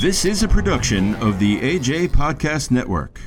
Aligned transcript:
This 0.00 0.24
is 0.24 0.44
a 0.44 0.48
production 0.48 1.16
of 1.16 1.40
the 1.40 1.58
AJ 1.58 2.10
Podcast 2.10 2.70
Network. 2.70 3.18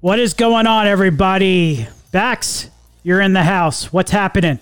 What 0.00 0.18
is 0.18 0.32
going 0.32 0.66
on, 0.66 0.86
everybody? 0.86 1.86
Bax, 2.10 2.70
you're 3.02 3.20
in 3.20 3.34
the 3.34 3.42
house. 3.42 3.92
What's 3.92 4.10
happening? 4.10 4.58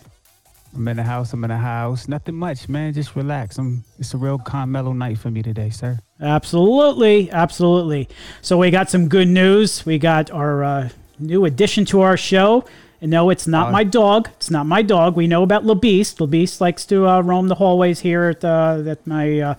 I'm 0.74 0.88
in 0.88 0.96
the 0.96 1.04
house. 1.04 1.32
I'm 1.32 1.44
in 1.44 1.50
the 1.50 1.56
house. 1.56 2.08
Nothing 2.08 2.34
much, 2.34 2.68
man. 2.68 2.92
Just 2.92 3.14
relax. 3.14 3.56
I'm. 3.58 3.84
It's 4.00 4.14
a 4.14 4.18
real 4.18 4.38
calm, 4.38 4.72
mellow 4.72 4.92
night 4.92 5.18
for 5.18 5.30
me 5.30 5.44
today, 5.44 5.70
sir. 5.70 6.00
Absolutely, 6.20 7.30
absolutely. 7.30 8.08
So 8.42 8.58
we 8.58 8.72
got 8.72 8.90
some 8.90 9.06
good 9.06 9.28
news. 9.28 9.86
We 9.86 10.00
got 10.00 10.32
our 10.32 10.64
uh, 10.64 10.88
new 11.18 11.44
addition 11.44 11.84
to 11.86 12.00
our 12.02 12.16
show. 12.16 12.64
And 13.00 13.10
no, 13.10 13.28
it's 13.30 13.46
not 13.46 13.68
Uh, 13.68 13.72
my 13.72 13.84
dog. 13.84 14.28
It's 14.36 14.50
not 14.50 14.66
my 14.66 14.80
dog. 14.82 15.14
We 15.16 15.26
know 15.26 15.42
about 15.42 15.64
LeBeast. 15.64 16.16
LeBeast 16.26 16.60
likes 16.60 16.86
to 16.86 17.06
uh, 17.06 17.20
roam 17.20 17.48
the 17.48 17.54
hallways 17.56 18.00
here 18.00 18.24
at, 18.24 18.44
uh, 18.44 18.82
at 18.86 19.06
my 19.06 19.40
uh, 19.40 19.54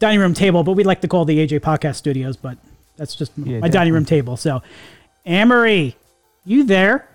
dining 0.00 0.18
room 0.20 0.34
table, 0.34 0.64
but 0.64 0.72
we 0.72 0.82
like 0.84 1.00
to 1.02 1.08
call 1.08 1.24
the 1.24 1.38
AJ 1.46 1.60
Podcast 1.60 1.94
Studios. 1.96 2.36
But 2.36 2.58
that's 2.96 3.14
just 3.14 3.32
Yeah, 3.36 3.60
my 3.60 3.68
dining 3.68 3.92
room 3.92 4.04
table. 4.04 4.36
So, 4.36 4.62
Amory, 5.26 5.96
you 6.44 6.64
there? 6.64 7.08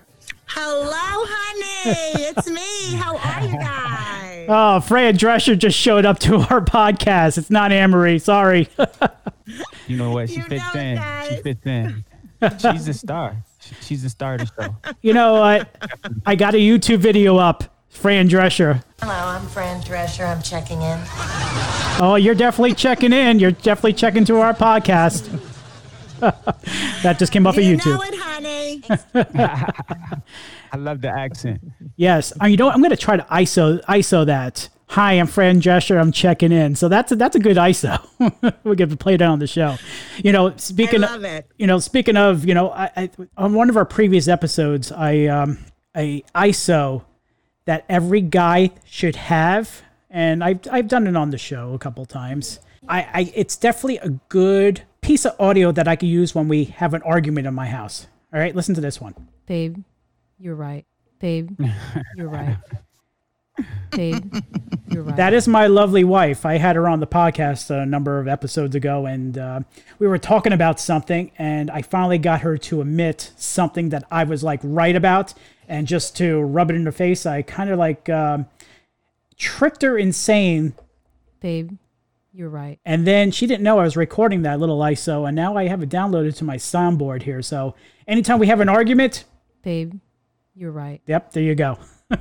Hello, 0.45 0.89
honey. 0.93 2.23
It's 2.23 2.49
me. 2.49 2.95
How 2.97 3.17
are 3.17 3.45
you 3.45 3.57
guys? 3.57 4.45
Oh, 4.49 4.79
Fran 4.79 5.17
Drescher 5.17 5.57
just 5.57 5.77
showed 5.77 6.05
up 6.05 6.19
to 6.19 6.35
our 6.35 6.61
podcast. 6.61 7.37
It's 7.37 7.49
not 7.49 7.71
Amory. 7.73 8.19
Sorry. 8.19 8.69
You 9.87 9.95
know 9.95 10.11
what? 10.11 10.29
She 10.29 10.35
You 10.35 10.43
fits 10.43 10.73
know 10.75 10.81
it, 10.81 10.97
in. 10.97 11.29
She 11.37 11.41
fits 11.41 11.65
in. 11.65 12.05
She's 12.59 12.87
a 12.89 12.93
star. 12.93 13.37
She- 13.67 13.75
She's 13.81 14.03
the 14.03 14.09
star 14.09 14.35
of 14.35 14.41
the 14.41 14.63
show. 14.63 14.93
you 15.01 15.13
know 15.13 15.33
what? 15.33 15.75
I 16.25 16.35
got 16.35 16.53
a 16.55 16.57
YouTube 16.57 16.99
video 16.99 17.37
up. 17.37 17.63
Fran 17.89 18.29
Drescher. 18.29 18.83
Hello, 19.01 19.13
I'm 19.13 19.47
Fran 19.47 19.81
Drescher. 19.81 20.27
I'm 20.27 20.41
checking 20.43 20.79
in. 20.83 20.99
Oh, 21.99 22.15
you're 22.19 22.35
definitely 22.35 22.75
checking 22.75 23.11
in. 23.11 23.39
You're 23.39 23.51
definitely 23.51 23.93
checking 23.93 24.23
to 24.25 24.37
our 24.37 24.53
podcast. 24.53 25.27
that 27.01 27.17
just 27.17 27.31
came 27.31 27.47
off 27.47 27.57
of 27.57 27.63
YouTube. 27.63 27.85
know 27.87 28.01
it, 28.03 28.13
honey. 28.15 28.83
I 30.71 30.77
love 30.77 31.01
the 31.01 31.09
accent. 31.09 31.59
Yes. 31.95 32.33
Uh, 32.39 32.45
you 32.45 32.57
know 32.57 32.65
what? 32.67 32.75
I'm 32.75 32.81
going 32.81 32.91
to 32.91 32.97
try 32.97 33.17
to 33.17 33.23
ISO 33.23 33.83
ISO 33.85 34.25
that. 34.27 34.69
Hi, 34.89 35.13
I'm 35.13 35.27
Fran 35.27 35.59
Drescher. 35.61 35.99
I'm 35.99 36.11
checking 36.11 36.51
in. 36.51 36.75
So 36.75 36.87
that's 36.87 37.11
a, 37.11 37.15
that's 37.15 37.35
a 37.35 37.39
good 37.39 37.57
ISO. 37.57 38.01
we 38.63 38.75
get 38.75 38.89
to 38.89 38.97
play 38.97 39.15
it 39.15 39.21
on 39.21 39.39
the 39.39 39.47
show. 39.47 39.75
You 40.23 40.31
know, 40.31 40.55
speaking 40.55 41.03
of, 41.03 41.23
it. 41.23 41.45
you 41.57 41.67
know, 41.67 41.79
speaking 41.79 42.15
of, 42.15 42.45
you 42.45 42.53
know, 42.53 42.71
I, 42.71 42.89
I 42.95 43.09
on 43.37 43.53
one 43.53 43.69
of 43.69 43.75
our 43.75 43.85
previous 43.85 44.27
episodes, 44.27 44.91
I 44.91 45.25
um 45.25 45.59
I 45.93 46.23
ISO 46.33 47.03
that 47.65 47.85
every 47.89 48.21
guy 48.21 48.71
should 48.85 49.17
have, 49.17 49.81
and 50.09 50.43
I've 50.43 50.61
I've 50.71 50.87
done 50.87 51.05
it 51.05 51.17
on 51.17 51.31
the 51.31 51.37
show 51.37 51.73
a 51.73 51.79
couple 51.79 52.05
times. 52.05 52.59
I, 52.87 53.01
I 53.13 53.31
it's 53.35 53.57
definitely 53.57 53.97
a 53.97 54.09
good 54.29 54.83
piece 55.01 55.25
of 55.25 55.35
audio 55.39 55.71
that 55.73 55.87
I 55.87 55.97
can 55.97 56.07
use 56.07 56.33
when 56.33 56.47
we 56.47 56.65
have 56.65 56.93
an 56.93 57.01
argument 57.03 57.45
in 57.45 57.53
my 57.53 57.67
house. 57.67 58.07
All 58.33 58.39
right, 58.39 58.55
listen 58.55 58.73
to 58.75 58.81
this 58.81 59.01
one. 59.01 59.13
Babe, 59.45 59.77
you're 60.39 60.55
right. 60.55 60.85
Babe, 61.19 61.59
you're 62.15 62.29
right. 62.29 62.57
Babe, 63.91 64.33
you're 64.89 65.03
right. 65.03 65.15
That 65.15 65.33
is 65.33 65.47
my 65.47 65.67
lovely 65.67 66.03
wife. 66.03 66.45
I 66.45 66.57
had 66.57 66.75
her 66.75 66.87
on 66.87 66.99
the 66.99 67.07
podcast 67.07 67.69
a 67.69 67.85
number 67.85 68.19
of 68.19 68.27
episodes 68.27 68.75
ago, 68.75 69.05
and 69.05 69.37
uh, 69.37 69.59
we 69.97 70.07
were 70.07 70.17
talking 70.17 70.53
about 70.53 70.79
something, 70.79 71.31
and 71.37 71.71
I 71.71 71.81
finally 71.81 72.17
got 72.17 72.41
her 72.41 72.57
to 72.57 72.81
admit 72.81 73.31
something 73.37 73.89
that 73.89 74.03
I 74.11 74.23
was 74.25 74.43
like 74.43 74.59
right 74.63 74.95
about, 74.95 75.33
and 75.67 75.87
just 75.87 76.15
to 76.17 76.41
rub 76.41 76.69
it 76.69 76.75
in 76.75 76.85
her 76.85 76.91
face, 76.91 77.25
I 77.25 77.41
kind 77.41 77.69
of 77.69 77.79
like 77.79 78.09
um, 78.09 78.45
tricked 79.37 79.81
her 79.81 79.97
in 79.97 80.11
saying, 80.13 80.73
Babe, 81.39 81.71
you're 82.33 82.49
right. 82.49 82.79
and 82.85 83.07
then 83.07 83.31
she 83.31 83.47
didn't 83.47 83.63
know 83.63 83.79
I 83.79 83.83
was 83.83 83.97
recording 83.97 84.43
that 84.43 84.59
little 84.59 84.79
ISO, 84.79 85.27
and 85.27 85.35
now 85.35 85.55
I 85.55 85.67
have 85.67 85.81
it 85.81 85.89
downloaded 85.89 86.35
to 86.37 86.43
my 86.43 86.57
soundboard 86.57 87.23
here. 87.23 87.41
So 87.41 87.73
anytime 88.07 88.37
we 88.39 88.47
have 88.47 88.59
an 88.59 88.69
argument, 88.69 89.23
Babe, 89.63 89.93
you're 90.53 90.71
right. 90.71 91.01
yep, 91.07 91.31
there 91.31 91.43
you 91.43 91.55
go. 91.55 91.79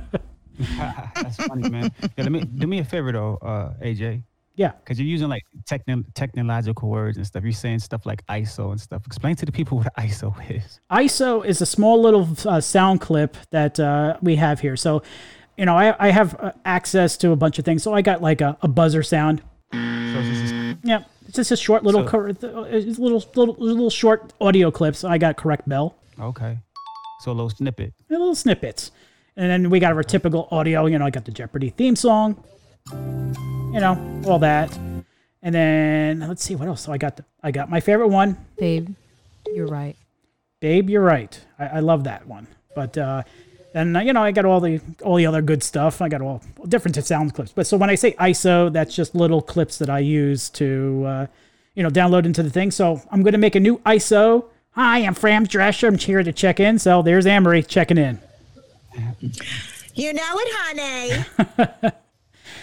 That's 1.15 1.35
funny, 1.37 1.69
man. 1.69 1.91
Yeah, 2.01 2.23
let 2.23 2.31
me 2.31 2.41
do 2.41 2.67
me 2.67 2.79
a 2.79 2.83
favor 2.85 3.11
though, 3.11 3.35
uh, 3.41 3.73
AJ, 3.83 4.23
Yeah. 4.55 4.71
because 4.71 4.99
you're 4.99 5.07
using 5.07 5.29
like 5.29 5.43
techno- 5.65 6.03
technological 6.15 6.89
words 6.89 7.17
and 7.17 7.25
stuff. 7.27 7.43
You're 7.43 7.51
saying 7.51 7.79
stuff 7.79 8.05
like 8.05 8.25
ISO 8.27 8.71
and 8.71 8.79
stuff. 8.81 9.05
Explain 9.05 9.35
to 9.37 9.45
the 9.45 9.51
people 9.51 9.77
what 9.77 9.93
ISO 9.97 10.33
is. 10.49 10.79
ISO 10.91 11.45
is 11.45 11.61
a 11.61 11.65
small 11.65 12.01
little 12.01 12.27
uh, 12.45 12.59
sound 12.61 13.01
clip 13.01 13.37
that 13.51 13.79
uh, 13.79 14.17
we 14.21 14.35
have 14.37 14.59
here. 14.59 14.75
So, 14.75 15.03
you 15.57 15.65
know, 15.65 15.75
I, 15.77 15.95
I 16.07 16.11
have 16.11 16.35
uh, 16.39 16.51
access 16.65 17.17
to 17.17 17.31
a 17.31 17.35
bunch 17.35 17.59
of 17.59 17.65
things. 17.65 17.83
So 17.83 17.93
I 17.93 18.01
got 18.01 18.21
like 18.21 18.41
a, 18.41 18.57
a 18.61 18.67
buzzer 18.67 19.03
sound. 19.03 19.41
So 19.71 19.77
this 20.23 20.51
is 20.51 20.77
Yeah, 20.83 21.03
it's 21.27 21.35
just 21.35 21.51
a 21.51 21.57
short 21.57 21.83
little, 21.83 22.03
So- 22.03 22.09
cor- 22.09 22.29
uh, 22.29 22.33
little, 22.33 23.23
little, 23.35 23.55
little 23.59 23.89
short 23.89 24.33
audio 24.41 24.71
clips. 24.71 25.03
I 25.03 25.17
got 25.17 25.35
correct 25.37 25.67
bell, 25.67 25.95
okay. 26.19 26.57
So 27.19 27.31
a 27.31 27.33
little 27.33 27.49
snippet. 27.49 27.93
A 28.09 28.13
little 28.13 28.35
snippets, 28.35 28.91
and 29.37 29.49
then 29.49 29.69
we 29.69 29.79
got 29.79 29.93
our 29.93 30.03
typical 30.03 30.47
audio. 30.51 30.87
You 30.87 30.97
know, 30.97 31.05
I 31.05 31.11
got 31.11 31.25
the 31.25 31.31
Jeopardy 31.31 31.69
theme 31.69 31.95
song. 31.95 32.43
You 32.91 33.79
know, 33.79 34.21
all 34.25 34.39
that, 34.39 34.75
and 35.43 35.53
then 35.53 36.19
let's 36.21 36.43
see 36.43 36.55
what 36.55 36.67
else. 36.67 36.81
So 36.81 36.91
I 36.91 36.97
got 36.97 37.17
the, 37.17 37.25
I 37.43 37.51
got 37.51 37.69
my 37.69 37.79
favorite 37.79 38.07
one. 38.07 38.37
Babe, 38.57 38.89
you're 39.53 39.67
right. 39.67 39.95
Babe, 40.59 40.89
you're 40.89 41.03
right. 41.03 41.39
I, 41.59 41.65
I 41.67 41.79
love 41.79 42.05
that 42.05 42.25
one. 42.27 42.47
But 42.75 42.97
uh, 42.97 43.23
then 43.73 43.95
uh, 43.95 44.01
you 44.01 44.13
know 44.13 44.23
I 44.23 44.31
got 44.31 44.45
all 44.45 44.59
the 44.59 44.81
all 45.03 45.15
the 45.15 45.27
other 45.27 45.41
good 45.41 45.61
stuff. 45.61 46.01
I 46.01 46.09
got 46.09 46.21
all 46.21 46.41
different 46.67 46.95
sound 47.05 47.35
clips. 47.35 47.51
But 47.51 47.67
so 47.67 47.77
when 47.77 47.89
I 47.89 47.95
say 47.95 48.13
ISO, 48.13 48.73
that's 48.73 48.95
just 48.95 49.13
little 49.13 49.41
clips 49.41 49.77
that 49.77 49.89
I 49.89 49.99
use 49.99 50.49
to 50.51 51.03
uh, 51.05 51.27
you 51.75 51.83
know 51.83 51.89
download 51.89 52.25
into 52.25 52.41
the 52.41 52.49
thing. 52.49 52.71
So 52.71 53.01
I'm 53.11 53.21
going 53.21 53.33
to 53.33 53.37
make 53.37 53.55
a 53.55 53.59
new 53.59 53.77
ISO. 53.79 54.45
Hi, 54.71 54.99
I'm 54.99 55.13
Fran 55.13 55.45
Drescher. 55.45 55.87
I'm 55.87 55.97
here 55.97 56.23
to 56.23 56.31
check 56.31 56.59
in. 56.59 56.79
So 56.79 57.01
there's 57.01 57.27
Amory 57.27 57.63
checking 57.63 57.97
in. 57.97 58.19
You 59.95 60.13
know 60.13 60.23
it, 60.33 60.53
honey. 60.53 61.91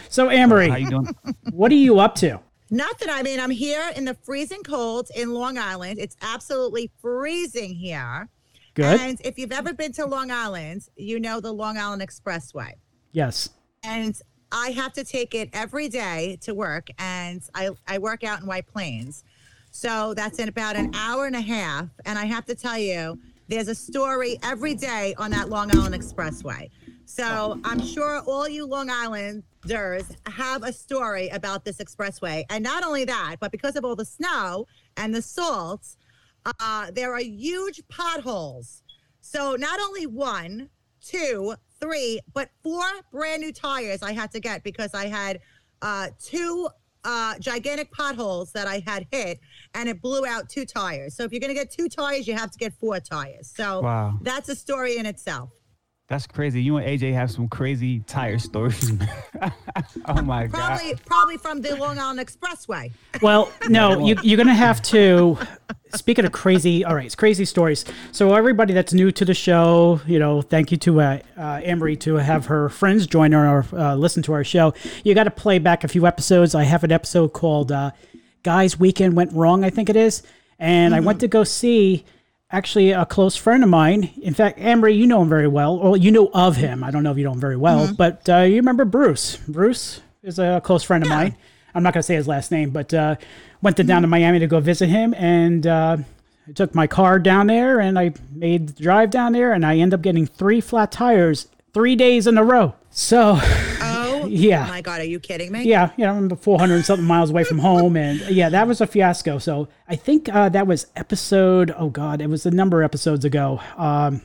So 0.08 0.30
Amory, 0.30 0.68
How 0.68 0.76
you 0.76 0.90
doing? 0.90 1.08
what 1.50 1.72
are 1.72 1.76
you 1.76 1.98
up 1.98 2.14
to? 2.16 2.38
Nothing. 2.70 3.10
I 3.10 3.22
mean, 3.22 3.40
I'm 3.40 3.50
here 3.50 3.90
in 3.96 4.04
the 4.04 4.14
freezing 4.14 4.62
cold 4.62 5.08
in 5.16 5.34
Long 5.34 5.58
Island. 5.58 5.98
It's 5.98 6.16
absolutely 6.22 6.90
freezing 7.02 7.74
here. 7.74 8.28
Good. 8.74 9.00
And 9.00 9.20
if 9.24 9.38
you've 9.38 9.52
ever 9.52 9.72
been 9.72 9.92
to 9.94 10.06
Long 10.06 10.30
Island, 10.30 10.88
you 10.96 11.18
know 11.18 11.40
the 11.40 11.52
Long 11.52 11.78
Island 11.78 12.00
Expressway. 12.00 12.74
Yes. 13.12 13.50
And 13.82 14.16
I 14.52 14.68
have 14.70 14.92
to 14.94 15.04
take 15.04 15.34
it 15.34 15.50
every 15.52 15.88
day 15.88 16.38
to 16.42 16.54
work. 16.54 16.88
And 16.98 17.42
I, 17.54 17.70
I 17.88 17.98
work 17.98 18.22
out 18.24 18.40
in 18.40 18.46
White 18.46 18.66
Plains. 18.68 19.24
So 19.72 20.14
that's 20.14 20.38
in 20.38 20.48
about 20.48 20.76
an 20.76 20.92
hour 20.94 21.26
and 21.26 21.34
a 21.34 21.40
half. 21.40 21.88
And 22.04 22.18
I 22.18 22.24
have 22.26 22.44
to 22.46 22.54
tell 22.54 22.78
you, 22.78 23.18
there's 23.48 23.68
a 23.68 23.74
story 23.74 24.38
every 24.42 24.74
day 24.74 25.14
on 25.18 25.30
that 25.32 25.48
Long 25.48 25.74
Island 25.76 25.94
Expressway. 25.94 26.70
So 27.06 27.60
I'm 27.64 27.84
sure 27.84 28.22
all 28.26 28.48
you 28.48 28.66
Long 28.66 28.88
Islanders 28.90 30.04
have 30.26 30.62
a 30.62 30.72
story 30.72 31.28
about 31.28 31.64
this 31.64 31.76
expressway. 31.78 32.44
And 32.48 32.64
not 32.64 32.82
only 32.84 33.04
that, 33.04 33.36
but 33.40 33.52
because 33.52 33.76
of 33.76 33.84
all 33.84 33.94
the 33.94 34.04
snow 34.04 34.66
and 34.96 35.14
the 35.14 35.22
salt, 35.22 35.96
uh, 36.60 36.90
there 36.92 37.14
are 37.14 37.20
huge 37.20 37.82
potholes. 37.88 38.82
So 39.20 39.56
not 39.56 39.80
only 39.80 40.06
one, 40.06 40.70
two, 41.02 41.54
three, 41.80 42.20
but 42.32 42.48
four 42.62 42.84
brand 43.12 43.42
new 43.42 43.52
tires 43.52 44.02
I 44.02 44.12
had 44.12 44.30
to 44.32 44.40
get 44.40 44.62
because 44.62 44.94
I 44.94 45.06
had 45.06 45.40
uh, 45.82 46.08
two 46.22 46.68
uh, 47.04 47.34
gigantic 47.38 47.90
potholes 47.92 48.52
that 48.52 48.66
I 48.66 48.82
had 48.86 49.06
hit 49.10 49.38
and 49.74 49.88
it 49.88 50.00
blew 50.00 50.26
out 50.26 50.48
two 50.48 50.64
tires. 50.64 51.14
So 51.16 51.24
if 51.24 51.32
you're 51.32 51.40
going 51.40 51.54
to 51.54 51.54
get 51.54 51.70
two 51.70 51.88
tires, 51.88 52.26
you 52.26 52.34
have 52.34 52.50
to 52.50 52.58
get 52.58 52.72
four 52.74 53.00
tires. 53.00 53.52
So 53.54 53.80
Wow. 53.82 54.18
that's 54.22 54.48
a 54.48 54.56
story 54.56 54.96
in 54.96 55.06
itself. 55.06 55.50
That's 56.06 56.26
crazy. 56.26 56.62
You 56.62 56.76
and 56.76 56.86
AJ 56.86 57.14
have 57.14 57.30
some 57.30 57.48
crazy 57.48 58.00
tire 58.00 58.38
stories. 58.38 58.92
oh 60.04 60.22
my 60.22 60.46
god. 60.46 60.50
Probably, 60.50 60.94
probably 61.06 61.36
from 61.38 61.62
the 61.62 61.76
Long 61.76 61.98
Island 61.98 62.20
Expressway. 62.20 62.92
Well, 63.22 63.50
no, 63.70 64.06
you, 64.06 64.16
you're 64.22 64.36
going 64.36 64.48
to 64.48 64.54
have 64.54 64.82
to. 64.82 65.38
Speaking 65.94 66.26
of 66.26 66.32
crazy, 66.32 66.84
all 66.84 66.94
right, 66.94 67.06
it's 67.06 67.14
crazy 67.14 67.46
stories. 67.46 67.86
So 68.12 68.34
everybody 68.34 68.74
that's 68.74 68.92
new 68.92 69.12
to 69.12 69.24
the 69.24 69.32
show, 69.32 70.00
you 70.06 70.18
know, 70.18 70.42
thank 70.42 70.70
you 70.70 70.76
to 70.78 71.00
uh, 71.00 71.18
uh, 71.38 71.60
Amory 71.62 71.96
to 71.98 72.16
have 72.16 72.46
her 72.46 72.68
friends 72.68 73.06
join 73.06 73.32
her 73.32 73.48
or 73.48 73.66
uh, 73.72 73.94
listen 73.94 74.22
to 74.24 74.34
our 74.34 74.44
show. 74.44 74.74
You 75.04 75.14
got 75.14 75.24
to 75.24 75.30
play 75.30 75.58
back 75.58 75.84
a 75.84 75.88
few 75.88 76.06
episodes. 76.06 76.54
I 76.54 76.64
have 76.64 76.84
an 76.84 76.92
episode 76.92 77.28
called 77.32 77.72
uh, 77.72 77.92
"Guys 78.42 78.78
Weekend 78.78 79.16
Went 79.16 79.32
Wrong," 79.32 79.64
I 79.64 79.70
think 79.70 79.88
it 79.88 79.96
is, 79.96 80.22
and 80.58 80.94
I 80.94 81.00
went 81.00 81.20
to 81.20 81.28
go 81.28 81.44
see 81.44 82.04
actually 82.54 82.92
a 82.92 83.04
close 83.04 83.34
friend 83.34 83.64
of 83.64 83.68
mine. 83.68 84.10
In 84.22 84.32
fact, 84.32 84.60
Amory, 84.60 84.94
you 84.94 85.06
know 85.06 85.22
him 85.22 85.28
very 85.28 85.48
well, 85.48 85.74
or 85.74 85.96
you 85.96 86.10
know 86.10 86.30
of 86.32 86.56
him. 86.56 86.84
I 86.84 86.90
don't 86.90 87.02
know 87.02 87.10
if 87.10 87.18
you 87.18 87.24
know 87.24 87.32
him 87.32 87.40
very 87.40 87.56
well, 87.56 87.92
but 87.96 88.28
uh, 88.28 88.38
you 88.38 88.56
remember 88.56 88.84
Bruce. 88.84 89.36
Bruce 89.48 90.00
is 90.22 90.38
a 90.38 90.60
close 90.64 90.84
friend 90.84 91.02
of 91.02 91.10
mine. 91.10 91.36
I'm 91.74 91.82
not 91.82 91.92
going 91.92 92.00
to 92.00 92.06
say 92.06 92.14
his 92.14 92.28
last 92.28 92.52
name, 92.52 92.70
but 92.70 92.94
uh, 92.94 93.16
went 93.60 93.76
to, 93.78 93.84
down 93.84 94.02
to 94.02 94.08
Miami 94.08 94.38
to 94.38 94.46
go 94.46 94.60
visit 94.60 94.88
him, 94.88 95.12
and 95.14 95.66
uh, 95.66 95.96
I 96.46 96.52
took 96.52 96.74
my 96.74 96.86
car 96.86 97.18
down 97.18 97.46
there 97.46 97.80
and 97.80 97.98
I 97.98 98.12
made 98.30 98.68
the 98.68 98.82
drive 98.82 99.10
down 99.10 99.32
there 99.32 99.52
and 99.52 99.64
I 99.64 99.78
end 99.78 99.94
up 99.94 100.02
getting 100.02 100.26
three 100.26 100.60
flat 100.60 100.92
tires 100.92 101.48
three 101.72 101.96
days 101.96 102.26
in 102.26 102.36
a 102.36 102.44
row. 102.44 102.74
So, 102.90 103.32
Yeah. 104.34 104.66
My 104.66 104.80
God, 104.80 105.00
are 105.00 105.04
you 105.04 105.20
kidding 105.20 105.52
me? 105.52 105.62
yeah, 105.64 105.90
know, 105.96 106.14
I'm 106.14 106.36
400 106.36 106.74
and 106.74 106.84
something 106.84 107.06
miles 107.06 107.30
away 107.30 107.44
from 107.44 107.58
home. 107.58 107.96
And 107.96 108.20
yeah, 108.22 108.48
that 108.48 108.66
was 108.66 108.80
a 108.80 108.86
fiasco. 108.86 109.38
So 109.38 109.68
I 109.88 109.96
think 109.96 110.28
uh, 110.28 110.48
that 110.48 110.66
was 110.66 110.88
episode, 110.96 111.72
oh 111.76 111.88
God, 111.88 112.20
it 112.20 112.28
was 112.28 112.44
a 112.44 112.50
number 112.50 112.82
of 112.82 112.84
episodes 112.84 113.24
ago. 113.24 113.60
Um, 113.76 114.22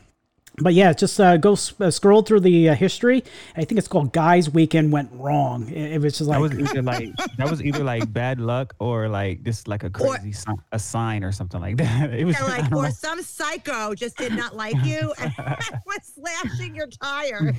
but 0.61 0.73
yeah, 0.73 0.93
just 0.93 1.19
uh, 1.19 1.37
go 1.37 1.53
s- 1.53 1.73
uh, 1.79 1.91
scroll 1.91 2.21
through 2.21 2.41
the 2.41 2.69
uh, 2.69 2.75
history. 2.75 3.23
I 3.55 3.63
think 3.65 3.77
it's 3.79 3.87
called 3.87 4.13
"Guys 4.13 4.49
Weekend 4.49 4.91
Went 4.91 5.09
Wrong." 5.13 5.67
It, 5.69 5.93
it 5.93 6.01
was 6.01 6.17
just 6.17 6.29
That 6.29 6.39
like 6.39 6.51
was 6.51 6.59
either 6.59 6.81
like 6.81 7.09
that 7.37 7.49
was 7.49 7.61
either 7.63 7.83
like 7.83 8.11
bad 8.11 8.39
luck 8.39 8.73
or 8.79 9.07
like 9.09 9.43
just 9.43 9.67
like 9.67 9.83
a 9.83 9.89
crazy 9.89 10.31
si- 10.31 10.51
a 10.71 10.79
sign 10.79 11.23
or 11.23 11.31
something 11.31 11.59
like 11.61 11.77
that. 11.83 12.13
It 12.13 12.25
was 12.25 12.35
Yeah, 12.39 12.45
like, 12.45 12.71
or 12.75 12.83
know. 12.83 12.89
some 12.89 13.21
psycho 13.21 13.93
just 13.95 14.17
did 14.17 14.33
not 14.33 14.55
like 14.63 14.75
you 14.83 15.13
and 15.19 15.33
was 15.85 15.99
slashing 16.15 16.75
your 16.75 16.87
tires. 16.87 17.55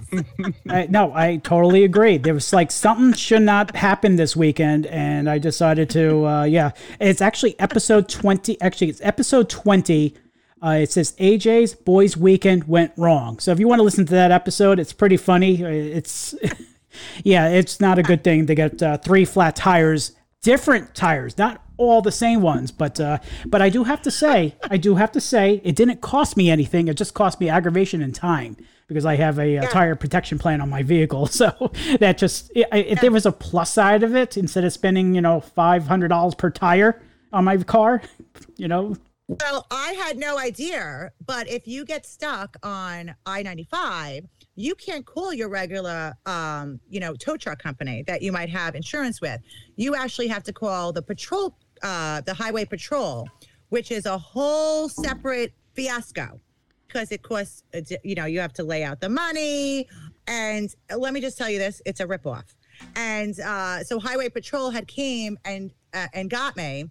I, 0.68 0.86
no, 0.88 1.12
I 1.14 1.36
totally 1.38 1.84
agree. 1.84 2.18
There 2.18 2.34
was 2.34 2.52
like 2.52 2.70
something 2.70 3.12
should 3.14 3.42
not 3.42 3.74
happen 3.76 4.16
this 4.16 4.36
weekend, 4.36 4.86
and 4.86 5.28
I 5.28 5.38
decided 5.38 5.90
to. 5.90 6.26
Uh, 6.26 6.44
yeah, 6.44 6.70
it's 7.00 7.20
actually 7.20 7.58
episode 7.58 8.08
twenty. 8.08 8.60
Actually, 8.60 8.88
it's 8.90 9.00
episode 9.02 9.48
twenty. 9.48 10.14
Uh, 10.62 10.78
it 10.82 10.92
says 10.92 11.12
AJ's 11.18 11.74
Boys 11.74 12.16
Weekend 12.16 12.68
went 12.68 12.92
wrong. 12.96 13.38
So 13.38 13.50
if 13.52 13.58
you 13.58 13.66
want 13.66 13.78
to 13.78 13.84
listen 13.84 14.04
to 14.06 14.12
that 14.12 14.30
episode, 14.30 14.78
it's 14.78 14.92
pretty 14.92 15.16
funny. 15.16 15.64
Uh, 15.64 15.68
It's 15.68 16.34
yeah, 17.24 17.48
it's 17.48 17.80
not 17.80 17.98
a 17.98 18.02
good 18.02 18.22
thing 18.24 18.46
to 18.46 18.54
get 18.54 18.82
uh, 18.82 18.98
three 18.98 19.24
flat 19.24 19.56
tires, 19.56 20.12
different 20.42 20.94
tires, 20.94 21.38
not 21.38 21.62
all 21.76 22.02
the 22.02 22.12
same 22.12 22.42
ones. 22.42 22.70
But 22.72 23.00
uh, 23.00 23.18
but 23.46 23.62
I 23.62 23.70
do 23.70 23.84
have 23.84 24.02
to 24.02 24.10
say, 24.10 24.56
I 24.70 24.76
do 24.76 24.96
have 24.96 25.12
to 25.12 25.20
say, 25.20 25.60
it 25.64 25.76
didn't 25.76 26.00
cost 26.02 26.36
me 26.36 26.50
anything. 26.50 26.88
It 26.88 26.96
just 26.96 27.14
cost 27.14 27.40
me 27.40 27.48
aggravation 27.48 28.02
and 28.02 28.14
time 28.14 28.56
because 28.86 29.06
I 29.06 29.16
have 29.16 29.38
a, 29.38 29.58
uh 29.58 29.66
tire 29.68 29.94
protection 29.94 30.38
plan 30.38 30.60
on 30.60 30.68
my 30.68 30.82
vehicle. 30.82 31.26
So 31.40 31.72
that 32.00 32.18
just 32.18 32.50
if 32.54 33.00
there 33.00 33.10
was 33.12 33.24
a 33.24 33.32
plus 33.32 33.72
side 33.72 34.02
of 34.02 34.14
it, 34.14 34.36
instead 34.36 34.64
of 34.64 34.72
spending 34.74 35.14
you 35.14 35.22
know 35.22 35.40
five 35.40 35.86
hundred 35.86 36.08
dollars 36.08 36.34
per 36.34 36.50
tire 36.50 37.00
on 37.32 37.44
my 37.44 37.56
car, 37.58 38.02
you 38.56 38.68
know, 38.68 38.96
Well, 39.38 39.64
I 39.70 39.92
had 39.92 40.18
no 40.18 40.38
idea, 40.38 41.12
but 41.24 41.48
if 41.48 41.68
you 41.68 41.84
get 41.84 42.04
stuck 42.04 42.56
on 42.64 43.14
I 43.26 43.42
95, 43.42 44.26
you 44.56 44.74
can't 44.74 45.06
call 45.06 45.32
your 45.32 45.48
regular, 45.48 46.14
um, 46.26 46.80
you 46.88 46.98
know, 46.98 47.14
tow 47.14 47.36
truck 47.36 47.62
company 47.62 48.02
that 48.08 48.22
you 48.22 48.32
might 48.32 48.50
have 48.50 48.74
insurance 48.74 49.20
with. 49.20 49.40
You 49.76 49.94
actually 49.94 50.26
have 50.28 50.42
to 50.44 50.52
call 50.52 50.92
the 50.92 51.02
patrol, 51.02 51.56
uh, 51.82 52.22
the 52.22 52.34
highway 52.34 52.64
patrol, 52.64 53.28
which 53.68 53.92
is 53.92 54.04
a 54.04 54.18
whole 54.18 54.88
separate 54.88 55.52
fiasco 55.74 56.40
because 56.88 57.12
it 57.12 57.22
costs, 57.22 57.62
you 58.02 58.16
know, 58.16 58.24
you 58.24 58.40
have 58.40 58.52
to 58.54 58.64
lay 58.64 58.82
out 58.82 59.00
the 59.00 59.08
money. 59.08 59.86
And 60.26 60.74
let 60.96 61.12
me 61.12 61.20
just 61.20 61.38
tell 61.38 61.48
you 61.48 61.58
this 61.58 61.80
it's 61.86 62.00
a 62.00 62.06
ripoff. 62.06 62.54
And 62.96 63.38
uh, 63.38 63.84
so 63.84 64.00
Highway 64.00 64.28
Patrol 64.28 64.70
had 64.70 64.88
came 64.88 65.38
and 65.44 65.70
uh, 65.94 66.08
and 66.14 66.28
got 66.28 66.56
me 66.56 66.90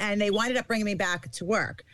and 0.00 0.20
they 0.20 0.30
winded 0.30 0.56
up 0.56 0.66
bringing 0.66 0.86
me 0.86 0.94
back 0.94 1.30
to 1.32 1.44
work. 1.44 1.84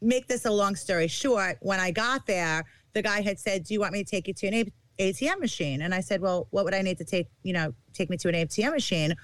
Make 0.00 0.26
this 0.28 0.44
a 0.44 0.50
long 0.50 0.76
story 0.76 1.08
short, 1.08 1.58
when 1.60 1.78
I 1.80 1.90
got 1.90 2.26
there, 2.26 2.64
the 2.94 3.02
guy 3.02 3.20
had 3.20 3.38
said, 3.38 3.64
"Do 3.64 3.74
you 3.74 3.80
want 3.80 3.92
me 3.92 4.02
to 4.02 4.10
take 4.10 4.26
you 4.26 4.34
to 4.34 4.46
an 4.48 4.54
A- 4.54 4.72
ATM 5.12 5.40
machine?" 5.40 5.82
And 5.82 5.94
I 5.94 6.00
said, 6.00 6.20
"Well, 6.20 6.48
what 6.50 6.64
would 6.64 6.74
I 6.74 6.82
need 6.82 6.98
to 6.98 7.04
take? 7.04 7.28
You 7.42 7.52
know, 7.52 7.74
take 7.92 8.10
me 8.10 8.16
to 8.18 8.28
an 8.28 8.34
ATM 8.34 8.72
machine? 8.72 9.14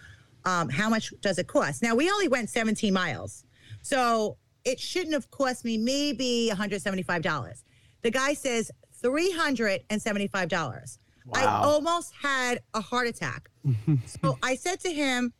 Um, 0.44 0.68
how 0.68 0.88
much 0.88 1.12
does 1.20 1.38
it 1.38 1.46
cost?" 1.46 1.82
Now 1.82 1.94
we 1.94 2.10
only 2.10 2.28
went 2.28 2.50
17 2.50 2.92
miles, 2.92 3.44
so 3.82 4.36
it 4.64 4.78
shouldn't 4.78 5.14
have 5.14 5.30
cost 5.30 5.64
me 5.64 5.78
maybe 5.78 6.48
175 6.48 7.22
dollars. 7.22 7.64
The 8.02 8.10
guy 8.10 8.34
says 8.34 8.70
375 9.00 10.48
dollars. 10.48 10.98
I 11.34 11.44
almost 11.44 12.12
had 12.22 12.60
a 12.74 12.80
heart 12.80 13.08
attack. 13.08 13.50
so 14.06 14.38
I 14.42 14.54
said 14.54 14.78
to 14.80 14.92
him, 14.92 15.32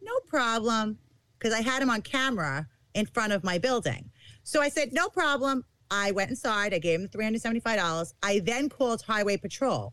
"No 0.00 0.12
problem." 0.26 0.98
Because 1.44 1.56
I 1.56 1.60
had 1.60 1.82
him 1.82 1.90
on 1.90 2.00
camera 2.00 2.66
in 2.94 3.04
front 3.04 3.34
of 3.34 3.44
my 3.44 3.58
building. 3.58 4.10
So 4.44 4.62
I 4.62 4.70
said, 4.70 4.94
no 4.94 5.10
problem. 5.10 5.62
I 5.90 6.10
went 6.12 6.30
inside. 6.30 6.72
I 6.72 6.78
gave 6.78 7.00
him 7.00 7.08
$375. 7.08 8.14
I 8.22 8.38
then 8.38 8.70
called 8.70 9.02
Highway 9.02 9.36
Patrol. 9.36 9.92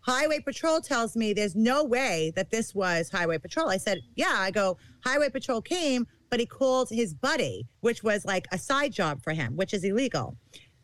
Highway 0.00 0.40
Patrol 0.40 0.82
tells 0.82 1.16
me 1.16 1.32
there's 1.32 1.56
no 1.56 1.82
way 1.82 2.30
that 2.36 2.50
this 2.50 2.74
was 2.74 3.08
Highway 3.08 3.38
Patrol. 3.38 3.70
I 3.70 3.78
said, 3.78 4.00
yeah. 4.16 4.34
I 4.36 4.50
go, 4.50 4.76
Highway 5.02 5.30
Patrol 5.30 5.62
came, 5.62 6.06
but 6.28 6.40
he 6.40 6.44
called 6.44 6.90
his 6.90 7.14
buddy, 7.14 7.66
which 7.80 8.02
was 8.02 8.26
like 8.26 8.46
a 8.52 8.58
side 8.58 8.92
job 8.92 9.22
for 9.22 9.32
him, 9.32 9.56
which 9.56 9.72
is 9.72 9.84
illegal. 9.84 10.36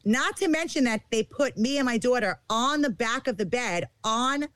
Not 0.06 0.38
to 0.38 0.49
mention 0.49 0.84
that 0.84 1.02
they 1.11 1.22
put 1.22 1.58
me 1.58 1.76
and 1.76 1.84
my 1.84 1.99
daughter 1.99 2.40
on 2.49 2.81
the 2.81 2.90
back 2.90 3.26
of 3.26 3.37
the 3.37 3.44
bed 3.44 3.88
on 4.04 4.46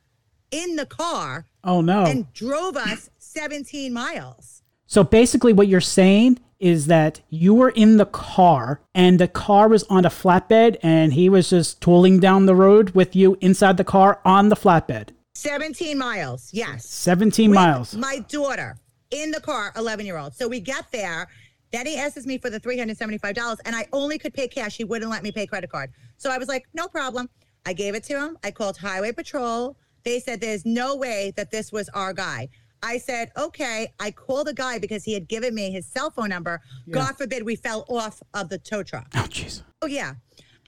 in 0.50 0.76
the 0.76 0.87
car 0.87 1.46
oh 1.62 1.82
no. 1.82 2.06
and 2.06 2.32
drove 2.32 2.76
us 2.76 3.10
17 3.19 3.93
miles. 3.93 4.61
So 4.92 5.02
basically, 5.02 5.54
what 5.54 5.68
you're 5.68 5.80
saying 5.80 6.38
is 6.60 6.86
that 6.88 7.22
you 7.30 7.54
were 7.54 7.70
in 7.70 7.96
the 7.96 8.04
car 8.04 8.82
and 8.94 9.18
the 9.18 9.26
car 9.26 9.66
was 9.66 9.84
on 9.84 10.04
a 10.04 10.10
flatbed 10.10 10.76
and 10.82 11.14
he 11.14 11.30
was 11.30 11.48
just 11.48 11.80
tooling 11.80 12.20
down 12.20 12.44
the 12.44 12.54
road 12.54 12.90
with 12.90 13.16
you 13.16 13.38
inside 13.40 13.78
the 13.78 13.84
car 13.84 14.20
on 14.26 14.50
the 14.50 14.54
flatbed. 14.54 15.08
17 15.32 15.96
miles, 15.96 16.50
yes. 16.52 16.84
17 16.90 17.48
With 17.48 17.54
miles. 17.54 17.96
My 17.96 18.18
daughter 18.28 18.76
in 19.10 19.30
the 19.30 19.40
car, 19.40 19.72
11 19.76 20.04
year 20.04 20.18
old. 20.18 20.34
So 20.34 20.46
we 20.46 20.60
get 20.60 20.84
there. 20.92 21.26
Then 21.70 21.86
he 21.86 21.96
asks 21.96 22.26
me 22.26 22.36
for 22.36 22.50
the 22.50 22.60
$375 22.60 23.60
and 23.64 23.74
I 23.74 23.86
only 23.94 24.18
could 24.18 24.34
pay 24.34 24.46
cash. 24.46 24.76
He 24.76 24.84
wouldn't 24.84 25.10
let 25.10 25.22
me 25.22 25.32
pay 25.32 25.46
credit 25.46 25.70
card. 25.70 25.90
So 26.18 26.30
I 26.30 26.36
was 26.36 26.48
like, 26.48 26.66
no 26.74 26.86
problem. 26.86 27.30
I 27.64 27.72
gave 27.72 27.94
it 27.94 28.04
to 28.04 28.20
him. 28.20 28.36
I 28.44 28.50
called 28.50 28.76
Highway 28.76 29.12
Patrol. 29.12 29.74
They 30.04 30.20
said 30.20 30.42
there's 30.42 30.66
no 30.66 30.96
way 30.96 31.32
that 31.36 31.50
this 31.50 31.72
was 31.72 31.88
our 31.94 32.12
guy. 32.12 32.50
I 32.82 32.99
said, 32.99 33.31
okay. 33.37 33.93
I 34.00 34.11
called 34.11 34.49
the 34.49 34.55
guy 34.55 34.79
because 34.79 35.05
he 35.05 35.14
had 35.14 35.29
given 35.29 35.55
me 35.55 35.70
his 35.70 35.87
cell 35.87 36.11
phone 36.11 36.31
number. 36.31 36.61
God 36.90 37.17
forbid 37.17 37.44
we 37.44 37.56
fell 37.56 37.84
off 37.88 38.20
of 38.34 38.49
the 38.49 38.58
tow 38.58 38.82
truck. 38.82 39.06
Oh, 39.14 39.26
jeez. 39.29 39.62
Oh 39.82 39.87
yeah, 39.87 40.14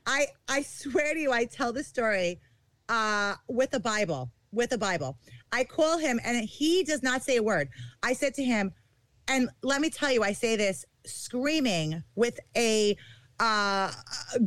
I 0.07 0.27
I 0.49 0.63
swear 0.63 1.15
to 1.15 1.21
you, 1.21 1.33
I 1.33 1.45
tell 1.45 1.73
the 1.73 1.85
story 1.85 2.41
uh, 2.89 3.35
with 3.49 3.75
a 3.75 3.81
Bible. 3.81 4.31
With 4.53 4.71
a 4.71 4.79
Bible, 4.79 5.19
I 5.51 5.65
call 5.65 5.99
him 5.99 6.21
and 6.25 6.49
he 6.49 6.85
does 6.85 7.03
not 7.03 7.25
say 7.25 7.39
a 7.39 7.43
word. 7.43 7.69
I 8.05 8.13
said 8.13 8.35
to 8.35 8.45
him, 8.45 8.73
and 9.27 9.49
let 9.65 9.81
me 9.81 9.91
tell 9.91 10.13
you, 10.13 10.23
I 10.23 10.33
say 10.33 10.55
this 10.55 10.85
screaming 11.05 12.05
with 12.15 12.39
a 12.57 12.97
uh, 13.41 13.91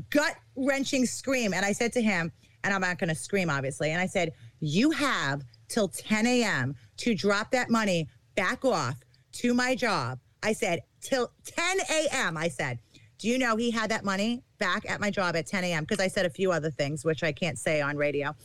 gut 0.09 0.35
wrenching 0.55 1.05
scream, 1.05 1.53
and 1.53 1.65
I 1.65 1.73
said 1.73 1.91
to 1.91 2.01
him, 2.01 2.31
and 2.63 2.73
I'm 2.73 2.79
not 2.79 2.99
going 2.99 3.09
to 3.09 3.15
scream 3.15 3.49
obviously, 3.49 3.91
and 3.91 4.01
I 4.01 4.05
said, 4.05 4.31
you 4.61 4.91
have 4.91 5.43
till 5.67 5.87
10 5.87 6.25
a.m. 6.27 6.75
to 6.97 7.13
drop 7.15 7.51
that 7.51 7.69
money 7.69 8.07
back 8.35 8.63
off 8.65 8.95
to 9.33 9.53
my 9.53 9.75
job. 9.75 10.19
I 10.43 10.53
said, 10.53 10.81
till 11.01 11.31
10 11.45 11.79
a.m. 11.91 12.37
I 12.37 12.47
said, 12.47 12.79
do 13.19 13.27
you 13.27 13.37
know 13.37 13.55
he 13.55 13.71
had 13.71 13.89
that 13.91 14.03
money 14.05 14.43
back 14.59 14.89
at 14.89 14.99
my 14.99 15.09
job 15.09 15.35
at 15.35 15.47
10 15.47 15.63
a.m. 15.63 15.83
because 15.83 15.99
I 15.99 16.07
said 16.07 16.25
a 16.25 16.29
few 16.29 16.51
other 16.51 16.69
things, 16.71 17.03
which 17.03 17.23
I 17.23 17.31
can't 17.31 17.57
say 17.57 17.81
on 17.81 17.97
radio. 17.97 18.35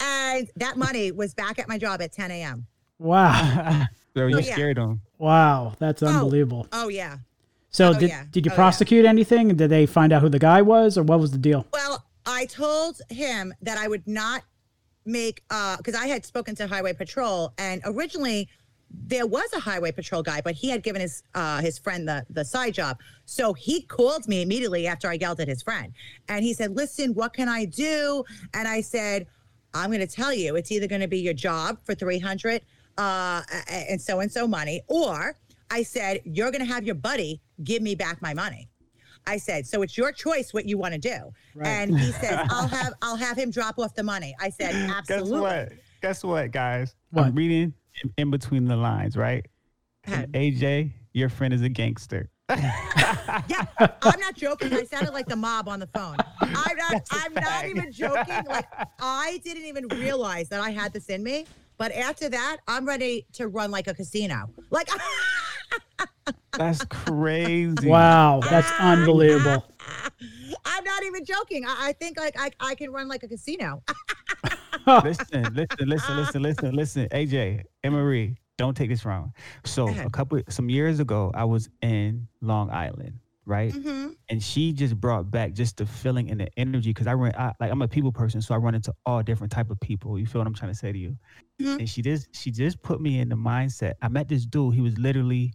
And 0.00 0.48
that 0.56 0.76
money 0.76 1.12
was 1.12 1.34
back 1.34 1.58
at 1.58 1.68
my 1.68 1.78
job 1.78 2.00
at 2.02 2.12
10 2.12 2.30
a.m. 2.30 2.66
Wow. 2.98 3.84
so 4.16 4.26
you 4.26 4.36
Oh, 4.36 4.38
yeah. 4.40 4.52
scared 4.54 4.78
him. 4.78 5.00
Wow. 5.18 5.74
That's 5.78 6.02
oh. 6.02 6.06
unbelievable. 6.08 6.66
Oh, 6.72 6.88
yeah. 6.88 7.18
So 7.70 7.90
oh, 7.90 7.98
did, 7.98 8.08
yeah. 8.10 8.24
did 8.30 8.44
you 8.46 8.50
Oh, 8.50 8.54
yeah. 8.54 8.56
prosecute 8.56 9.04
anything? 9.04 9.48
Did 9.56 9.70
they 9.70 9.86
find 9.86 10.12
out 10.12 10.22
who 10.22 10.28
the 10.28 10.38
guy 10.38 10.62
was 10.62 10.96
or 10.98 11.02
what 11.02 11.20
was 11.20 11.30
the 11.30 11.38
deal? 11.38 11.66
Well, 11.72 12.04
I 12.26 12.46
told 12.46 13.00
him 13.10 13.52
that 13.62 13.78
I 13.78 13.88
would 13.88 14.06
not 14.06 14.42
make 15.04 15.42
uh 15.50 15.76
because 15.76 15.94
I 15.94 16.06
had 16.06 16.24
spoken 16.24 16.54
to 16.56 16.66
Highway 16.66 16.92
Patrol 16.92 17.52
and 17.58 17.82
originally 17.84 18.48
there 19.06 19.26
was 19.26 19.50
a 19.54 19.60
highway 19.60 19.90
patrol 19.90 20.22
guy, 20.22 20.40
but 20.42 20.54
he 20.54 20.68
had 20.68 20.82
given 20.82 21.00
his 21.00 21.22
uh 21.34 21.60
his 21.60 21.78
friend 21.78 22.06
the 22.06 22.24
the 22.30 22.44
side 22.44 22.74
job. 22.74 22.98
So 23.24 23.52
he 23.52 23.82
called 23.82 24.28
me 24.28 24.42
immediately 24.42 24.86
after 24.86 25.08
I 25.08 25.14
yelled 25.14 25.40
at 25.40 25.48
his 25.48 25.62
friend. 25.62 25.92
And 26.28 26.44
he 26.44 26.54
said, 26.54 26.76
"Listen, 26.76 27.14
what 27.14 27.32
can 27.32 27.48
I 27.48 27.64
do?" 27.64 28.24
And 28.54 28.68
I 28.68 28.80
said, 28.80 29.26
"I'm 29.74 29.90
going 29.90 30.00
to 30.00 30.06
tell 30.06 30.32
you. 30.32 30.56
It's 30.56 30.70
either 30.70 30.86
going 30.86 31.00
to 31.00 31.08
be 31.08 31.20
your 31.20 31.34
job 31.34 31.78
for 31.84 31.94
300 31.94 32.62
uh 32.98 33.42
and 33.68 34.00
so 34.00 34.20
and 34.20 34.30
so 34.30 34.46
money 34.46 34.82
or 34.88 35.34
I 35.70 35.82
said, 35.82 36.20
"You're 36.24 36.50
going 36.50 36.64
to 36.66 36.72
have 36.72 36.84
your 36.84 36.94
buddy 36.94 37.40
give 37.64 37.82
me 37.82 37.94
back 37.94 38.20
my 38.20 38.34
money." 38.34 38.68
I 39.26 39.36
said, 39.36 39.66
so 39.66 39.82
it's 39.82 39.96
your 39.96 40.12
choice 40.12 40.52
what 40.52 40.66
you 40.66 40.78
want 40.78 40.94
to 40.94 40.98
do. 41.00 41.32
And 41.62 41.98
he 41.98 42.12
said, 42.12 42.46
I'll 42.50 42.66
have 42.68 42.92
I'll 43.02 43.16
have 43.16 43.36
him 43.38 43.50
drop 43.50 43.78
off 43.78 43.94
the 43.94 44.02
money. 44.02 44.34
I 44.40 44.50
said, 44.50 44.74
absolutely. 44.74 45.30
Guess 45.30 45.40
what? 45.40 45.72
Guess 46.02 46.24
what, 46.24 46.50
guys? 46.50 46.94
What? 47.10 47.26
I'm 47.26 47.34
reading 47.34 47.72
in, 48.02 48.12
in 48.18 48.30
between 48.30 48.64
the 48.64 48.76
lines, 48.76 49.16
right? 49.16 49.46
And 50.04 50.32
AJ, 50.32 50.92
your 51.12 51.28
friend 51.28 51.54
is 51.54 51.62
a 51.62 51.68
gangster. 51.68 52.28
Yeah, 53.48 53.64
I'm 53.78 54.20
not 54.20 54.34
joking. 54.34 54.74
I 54.74 54.84
sounded 54.84 55.14
like 55.14 55.26
the 55.26 55.36
mob 55.36 55.66
on 55.68 55.80
the 55.80 55.86
phone. 55.86 56.16
I'm 56.40 56.76
not. 56.76 57.02
I'm 57.10 57.32
not 57.32 57.66
even 57.66 57.90
joking. 57.90 58.44
Like 58.46 58.66
I 59.00 59.40
didn't 59.42 59.64
even 59.64 59.88
realize 59.88 60.50
that 60.50 60.60
I 60.60 60.70
had 60.70 60.92
this 60.92 61.06
in 61.06 61.22
me. 61.22 61.46
But 61.78 61.92
after 61.92 62.28
that, 62.28 62.58
I'm 62.68 62.86
ready 62.86 63.26
to 63.34 63.48
run 63.48 63.70
like 63.70 63.86
a 63.88 63.94
casino. 63.94 64.50
Like 64.70 64.88
That's 66.52 66.84
crazy. 66.84 67.88
Wow, 67.88 68.40
that's 68.42 68.70
unbelievable. 68.80 69.64
I'm 70.64 70.84
not 70.84 71.02
even 71.04 71.24
joking. 71.24 71.64
I, 71.66 71.88
I 71.88 71.92
think 71.92 72.18
like 72.18 72.38
I, 72.38 72.50
I 72.60 72.74
can 72.74 72.90
run 72.92 73.08
like 73.08 73.22
a 73.22 73.28
casino. 73.28 73.82
listen, 74.86 75.54
listen, 75.54 75.88
listen, 75.88 76.16
listen, 76.16 76.42
listen, 76.42 76.74
listen. 76.74 77.08
AJ, 77.10 77.62
Emery, 77.84 78.36
don't 78.58 78.76
take 78.76 78.90
this 78.90 79.04
wrong. 79.04 79.32
So 79.64 79.88
a 79.88 80.10
couple 80.10 80.40
some 80.48 80.68
years 80.68 81.00
ago, 81.00 81.30
I 81.34 81.44
was 81.44 81.68
in 81.82 82.28
Long 82.40 82.70
Island, 82.70 83.18
right? 83.46 83.72
hmm 83.72 84.10
And 84.28 84.42
she 84.42 84.72
just 84.72 85.00
brought 85.00 85.30
back 85.30 85.52
just 85.52 85.76
the 85.78 85.86
feeling 85.86 86.30
and 86.30 86.40
the 86.40 86.48
energy 86.58 86.90
because 86.90 87.06
I 87.06 87.14
run 87.14 87.32
I, 87.36 87.52
like 87.60 87.70
I'm 87.70 87.82
a 87.82 87.88
people 87.88 88.12
person, 88.12 88.40
so 88.42 88.54
I 88.54 88.58
run 88.58 88.74
into 88.74 88.92
all 89.06 89.22
different 89.22 89.52
type 89.52 89.70
of 89.70 89.80
people. 89.80 90.18
You 90.18 90.26
feel 90.26 90.40
what 90.40 90.46
I'm 90.46 90.54
trying 90.54 90.72
to 90.72 90.78
say 90.78 90.92
to 90.92 90.98
you? 90.98 91.16
Mhm. 91.60 91.78
And 91.80 91.88
she 91.88 92.02
just 92.02 92.28
she 92.34 92.50
just 92.50 92.82
put 92.82 93.00
me 93.00 93.20
in 93.20 93.28
the 93.28 93.36
mindset. 93.36 93.94
I 94.02 94.08
met 94.08 94.28
this 94.28 94.44
dude. 94.46 94.74
He 94.74 94.80
was 94.80 94.96
literally 94.98 95.54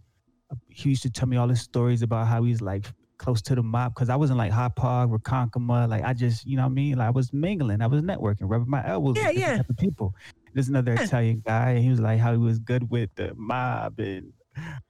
he 0.68 0.90
used 0.90 1.02
to 1.02 1.10
tell 1.10 1.28
me 1.28 1.36
all 1.36 1.48
his 1.48 1.60
stories 1.60 2.02
about 2.02 2.26
how 2.26 2.42
he's 2.44 2.60
like 2.60 2.86
close 3.18 3.42
to 3.42 3.54
the 3.54 3.62
mob 3.62 3.94
because 3.94 4.08
I 4.08 4.16
wasn't 4.16 4.38
like 4.38 4.52
Hauppauge, 4.52 5.10
Ronkonkoma. 5.18 5.88
Like 5.88 6.04
I 6.04 6.12
just, 6.12 6.46
you 6.46 6.56
know 6.56 6.62
what 6.62 6.70
I 6.70 6.74
mean? 6.74 6.98
Like 6.98 7.08
I 7.08 7.10
was 7.10 7.32
mingling, 7.32 7.82
I 7.82 7.86
was 7.86 8.02
networking, 8.02 8.42
rubbing 8.42 8.70
my 8.70 8.86
elbows 8.86 9.16
Yeah, 9.16 9.28
with 9.28 9.38
yeah. 9.38 9.56
type 9.58 9.70
of 9.70 9.76
people. 9.76 10.14
There's 10.54 10.68
another 10.68 10.94
Italian 10.94 11.42
guy, 11.46 11.70
and 11.72 11.84
he 11.84 11.90
was 11.90 12.00
like 12.00 12.18
how 12.18 12.32
he 12.32 12.38
was 12.38 12.58
good 12.58 12.88
with 12.90 13.10
the 13.16 13.32
mob 13.36 13.98
and 13.98 14.32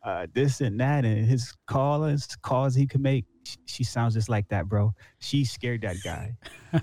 uh, 0.02 0.26
this 0.34 0.60
and 0.60 0.78
that, 0.80 1.04
and 1.04 1.24
his 1.26 1.52
callers 1.66 2.26
calls 2.42 2.74
he 2.74 2.86
could 2.86 3.00
make. 3.00 3.24
She, 3.44 3.56
she 3.64 3.84
sounds 3.84 4.12
just 4.14 4.28
like 4.28 4.46
that, 4.48 4.68
bro. 4.68 4.92
She 5.20 5.44
scared 5.44 5.80
that 5.80 5.96
guy. 6.04 6.34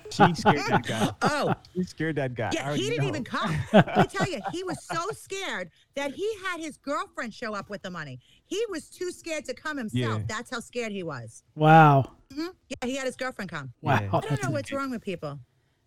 She 0.10 0.34
scared 0.34 0.64
that 0.68 0.88
guy. 0.88 1.12
Oh, 1.22 1.54
She 1.76 1.84
scared 1.84 2.16
that 2.16 2.34
guy. 2.34 2.50
Yeah. 2.54 2.74
He 2.74 2.90
didn't 2.90 3.04
know. 3.04 3.10
even 3.10 3.24
come. 3.36 3.56
Let 3.72 3.98
me 3.98 4.04
tell 4.08 4.28
you, 4.28 4.40
he 4.52 4.64
was 4.64 4.84
so 4.84 5.00
scared 5.12 5.70
that 5.96 6.12
he 6.14 6.28
had 6.44 6.60
his 6.60 6.78
girlfriend 6.78 7.34
show 7.36 7.54
up 7.54 7.70
with 7.70 7.84
the 7.84 7.92
money. 7.92 8.20
He 8.46 8.60
was 8.70 8.90
too 8.90 9.12
scared 9.12 9.46
to 9.46 9.54
come 9.54 9.78
himself. 9.78 10.20
Yeah. 10.20 10.26
That's 10.28 10.50
how 10.50 10.60
scared 10.60 10.92
he 10.92 11.04
was. 11.04 11.44
Wow. 11.56 12.14
hmm 12.34 12.48
Yeah, 12.70 12.88
he 12.88 12.96
had 12.96 13.06
his 13.06 13.16
girlfriend 13.16 13.52
come. 13.52 13.72
Wow. 13.82 13.96
I 13.96 14.00
don't 14.08 14.28
That's 14.30 14.44
know 14.44 14.50
what's 14.52 14.72
wrong 14.72 14.90
with 14.90 15.02
people. 15.04 15.40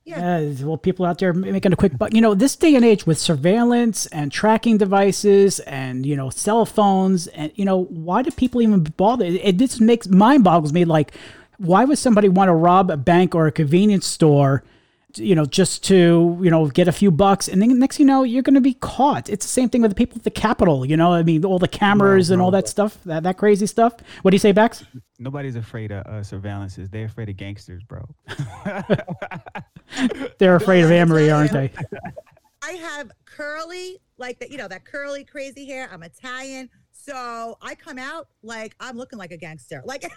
Yeah. 0.09 0.53
Well, 0.63 0.79
people 0.79 1.05
out 1.05 1.19
there 1.19 1.33
making 1.33 1.73
a 1.73 1.77
quick 1.77 1.99
buck. 1.99 2.15
You 2.15 2.21
know, 2.21 2.35
this 2.35 2.57
day 2.57 2.75
and 2.75 2.85
age 2.85 3.07
with 3.07 3.19
surveillance 3.19 4.07
and 4.07 4.33
tracking 4.33 4.79
devices 4.79 5.61
and 5.61 6.07
you 6.07 6.17
know 6.17 6.31
cell 6.31 6.65
phones 6.65 7.27
and 7.29 7.53
you 7.57 7.65
know 7.65 7.85
why 7.85 8.23
do 8.23 8.31
people 8.31 8.63
even 8.63 8.83
bother? 8.85 9.27
It, 9.27 9.35
it 9.45 9.57
just 9.59 9.81
makes 9.81 10.09
mind 10.09 10.45
boggles 10.45 10.73
me. 10.73 10.85
Like, 10.85 11.13
why 11.59 11.85
would 11.85 11.99
somebody 11.99 12.29
want 12.29 12.49
to 12.49 12.55
rob 12.55 12.91
a 12.91 12.97
bank 12.97 13.35
or 13.35 13.47
a 13.47 13.53
convenience 13.53 14.07
store? 14.07 14.65
You 15.15 15.35
know, 15.35 15.47
just 15.47 15.83
to 15.85 16.39
you 16.43 16.51
know 16.51 16.69
get 16.69 16.87
a 16.87 16.93
few 16.93 17.11
bucks, 17.11 17.49
and 17.49 17.63
then 17.63 17.79
next 17.79 17.97
thing 17.97 18.07
you 18.07 18.13
know, 18.13 18.25
you're 18.25 18.43
going 18.43 18.55
to 18.55 18.61
be 18.61 18.75
caught. 18.75 19.31
It's 19.31 19.47
the 19.47 19.51
same 19.51 19.71
thing 19.71 19.81
with 19.81 19.91
the 19.91 19.95
people 19.95 20.19
at 20.19 20.25
the 20.25 20.31
Capitol. 20.31 20.85
You 20.85 20.97
know, 20.97 21.15
I 21.15 21.23
mean, 21.23 21.45
all 21.45 21.59
the 21.59 21.67
cameras 21.67 22.31
and 22.31 22.43
all 22.43 22.51
bro. 22.51 22.61
that 22.61 22.69
stuff, 22.69 22.99
that 23.05 23.23
that 23.23 23.39
crazy 23.39 23.67
stuff. 23.67 23.95
What 24.23 24.33
do 24.33 24.35
you 24.35 24.41
say, 24.41 24.53
Bax? 24.53 24.85
Nobody's 25.19 25.57
afraid 25.57 25.93
of 25.93 26.07
uh, 26.07 26.21
surveillances. 26.21 26.91
They're 26.91 27.07
afraid 27.07 27.31
of 27.31 27.37
gangsters, 27.37 27.83
bro. 27.83 28.05
They're 30.39 30.57
afraid 30.57 30.85
of 30.85 30.91
Amory, 30.91 31.31
aren't 31.31 31.53
they? 31.53 31.73
I 32.63 32.73
have 32.73 33.11
curly, 33.25 33.99
like 34.19 34.39
that, 34.41 34.51
you 34.51 34.59
know, 34.59 34.69
that 34.69 34.85
curly, 34.85 35.25
crazy 35.25 35.65
hair. 35.65 35.89
I'm 35.91 36.03
Italian. 36.03 36.69
So 36.93 37.57
I 37.63 37.75
come 37.75 37.99
out 37.99 38.29
like 38.43 38.75
I'm 38.81 38.97
looking 38.97 39.19
like 39.19 39.33
a 39.33 39.37
gangster. 39.37 39.83
Like 39.85 40.03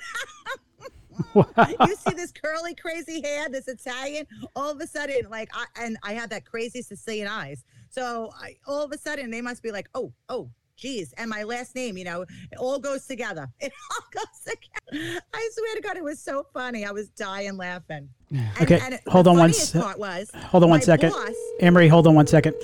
you 1.35 1.95
see 1.95 2.13
this 2.15 2.31
curly, 2.31 2.75
crazy 2.75 3.21
hair, 3.21 3.49
this 3.49 3.67
Italian, 3.67 4.25
all 4.55 4.71
of 4.71 4.79
a 4.81 4.87
sudden, 4.87 5.29
like 5.29 5.49
I 5.53 5.65
and 5.83 5.97
I 6.03 6.13
have 6.13 6.29
that 6.31 6.45
crazy 6.45 6.81
Sicilian 6.81 7.27
eyes. 7.27 7.63
So 7.89 8.31
I 8.39 8.55
all 8.67 8.83
of 8.83 8.91
a 8.91 8.97
sudden 8.97 9.29
they 9.31 9.41
must 9.41 9.61
be 9.63 9.71
like, 9.71 9.89
oh, 9.95 10.13
oh, 10.29 10.49
geez. 10.77 11.13
And 11.17 11.29
my 11.29 11.43
last 11.43 11.75
name, 11.75 11.97
you 11.97 12.03
know, 12.05 12.21
it 12.23 12.57
all 12.57 12.79
goes 12.79 13.05
together. 13.05 13.47
It 13.59 13.71
all 13.91 14.05
goes 14.13 14.39
together. 14.45 15.21
I 15.33 15.49
swear 15.53 15.75
to 15.75 15.81
God, 15.81 15.97
it 15.97 16.03
was 16.03 16.19
so 16.21 16.45
funny. 16.53 16.85
I 16.85 16.91
was 16.91 17.09
dying 17.09 17.57
laughing. 17.57 18.09
And, 18.31 18.61
Okay, 18.61 18.79
and 18.81 18.99
hold 19.07 19.27
on 19.27 19.35
one 19.37 19.49
funniest 19.51 19.71
sec- 19.73 19.81
part 19.81 19.99
was 19.99 20.31
Hold 20.33 20.63
on 20.63 20.69
one 20.69 20.81
second, 20.81 21.11
boss- 21.11 21.31
Amory, 21.61 21.87
hold 21.89 22.07
on 22.07 22.15
one 22.15 22.27
second. 22.27 22.55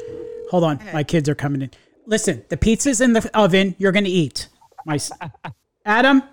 Hold 0.49 0.63
on. 0.63 0.79
My 0.93 1.03
kids 1.03 1.27
are 1.27 1.35
coming 1.35 1.61
in. 1.63 1.71
Listen, 2.05 2.45
the 2.47 2.55
pizza's 2.55 3.01
in 3.01 3.11
the 3.11 3.29
oven. 3.37 3.75
You're 3.77 3.91
going 3.91 4.05
to 4.05 4.09
eat. 4.09 4.47
My 4.85 4.97
Adam, 5.85 6.23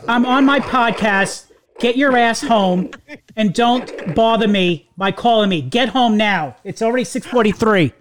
I'm 0.08 0.24
on 0.26 0.44
my 0.44 0.60
podcast. 0.60 1.50
Get 1.78 1.96
your 1.96 2.16
ass 2.16 2.40
home 2.40 2.90
and 3.36 3.54
don't 3.54 4.14
bother 4.14 4.48
me 4.48 4.90
by 4.96 5.12
calling 5.12 5.48
me. 5.48 5.62
Get 5.62 5.90
home 5.90 6.16
now. 6.16 6.56
It's 6.64 6.82
already 6.82 7.04
6:43. 7.04 7.92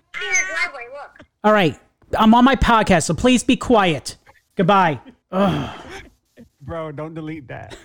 All 1.43 1.53
right. 1.53 1.79
I'm 2.17 2.33
on 2.33 2.43
my 2.45 2.55
podcast, 2.55 3.03
so 3.03 3.13
please 3.13 3.43
be 3.43 3.55
quiet. 3.55 4.17
Goodbye. 4.55 4.99
Bro, 6.61 6.93
don't 6.93 7.13
delete 7.13 7.47
that. 7.49 7.77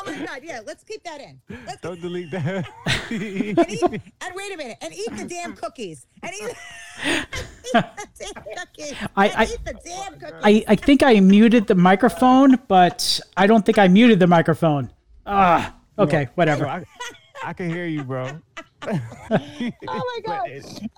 Oh 0.00 0.04
my 0.06 0.26
God! 0.26 0.40
Yeah, 0.44 0.60
let's 0.64 0.84
keep 0.84 1.02
that 1.04 1.20
in. 1.20 1.40
Let's 1.66 1.80
don't 1.80 2.00
delete 2.00 2.30
that. 2.30 2.68
and, 3.10 3.22
eat, 3.22 3.82
and 3.82 4.34
wait 4.34 4.54
a 4.54 4.56
minute, 4.56 4.78
and 4.80 4.94
eat 4.94 5.16
the 5.16 5.24
damn 5.24 5.56
cookies, 5.56 6.06
and 6.22 6.32
eat, 6.32 6.54
eat 7.74 7.82
the 8.16 8.32
damn 8.34 8.56
cookies, 8.56 8.94
I- 9.16 9.28
I- 9.28 9.44
eat 9.44 9.64
the 9.64 9.74
damn 9.84 10.18
cookies. 10.18 10.40
I, 10.42 10.64
I 10.68 10.74
think 10.76 11.02
I 11.02 11.20
muted 11.20 11.66
the 11.66 11.74
microphone, 11.74 12.56
but 12.68 13.20
I 13.36 13.46
don't 13.46 13.64
think 13.64 13.78
I 13.78 13.88
muted 13.88 14.18
the 14.20 14.26
microphone. 14.26 14.90
Ah, 15.26 15.74
okay, 15.98 16.28
whatever. 16.34 16.66
I, 16.66 16.84
I 17.44 17.52
can 17.52 17.68
hear 17.70 17.86
you, 17.86 18.02
bro. 18.04 18.30
oh 18.82 19.00
my 19.88 20.20
God! 20.24 20.48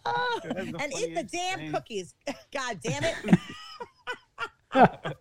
Oh, 0.04 0.40
and 0.44 0.92
eat 0.98 1.14
the 1.14 1.24
damn 1.30 1.58
thing. 1.58 1.72
cookies. 1.72 2.14
God 2.52 2.78
damn 2.82 3.02
it! 3.04 3.16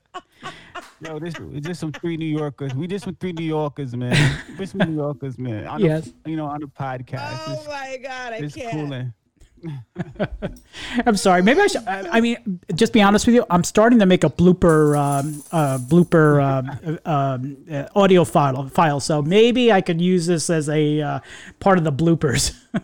Yo, 1.02 1.18
this 1.20 1.34
is 1.36 1.62
just 1.66 1.80
some 1.80 1.92
three 1.94 2.18
New 2.18 2.26
Yorkers. 2.26 2.74
We 2.76 2.86
just 2.88 3.06
some 3.06 3.16
three 3.16 3.32
New 3.32 3.46
Yorkers, 3.46 3.96
man. 3.96 4.38
We 4.58 4.66
some 4.66 4.80
New 4.90 4.96
Yorkers, 4.96 5.38
man. 5.40 5.66
On 5.68 5.80
Yes. 5.80 6.12
The, 6.24 6.32
you 6.32 6.36
know, 6.38 6.46
on 6.46 6.60
the 6.60 6.68
podcast. 6.68 7.40
Oh 7.48 7.64
my 7.68 7.98
God! 8.04 8.34
I 8.34 8.38
it's 8.38 8.54
can't. 8.56 8.72
cooling. 8.74 9.14
I'm 11.06 11.16
sorry. 11.16 11.42
Maybe 11.42 11.62
I 11.62 11.68
should. 11.68 11.88
I, 11.88 12.18
I 12.18 12.22
mean, 12.22 12.60
just 12.76 12.94
be 12.94 13.02
honest 13.02 13.26
with 13.26 13.36
you. 13.36 13.46
I'm 13.50 13.64
starting 13.64 14.00
to 14.00 14.06
make 14.06 14.24
a 14.24 14.30
blooper, 14.30 14.98
um, 14.98 15.44
uh, 15.52 15.78
blooper 15.78 16.44
um, 16.44 17.00
uh, 17.06 17.10
um, 17.10 17.58
uh, 17.72 17.88
audio 17.96 18.24
file. 18.24 18.68
File. 18.70 19.00
So 19.00 19.22
maybe 19.22 19.72
I 19.72 19.82
could 19.82 20.02
use 20.02 20.28
this 20.28 20.50
as 20.50 20.70
a 20.70 21.02
uh, 21.02 21.20
part 21.60 21.78
of 21.78 21.84
the 21.84 21.94
bloopers. 21.94 22.54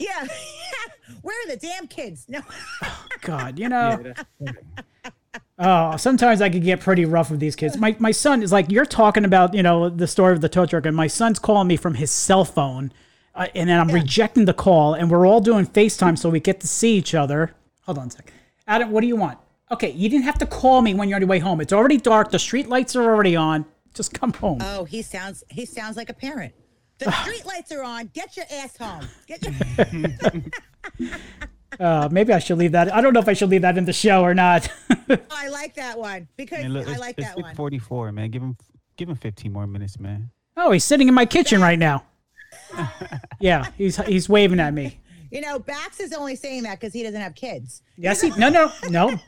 Yeah. 0.00 0.26
Where 1.22 1.36
are 1.44 1.50
the 1.50 1.58
damn 1.58 1.86
kids? 1.86 2.24
No. 2.26 2.40
God, 3.20 3.58
you 3.58 3.68
know. 3.68 4.14
Oh, 5.58 5.96
sometimes 5.98 6.40
I 6.40 6.48
could 6.48 6.64
get 6.64 6.80
pretty 6.80 7.04
rough 7.04 7.30
with 7.30 7.38
these 7.38 7.54
kids. 7.54 7.76
My 7.76 7.94
my 7.98 8.10
son 8.10 8.42
is 8.42 8.50
like 8.50 8.70
you're 8.70 8.86
talking 8.86 9.26
about, 9.26 9.52
you 9.52 9.62
know, 9.62 9.90
the 9.90 10.06
story 10.06 10.32
of 10.32 10.40
the 10.40 10.48
tow 10.48 10.64
truck, 10.64 10.86
and 10.86 10.96
my 10.96 11.06
son's 11.06 11.38
calling 11.38 11.68
me 11.68 11.76
from 11.76 11.94
his 11.94 12.10
cell 12.10 12.46
phone, 12.46 12.92
uh, 13.34 13.46
and 13.54 13.68
then 13.68 13.78
I'm 13.80 13.88
rejecting 13.88 14.44
the 14.44 14.54
call, 14.54 14.94
and 14.94 15.10
we're 15.10 15.26
all 15.26 15.40
doing 15.40 15.66
FaceTime 15.66 16.18
so 16.18 16.28
we 16.30 16.40
get 16.40 16.60
to 16.60 16.66
see 16.66 16.96
each 16.96 17.14
other. 17.14 17.54
Hold 17.82 17.98
on 17.98 18.08
a 18.08 18.10
sec, 18.10 18.32
Adam. 18.66 18.90
What 18.90 19.00
do 19.02 19.06
you 19.06 19.16
want? 19.16 19.38
Okay, 19.72 19.90
you 19.92 20.08
didn't 20.08 20.24
have 20.24 20.38
to 20.38 20.46
call 20.46 20.82
me 20.82 20.94
when 20.94 21.08
you're 21.08 21.16
on 21.16 21.22
your 21.22 21.28
way 21.28 21.38
home. 21.38 21.60
It's 21.60 21.72
already 21.72 21.96
dark. 21.96 22.30
The 22.30 22.38
street 22.38 22.68
lights 22.68 22.96
are 22.96 23.04
already 23.04 23.36
on. 23.36 23.64
Just 23.94 24.12
come 24.14 24.32
home. 24.32 24.58
Oh, 24.60 24.84
he 24.84 25.02
sounds 25.02 25.44
he 25.48 25.64
sounds 25.64 25.96
like 25.96 26.10
a 26.10 26.14
parent. 26.14 26.52
The 26.98 27.10
street 27.22 27.46
lights 27.46 27.70
are 27.72 27.82
on. 27.82 28.10
Get 28.12 28.36
your 28.36 28.46
ass 28.50 28.76
home. 28.76 29.06
Get 29.26 29.44
your. 29.44 30.42
Uh, 31.78 32.08
maybe 32.10 32.32
I 32.32 32.40
should 32.40 32.58
leave 32.58 32.72
that. 32.72 32.92
I 32.92 33.00
don't 33.00 33.12
know 33.14 33.20
if 33.20 33.28
I 33.28 33.32
should 33.32 33.48
leave 33.48 33.62
that 33.62 33.78
in 33.78 33.84
the 33.84 33.92
show 33.92 34.22
or 34.22 34.34
not. 34.34 34.68
Oh, 35.08 35.16
I 35.30 35.48
like 35.48 35.76
that 35.76 35.96
one 35.96 36.26
because 36.36 36.62
Man, 36.62 36.72
look, 36.72 36.88
I 36.88 36.96
like 36.96 37.14
it's 37.16 37.28
that 37.28 37.36
one. 37.36 37.44
644, 37.44 38.10
man. 38.12 38.30
Give 38.30 38.42
him 38.42 38.56
give 38.96 39.08
him 39.08 39.14
15 39.14 39.52
more 39.52 39.66
minutes, 39.68 39.98
man. 39.98 40.30
oh, 40.56 40.72
he's 40.72 40.84
sitting 40.84 41.06
in 41.06 41.14
my 41.14 41.24
kitchen 41.26 41.60
right 41.60 41.78
now. 41.78 42.04
yeah, 43.40 43.70
he's 43.76 43.96
he's 43.98 44.28
waving 44.28 44.60
at 44.60 44.74
me. 44.74 44.98
You 45.30 45.40
know, 45.40 45.58
Bax 45.58 46.00
is 46.00 46.12
only 46.12 46.34
saying 46.34 46.64
that 46.64 46.80
because 46.80 46.92
he 46.92 47.02
doesn't 47.02 47.20
have 47.20 47.34
kids. 47.34 47.82
Yes, 47.96 48.20
he, 48.20 48.30
no, 48.30 48.48
no, 48.48 48.72
no, 48.88 49.18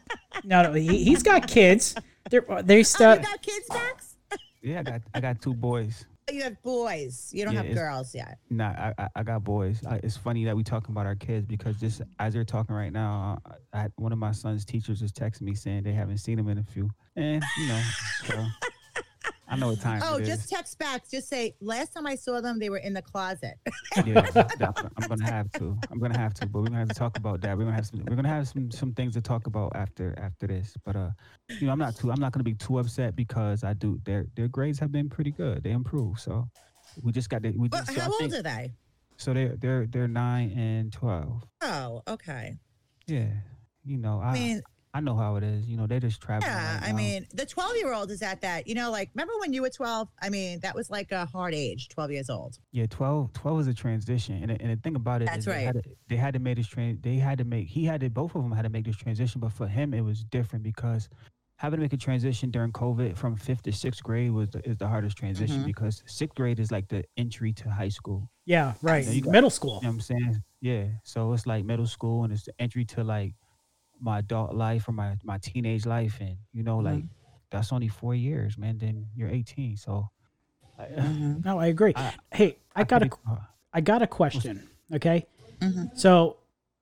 no, 0.44 0.62
no. 0.62 0.72
He, 0.72 1.04
he's 1.04 1.22
got 1.22 1.46
kids. 1.46 1.94
They're 2.30 2.44
they 2.62 2.82
Oh, 3.00 3.14
you 3.14 3.20
got 3.20 3.42
kids, 3.42 3.66
Bax? 3.68 4.16
Yeah, 4.62 4.80
I 4.80 4.82
got 4.82 5.00
I 5.14 5.20
got 5.20 5.40
two 5.40 5.54
boys. 5.54 6.04
You 6.30 6.42
have 6.44 6.62
boys. 6.62 7.30
You 7.32 7.44
don't 7.44 7.54
Yeah, 7.54 7.62
have 7.64 7.75
girls 7.75 8.14
yet. 8.14 8.38
Nah, 8.49 8.68
I, 8.68 8.94
I, 8.96 9.08
I 9.16 9.22
got 9.22 9.42
boys. 9.42 9.84
I, 9.84 9.96
it's 10.04 10.16
funny 10.16 10.44
that 10.44 10.56
we 10.56 10.62
talking 10.62 10.92
about 10.92 11.04
our 11.04 11.16
kids 11.16 11.46
because 11.46 11.76
just 11.78 12.00
as 12.20 12.32
they're 12.32 12.44
talking 12.44 12.75
right 12.75 12.92
now, 12.92 13.38
uh, 13.44 13.54
I, 13.72 13.88
one 13.96 14.12
of 14.12 14.18
my 14.18 14.30
son's 14.30 14.64
teachers 14.64 15.00
just 15.00 15.16
texted 15.16 15.42
me 15.42 15.54
saying 15.54 15.82
they 15.82 15.92
haven't 15.92 16.18
seen 16.18 16.38
him 16.38 16.49
in 16.49 16.58
a 16.58 16.62
few, 16.62 16.88
and 17.16 17.42
you 17.58 17.66
know, 17.66 17.82
so 18.25 18.46
I 19.52 19.56
know 19.56 19.68
what 19.68 19.80
time 19.80 20.00
Oh, 20.02 20.16
is. 20.16 20.26
just 20.26 20.49
text 20.49 20.78
back. 20.78 21.09
Just 21.11 21.28
say, 21.28 21.54
last 21.61 21.92
time 21.92 22.06
I 22.06 22.14
saw 22.14 22.40
them, 22.40 22.59
they 22.59 22.71
were 22.71 22.78
in 22.78 22.94
the 22.94 23.02
closet. 23.02 23.54
yeah. 24.06 24.26
I'm 24.35 25.09
gonna 25.09 25.25
have 25.30 25.52
to. 25.52 25.78
I'm 25.90 25.99
gonna 25.99 26.18
have 26.18 26.32
to. 26.35 26.47
But 26.47 26.61
we're 26.61 26.66
gonna 26.68 26.78
have 26.78 26.88
to 26.88 26.94
talk 26.94 27.18
about 27.18 27.42
that. 27.42 27.56
We're 27.59 27.64
gonna 27.64 27.76
have 27.76 27.87
some. 27.87 28.02
We're 28.09 28.16
gonna 28.16 28.28
have 28.28 28.49
some 28.49 28.71
some 28.71 28.94
things 28.94 29.12
to 29.14 29.21
talk 29.21 29.47
about 29.47 29.73
after 29.76 30.14
after 30.18 30.47
this. 30.47 30.75
But 30.85 30.97
uh, 30.97 31.11
you 31.61 31.66
know, 31.66 31.73
I'm 31.73 31.78
not 31.78 31.97
too. 31.97 32.11
I'm 32.11 32.18
not 32.21 32.32
gonna 32.32 32.44
be 32.44 32.54
too 32.54 32.78
upset 32.78 33.14
because 33.14 33.62
I 33.62 33.75
do. 33.75 34.00
Their 34.04 34.26
their 34.37 34.49
grades 34.49 34.78
have 34.78 34.90
been 34.90 35.11
pretty 35.11 35.32
good. 35.32 35.62
They 35.62 35.73
improved. 35.73 36.21
So 36.21 36.49
we 37.02 37.12
just 37.12 37.28
got. 37.28 37.42
To, 37.42 37.50
we 37.50 37.68
But 37.68 37.85
just, 37.87 37.94
so 37.94 38.00
how 38.00 38.11
old 38.11 38.21
think- 38.21 38.35
are 38.35 38.42
they? 38.42 38.73
So 39.18 39.35
they're 39.35 39.56
they're 39.56 39.87
they're 39.87 40.09
nine 40.09 40.50
and 40.52 40.90
twelve. 40.92 41.44
Oh, 41.61 42.02
okay. 42.09 42.56
Yeah, 43.06 43.26
you 43.85 43.99
know, 43.99 44.18
I, 44.21 44.30
I 44.30 44.32
mean, 44.35 44.62
I 44.94 45.00
know 45.00 45.16
how 45.16 45.37
it 45.37 45.42
is. 45.42 45.66
You 45.66 45.76
know, 45.78 45.87
they 45.87 45.99
just 46.00 46.20
travel. 46.20 46.46
Yeah, 46.46 46.75
right 46.80 46.90
I 46.90 46.92
mean, 46.92 47.26
the 47.32 47.46
12 47.46 47.76
year 47.76 47.94
old 47.94 48.11
is 48.11 48.20
at 48.20 48.42
that, 48.42 48.66
you 48.66 48.75
know, 48.75 48.90
like, 48.90 49.11
remember 49.14 49.32
when 49.40 49.52
you 49.54 49.62
were 49.62 49.70
12? 49.70 50.08
I 50.20 50.28
mean, 50.28 50.61
that 50.61 50.75
was 50.75 50.90
like 50.90 51.12
a 51.12 51.25
hard 51.25 51.54
age, 51.54 51.88
12 51.88 52.11
years 52.11 52.28
old. 52.28 52.58
yeah, 52.72 52.84
12, 52.90 53.32
12 53.32 53.61
is 53.61 53.66
a 53.68 53.75
transition, 53.75 54.42
and 54.42 54.50
the- 54.50 54.61
and 54.61 54.70
the 54.70 54.76
thing 54.82 54.94
about 54.96 55.22
it 55.22 55.26
That's 55.26 55.38
is 55.38 55.44
they 55.46 55.52
right. 55.52 55.61
had 55.75 55.82
to, 55.82 55.90
they 56.08 56.16
had 56.16 56.34
to 56.34 56.40
make 56.40 56.56
this 56.58 56.66
train. 56.66 56.99
They 57.02 57.16
had 57.16 57.38
to 57.38 57.44
make. 57.44 57.68
He 57.68 57.84
had 57.87 58.00
to. 58.02 58.11
Both 58.11 58.34
of 58.34 58.42
them 58.42 58.52
had 58.52 58.62
to 58.62 58.68
make 58.68 58.84
this 58.84 58.96
transition, 58.96 59.40
but 59.40 59.52
for 59.52 59.66
him, 59.66 59.94
it 59.94 60.02
was 60.02 60.25
different 60.25 60.62
because 60.62 61.08
having 61.56 61.78
to 61.78 61.82
make 61.82 61.92
a 61.92 61.96
transition 61.96 62.50
during 62.50 62.72
COVID 62.72 63.16
from 63.16 63.37
fifth 63.37 63.62
to 63.62 63.72
sixth 63.72 64.02
grade 64.02 64.30
was 64.32 64.50
the, 64.50 64.68
is 64.68 64.76
the 64.76 64.88
hardest 64.88 65.16
transition 65.16 65.62
Mhm. 65.62 65.66
because 65.66 66.02
sixth 66.06 66.34
grade 66.34 66.58
is 66.61 66.70
like 66.72 66.88
the 66.88 67.04
entry 67.16 67.52
to 67.54 67.70
high 67.70 67.88
school. 67.88 68.28
Yeah, 68.44 68.75
right. 68.82 69.06
you 69.06 69.22
got- 69.22 69.30
Middle 69.32 69.49
school. 69.50 69.76
You 69.76 69.82
know 69.82 69.88
what 69.90 69.94
I'm 69.94 70.00
saying? 70.00 70.42
Yeah. 70.61 70.84
So 71.04 71.32
it's 71.32 71.46
like 71.46 71.64
middle 71.64 71.87
school 71.87 72.25
and 72.25 72.32
it's 72.32 72.42
the 72.44 72.52
entry 72.61 72.84
to 72.87 73.04
like 73.04 73.34
my 74.02 74.18
adult 74.18 74.54
life 74.54 74.88
or 74.88 74.92
my, 74.92 75.16
my 75.25 75.38
teenage 75.38 75.87
life. 75.87 76.18
And, 76.21 76.37
you 76.52 76.62
know, 76.62 76.78
like 76.78 77.04
that's 77.50 77.73
only 77.73 77.88
four 77.88 78.14
years, 78.14 78.59
man. 78.59 78.78
Then 78.78 79.06
you're 79.14 79.28
18. 79.30 79.76
So 79.76 80.09
I, 80.78 80.87
No, 81.44 81.59
I 81.61 81.66
agree. 81.66 81.92
I- 81.97 82.14
hey, 82.32 82.59
I 82.75 82.85
got 82.85 83.02
a 83.02 83.11
uh, 83.30 83.37
I 83.73 83.80
got 83.80 84.02
a 84.02 84.06
question. 84.06 84.68
Okay. 84.92 85.26
Mhm. 85.61 85.97
So, 85.97 86.37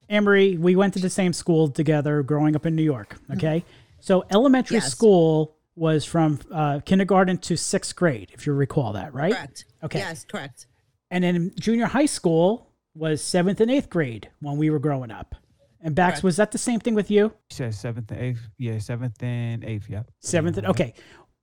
Amory, 0.08 0.56
we 0.56 0.74
went 0.74 0.94
to 0.94 1.00
the 1.00 1.10
same 1.10 1.32
school 1.32 1.68
together 1.68 2.22
growing 2.24 2.56
up 2.56 2.66
in 2.66 2.74
New 2.74 2.82
York. 2.82 3.16
Okay. 3.32 3.64
So, 4.00 4.24
elementary 4.30 4.78
Yes. 4.78 4.90
school 4.90 5.54
was 5.76 6.04
from 6.04 6.40
uh, 6.50 6.80
kindergarten 6.84 7.38
to 7.38 7.56
sixth 7.56 7.94
grade, 7.94 8.30
if 8.34 8.46
you 8.46 8.52
recall 8.54 8.92
that, 8.94 9.14
right? 9.14 9.32
Correct. 9.32 9.64
Okay. 9.84 9.98
Yes, 10.00 10.24
correct. 10.24 10.66
And 11.12 11.22
then 11.24 11.52
junior 11.60 11.86
high 11.86 12.06
school 12.06 12.72
was 12.94 13.22
seventh 13.22 13.60
and 13.60 13.70
eighth 13.70 13.88
grade 13.90 14.28
when 14.40 14.56
we 14.56 14.68
were 14.70 14.80
growing 14.80 15.10
up. 15.12 15.36
And 15.82 15.94
Bax, 15.94 16.14
Correct. 16.16 16.24
was 16.24 16.36
that 16.36 16.50
the 16.52 16.58
same 16.58 16.78
thing 16.80 16.94
with 16.94 17.10
you? 17.10 17.24
You 17.24 17.32
said 17.50 17.74
seventh 17.74 18.10
and 18.10 18.20
eighth. 18.20 18.40
Yeah, 18.58 18.78
seventh 18.78 19.22
and 19.22 19.64
eighth. 19.64 19.88
Yep. 19.88 20.10
Seventh 20.20 20.58
and 20.58 20.66
okay. 20.66 20.94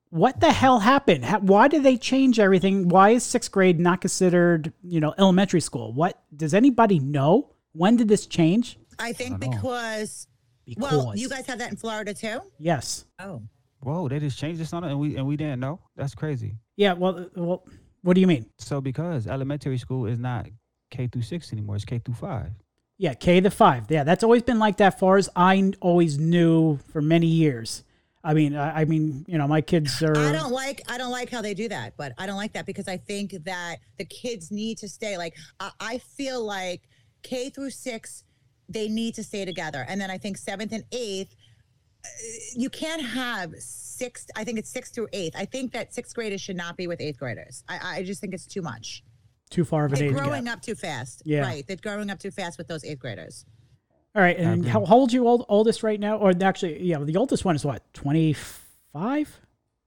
What 0.09 0.39
the 0.39 0.51
hell 0.53 0.79
happened? 0.79 1.25
How, 1.25 1.39
why 1.39 1.67
did 1.67 1.83
they 1.83 1.97
change 1.97 2.39
everything? 2.39 2.87
Why 2.87 3.09
is 3.09 3.23
sixth 3.23 3.51
grade 3.51 3.79
not 3.79 3.99
considered, 3.99 4.71
you 4.81 4.99
know, 5.01 5.13
elementary 5.17 5.59
school? 5.59 5.91
What 5.93 6.21
does 6.35 6.53
anybody 6.53 6.99
know? 6.99 7.51
When 7.73 7.97
did 7.97 8.07
this 8.07 8.25
change? 8.25 8.77
I 8.99 9.11
think 9.11 9.39
don't 9.39 9.51
because, 9.51 10.27
Because 10.65 10.91
well, 11.05 11.13
you 11.15 11.27
guys 11.29 11.45
have 11.47 11.59
that 11.59 11.71
in 11.71 11.75
Florida 11.77 12.13
too? 12.13 12.39
yes, 12.59 13.05
Oh. 13.19 13.41
Whoa, 13.81 14.07
they 14.07 14.19
just 14.19 14.39
changed 14.39 14.59
this 14.59 14.73
on 14.73 14.83
it 14.83 14.89
and 14.89 14.99
we 14.99 15.17
and 15.17 15.27
we 15.27 15.35
didn't 15.37 15.59
know. 15.59 15.79
That's 15.95 16.15
crazy. 16.15 16.55
yeah. 16.77 16.93
Well, 16.93 17.19
uh, 17.19 17.25
well, 17.35 17.63
what 18.01 18.15
do 18.15 18.21
you 18.21 18.27
mean? 18.27 18.45
So 18.57 18.81
because 18.81 19.27
elementary 19.27 19.77
school 19.77 20.07
is 20.07 20.17
not 20.19 20.47
K 20.89 21.07
through 21.07 21.21
six 21.23 21.51
anymore, 21.53 21.75
it's 21.75 21.85
K 21.85 21.99
through 21.99 22.15
five. 22.15 22.51
Yeah, 22.97 23.13
K 23.13 23.39
the 23.39 23.51
five. 23.51 23.85
Yeah, 23.89 24.03
that's 24.03 24.23
always 24.23 24.41
been 24.41 24.59
like 24.59 24.77
that. 24.77 24.99
Far 24.99 25.17
as 25.17 25.29
I 25.35 25.71
always 25.81 26.17
knew 26.17 26.77
for 26.91 27.01
many 27.01 27.27
years. 27.27 27.83
I 28.23 28.33
mean, 28.33 28.55
I, 28.55 28.81
I 28.81 28.85
mean, 28.85 29.23
you 29.27 29.37
know, 29.37 29.47
my 29.47 29.61
kids 29.61 30.01
are. 30.01 30.17
I 30.17 30.31
don't 30.31 30.51
like 30.51 30.81
I 30.89 30.97
don't 30.97 31.11
like 31.11 31.29
how 31.29 31.41
they 31.41 31.53
do 31.53 31.69
that, 31.69 31.95
but 31.95 32.13
I 32.17 32.25
don't 32.25 32.37
like 32.37 32.53
that 32.53 32.65
because 32.65 32.87
I 32.87 32.97
think 32.97 33.31
that 33.45 33.77
the 33.97 34.05
kids 34.05 34.51
need 34.51 34.79
to 34.79 34.89
stay. 34.89 35.17
Like 35.17 35.35
I, 35.59 35.71
I 35.79 35.97
feel 35.99 36.43
like 36.43 36.81
K 37.21 37.49
through 37.49 37.69
six, 37.69 38.23
they 38.67 38.87
need 38.89 39.13
to 39.15 39.23
stay 39.23 39.45
together, 39.45 39.85
and 39.87 40.01
then 40.01 40.09
I 40.09 40.17
think 40.17 40.37
seventh 40.37 40.71
and 40.71 40.83
eighth, 40.91 41.35
uh, 42.03 42.07
you 42.55 42.69
can't 42.69 43.01
have 43.01 43.53
sixth. 43.59 44.29
I 44.35 44.43
think 44.43 44.57
it's 44.57 44.71
sixth 44.71 44.95
through 44.95 45.09
eighth. 45.13 45.35
I 45.37 45.45
think 45.45 45.71
that 45.73 45.93
sixth 45.93 46.15
graders 46.15 46.41
should 46.41 46.57
not 46.57 46.75
be 46.75 46.87
with 46.87 46.99
eighth 46.99 47.19
graders. 47.19 47.63
I, 47.69 47.99
I 47.99 48.03
just 48.03 48.21
think 48.21 48.33
it's 48.33 48.47
too 48.47 48.63
much. 48.63 49.03
Too 49.49 49.63
far 49.65 49.85
of 49.85 49.93
an 49.93 49.99
They're 49.99 50.07
age 50.09 50.13
growing 50.15 50.45
gap. 50.45 50.57
up 50.57 50.61
too 50.61 50.75
fast. 50.75 51.21
Yeah. 51.25 51.41
right. 51.41 51.65
They're 51.67 51.77
growing 51.77 52.09
up 52.09 52.19
too 52.19 52.31
fast 52.31 52.57
with 52.57 52.67
those 52.67 52.83
eighth 52.83 52.99
graders. 52.99 53.45
All 54.15 54.21
right, 54.23 54.37
and 54.37 54.61
agree. 54.61 54.69
how, 54.71 54.83
how 54.85 54.95
old 54.95 55.13
you 55.13 55.27
old, 55.27 55.45
oldest 55.47 55.83
right 55.83 55.99
now? 55.99 56.17
Or 56.17 56.33
actually, 56.41 56.81
yeah, 56.81 56.97
the 56.99 57.17
oldest 57.17 57.45
one 57.45 57.55
is 57.55 57.63
what 57.65 57.83
twenty 57.93 58.33
five. 58.93 59.39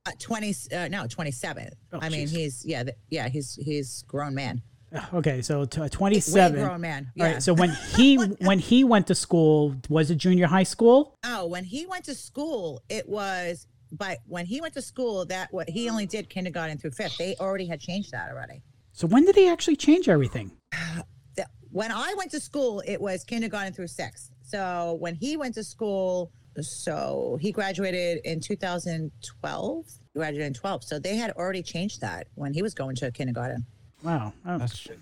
Uh, 0.07 0.13
Twenty, 0.19 0.55
uh, 0.75 0.89
no, 0.89 1.07
twenty-seven. 1.07 1.69
Oh, 1.93 1.99
I 2.01 2.09
mean, 2.09 2.27
he's 2.29 2.65
yeah, 2.65 2.85
th- 2.85 2.97
yeah, 3.11 3.29
he's 3.29 3.55
he's 3.57 4.03
grown 4.09 4.35
man. 4.35 4.63
Okay, 5.13 5.43
so 5.43 5.65
t- 5.67 5.81
Way 5.81 5.89
twenty 5.89 6.21
seven. 6.21 6.61
grown 6.65 6.81
man. 6.81 7.07
All 7.19 7.27
Yeah. 7.27 7.33
right, 7.35 7.43
so 7.43 7.53
when 7.55 7.71
he 7.97 8.17
when 8.41 8.59
he 8.61 8.83
went 8.85 9.07
to 9.09 9.15
school, 9.15 9.77
was 9.89 10.11
it 10.11 10.17
junior 10.17 10.47
high 10.47 10.63
school? 10.63 11.19
Oh, 11.25 11.47
when 11.47 11.65
he 11.65 11.85
went 11.87 12.05
to 12.07 12.15
school, 12.15 12.83
it 12.89 13.09
was. 13.09 13.67
But 13.93 14.19
when 14.27 14.47
he 14.47 14.61
went 14.61 14.75
to 14.75 14.83
school, 14.83 15.25
that 15.27 15.53
what 15.53 15.69
he 15.69 15.91
only 15.91 16.07
did 16.07 16.31
kindergarten 16.31 16.79
through 16.79 16.93
fifth. 16.93 17.19
They 17.19 17.35
already 17.41 17.67
had 17.67 17.81
changed 17.81 18.13
that 18.13 18.31
already. 18.31 18.63
So 19.01 19.07
when 19.07 19.25
did 19.25 19.35
he 19.35 19.49
actually 19.49 19.77
change 19.77 20.11
everything? 20.11 20.53
When 21.71 21.91
I 21.91 22.13
went 22.19 22.31
to 22.33 22.41
school, 22.41 22.83
it 22.87 23.01
was 23.01 23.25
kindergarten 23.25 23.73
through 23.73 23.87
sixth. 23.87 24.31
So 24.43 24.99
when 25.01 25.15
he 25.15 25.39
went 25.39 25.55
to 25.55 25.65
school, 25.65 26.31
so 26.61 27.39
he 27.41 27.51
graduated 27.51 28.21
in 28.27 28.41
2012. 28.41 29.87
He 30.13 30.19
graduated 30.19 30.49
in 30.49 30.53
12. 30.53 30.85
So 30.85 30.99
they 30.99 31.17
had 31.17 31.31
already 31.31 31.63
changed 31.63 32.03
that 32.03 32.27
when 32.35 32.53
he 32.53 32.61
was 32.61 32.75
going 32.75 32.95
to 32.97 33.11
kindergarten. 33.11 33.65
Wow, 34.03 34.35
I 34.45 34.59
That's 34.59 34.87
crazy. 34.87 35.01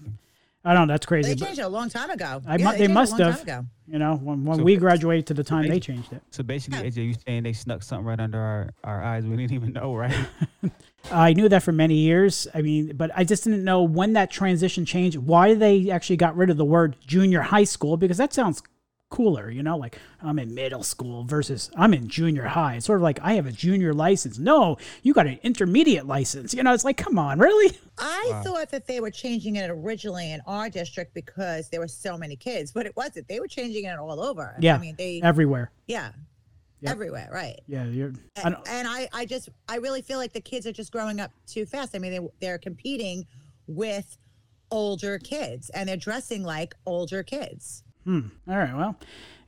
I 0.68 0.74
don't 0.74 0.86
know. 0.86 0.92
That's 0.94 1.06
crazy. 1.06 1.32
They 1.34 1.44
changed 1.46 1.58
it 1.58 1.62
a 1.62 1.68
long 1.68 1.88
time 1.88 2.10
ago. 2.10 2.42
I 2.46 2.56
Yeah, 2.56 2.64
mu- 2.66 2.72
they 2.72 2.78
changed 2.78 2.90
a 2.90 2.94
must 2.94 3.12
long 3.12 3.20
have. 3.20 3.34
time 3.36 3.42
ago. 3.60 3.66
you 3.86 3.98
know, 3.98 4.16
when, 4.16 4.44
when 4.44 4.58
So- 4.58 4.64
we 4.64 4.76
graduated 4.76 5.26
to 5.28 5.34
the 5.34 5.42
time 5.44 5.66
they 5.66 5.80
changed 5.80 6.12
it. 6.12 6.22
So 6.30 6.42
basically, 6.42 6.80
Yeah. 6.80 6.84
AJ, 6.90 6.96
you 7.06 7.14
saying 7.26 7.42
they 7.44 7.54
snuck 7.54 7.82
something 7.82 8.04
right 8.06 8.20
under 8.20 8.38
our, 8.38 8.70
our 8.84 9.02
eyes 9.02 9.24
we 9.24 9.36
didn't 9.36 9.52
even 9.52 9.72
know, 9.72 9.94
right? 9.94 10.14
I 11.10 11.32
knew 11.32 11.48
that 11.48 11.62
for 11.62 11.72
many 11.72 11.94
years. 11.94 12.46
I 12.54 12.60
mean, 12.60 12.92
but 12.96 13.10
I 13.16 13.24
just 13.24 13.44
didn't 13.44 13.64
know 13.64 13.82
when 13.82 14.12
that 14.12 14.30
transition 14.30 14.84
changed. 14.84 15.16
Why 15.16 15.54
they 15.54 15.90
actually 15.90 16.16
got 16.18 16.36
rid 16.36 16.50
of 16.50 16.58
the 16.58 16.64
word 16.66 16.96
junior 17.06 17.40
high 17.40 17.64
school 17.64 17.96
because 17.96 18.18
that 18.18 18.34
sounds 18.34 18.62
cooler, 19.10 19.50
you 19.50 19.62
know, 19.62 19.76
like 19.76 19.98
I'm 20.22 20.38
in 20.38 20.54
middle 20.54 20.82
school 20.82 21.24
versus 21.24 21.70
I'm 21.76 21.94
in 21.94 22.08
junior 22.08 22.44
high. 22.44 22.76
It's 22.76 22.86
sort 22.86 22.98
of 22.98 23.02
like 23.02 23.18
I 23.22 23.34
have 23.34 23.46
a 23.46 23.52
junior 23.52 23.94
license. 23.94 24.38
No, 24.38 24.76
you 25.02 25.14
got 25.14 25.26
an 25.26 25.38
intermediate 25.42 26.06
license. 26.06 26.52
You 26.54 26.62
know, 26.62 26.74
it's 26.74 26.84
like, 26.84 26.96
come 26.96 27.18
on, 27.18 27.38
really? 27.38 27.76
I 27.98 28.40
thought 28.44 28.70
that 28.70 28.86
they 28.86 29.00
were 29.00 29.10
changing 29.10 29.56
it 29.56 29.70
originally 29.70 30.30
in 30.32 30.40
our 30.46 30.68
district 30.68 31.14
because 31.14 31.68
there 31.70 31.80
were 31.80 31.88
so 31.88 32.18
many 32.18 32.36
kids, 32.36 32.70
but 32.72 32.86
it 32.86 32.94
wasn't. 32.96 33.28
They 33.28 33.40
were 33.40 33.48
changing 33.48 33.84
it 33.84 33.98
all 33.98 34.20
over. 34.20 34.54
Yeah, 34.60 34.76
I 34.76 34.78
mean, 34.78 34.94
they, 34.96 35.20
everywhere. 35.22 35.70
yeah, 35.86 36.12
Yep. 36.80 36.92
everywhere, 36.92 37.28
right. 37.32 37.58
Yeah, 37.66 37.86
you're. 37.86 38.12
I 38.36 38.42
And, 38.44 38.54
don't, 38.54 38.68
and 38.68 38.86
I, 38.86 39.08
I 39.12 39.26
just, 39.26 39.48
I 39.68 39.76
really 39.78 40.00
feel 40.02 40.18
like 40.18 40.32
the 40.32 40.40
kids 40.40 40.64
are 40.64 40.72
just 40.72 40.92
growing 40.92 41.18
up 41.18 41.32
too 41.46 41.66
fast. 41.66 41.96
I 41.96 41.98
mean, 41.98 42.12
they, 42.12 42.28
they're 42.40 42.58
competing 42.58 43.26
with 43.66 44.16
older 44.70 45.18
kids 45.18 45.70
and 45.70 45.88
they're 45.88 45.96
dressing 45.96 46.44
like 46.44 46.74
older 46.86 47.24
kids. 47.24 47.82
Hmm. 48.04 48.20
All 48.48 48.56
right, 48.56 48.74
well, 48.74 48.96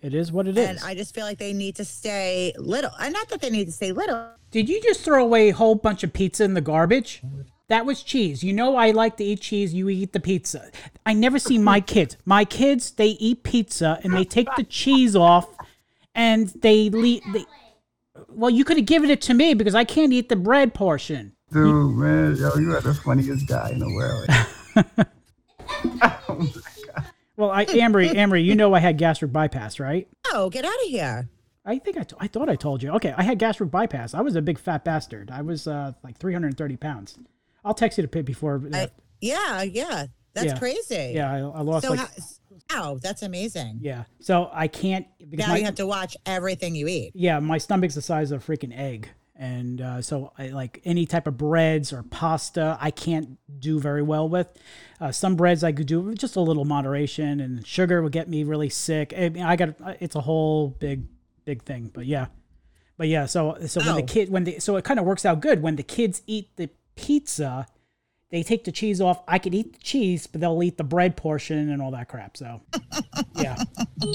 it 0.03 0.15
is 0.15 0.33
what 0.33 0.47
it 0.47 0.57
is. 0.57 0.69
And 0.69 0.79
I 0.81 0.95
just 0.95 1.15
feel 1.15 1.25
like 1.25 1.39
they 1.39 1.53
need 1.53 1.77
to 1.77 1.85
stay 1.85 2.53
little. 2.57 2.91
And 2.99 3.13
not 3.13 3.29
that 3.29 3.41
they 3.41 3.51
need 3.51 3.67
to 3.67 3.73
stay 3.73 3.93
little. 3.93 4.29
Did 4.51 4.69
you 4.69 4.81
just 4.83 5.03
throw 5.03 5.23
away 5.23 5.51
a 5.51 5.55
whole 5.55 5.75
bunch 5.75 6.03
of 6.03 6.13
pizza 6.13 6.45
in 6.45 6.55
the 6.55 6.61
garbage? 6.61 7.23
That 7.69 7.87
was 7.87 8.03
cheese. 8.03 8.43
You 8.43 8.53
know 8.53 8.77
I 8.77 8.91
like 8.91 9.17
to 9.19 9.25
eat 9.25 9.43
cheese. 9.43 9.73
You 9.73 9.89
eat 9.89 10.13
the 10.13 10.21
pizza. 10.21 10.71
I 11.07 11.13
never 11.13 11.39
see 11.39 11.59
my 11.59 11.81
kids. 11.95 12.17
My 12.25 12.45
kids, 12.45 12.91
they 12.93 13.11
eat 13.11 13.45
pizza 13.45 14.01
and 14.03 14.13
they 14.13 14.25
take 14.25 14.49
the 14.57 14.65
cheese 14.65 15.15
off, 15.15 15.49
and 16.15 16.49
they 16.49 16.91
leave. 16.91 17.23
They, 17.33 17.45
well, 18.29 18.51
you 18.51 18.65
could 18.65 18.77
have 18.77 18.87
given 18.87 19.09
it 19.11 19.21
to 19.23 19.35
me 19.35 19.55
because 19.55 19.75
I 19.75 19.85
can't 19.85 20.13
eat 20.13 20.29
the 20.29 20.37
bread 20.37 20.75
portion. 20.75 21.33
Dude, 21.53 21.97
man, 21.97 22.37
yo, 22.37 22.55
you 22.57 22.75
are 22.75 22.81
the 22.81 22.95
funniest 22.95 23.47
guy 23.47 23.71
in 23.71 23.79
the 23.79 23.93
world. 23.93 24.27
Well, 27.41 27.51
I 27.51 27.63
Amory, 27.65 28.09
Amory, 28.17 28.43
you 28.43 28.55
know 28.55 28.75
I 28.75 28.81
had 28.81 28.99
gastric 28.99 29.33
bypass, 29.33 29.81
right? 29.81 30.07
Oh, 30.33 30.51
get 30.51 30.65
out 30.65 30.75
of 30.85 30.89
here. 30.89 31.29
I 31.65 31.79
think 31.79 31.97
I, 31.99 32.03
t- 32.03 32.17
I 32.19 32.27
thought 32.27 32.49
I 32.49 32.57
told 32.57 32.83
you. 32.83 32.91
Okay, 32.93 33.15
I 33.17 33.23
had 33.23 33.39
gastric 33.39 33.71
bypass. 33.71 34.15
I 34.15 34.21
was 34.21 34.37
a 34.37 34.43
big 34.43 34.59
fat 34.59 34.85
bastard. 34.85 35.31
I 35.31 35.43
was 35.43 35.67
uh, 35.67 35.93
like 36.03 36.19
330 36.19 36.77
pounds. 36.77 37.19
I'll 37.65 37.75
text 37.75 37.99
you 37.99 38.03
the 38.03 38.09
pit 38.09 38.25
before. 38.25 38.63
uh, 38.73 38.77
I, 38.77 38.89
yeah, 39.21 39.63
yeah. 39.63 40.07
That's 40.35 40.47
Yeah. 40.47 40.59
crazy. 40.59 41.13
yeah, 41.15 41.33
I, 41.33 41.39
I 41.39 41.61
lost 41.63 41.87
So, 41.87 41.93
like. 41.95 42.09
how, 42.69 42.83
wow, 42.93 42.99
that's 43.03 43.23
amazing. 43.23 43.79
yeah, 43.83 44.05
so 44.21 44.49
I 44.53 44.69
can't 44.69 45.07
because 45.19 45.47
Now 45.47 45.53
my, 45.55 45.59
you 45.59 45.65
have 45.65 45.75
to 45.77 45.87
watch 45.87 46.17
everything 46.27 46.75
you 46.75 46.87
eat. 46.89 47.13
yeah, 47.15 47.41
my 47.41 47.59
stomach's 47.59 47.95
the 47.95 48.03
size 48.03 48.31
of 48.33 48.47
a 48.49 48.53
freaking 48.53 48.77
egg. 48.79 49.09
And 49.43 49.81
uh, 49.81 50.03
so, 50.03 50.35
I 50.39 50.49
like 50.49 50.83
any 50.85 51.07
type 51.07 51.27
of 51.27 51.39
breads 51.39 51.95
or 51.95 52.03
pasta, 52.03 52.77
I 52.79 52.91
can't 52.91 53.39
do 53.59 53.81
very 53.81 54.03
well 54.03 54.29
with. 54.29 54.53
Uh, 55.01 55.13
some 55.13 55.35
breads 55.35 55.65
I 55.65 55.73
could 55.73 55.87
do 55.87 55.99
with 56.03 56.19
just 56.19 56.37
a 56.37 56.43
little 56.43 56.67
moderation, 56.67 57.41
and 57.41 57.67
sugar 57.67 58.03
would 58.03 58.13
get 58.13 58.29
me 58.29 58.45
really 58.45 58.69
sick. 58.69 59.15
I 59.17 59.31
mean, 59.31 59.43
I 59.43 59.57
got 59.57 59.71
it's 59.99 60.15
a 60.15 60.21
whole 60.21 60.69
big, 60.69 61.05
big 61.47 61.63
thing. 61.63 61.91
But 61.95 62.05
yeah, 62.05 62.27
but 62.99 63.09
yeah. 63.09 63.25
So 63.25 63.57
so 63.67 63.81
when 63.81 63.97
the 63.97 64.03
Oh. 64.03 64.07
kid 64.07 64.29
when 64.29 64.45
the 64.45 64.59
so 64.61 64.77
it 64.77 64.85
kind 64.85 65.01
of 65.01 65.07
works 65.07 65.25
out 65.25 65.41
good 65.41 65.63
when 65.63 65.77
the 65.77 65.83
kids 65.83 66.21
eat 66.27 66.55
the 66.57 66.69
pizza, 66.95 67.67
they 68.31 68.43
take 68.43 68.65
the 68.65 68.73
cheese 68.73 69.01
off. 69.01 69.23
I 69.27 69.39
could 69.39 69.55
eat 69.55 69.73
the 69.73 69.79
cheese, 69.79 70.27
but 70.27 70.43
they'll 70.43 70.63
eat 70.63 70.77
the 70.77 70.85
bread 70.85 71.17
portion 71.17 71.71
and 71.71 71.81
all 71.81 71.93
that 71.93 72.09
crap. 72.11 72.37
So 72.37 72.61
yeah. 73.37 73.57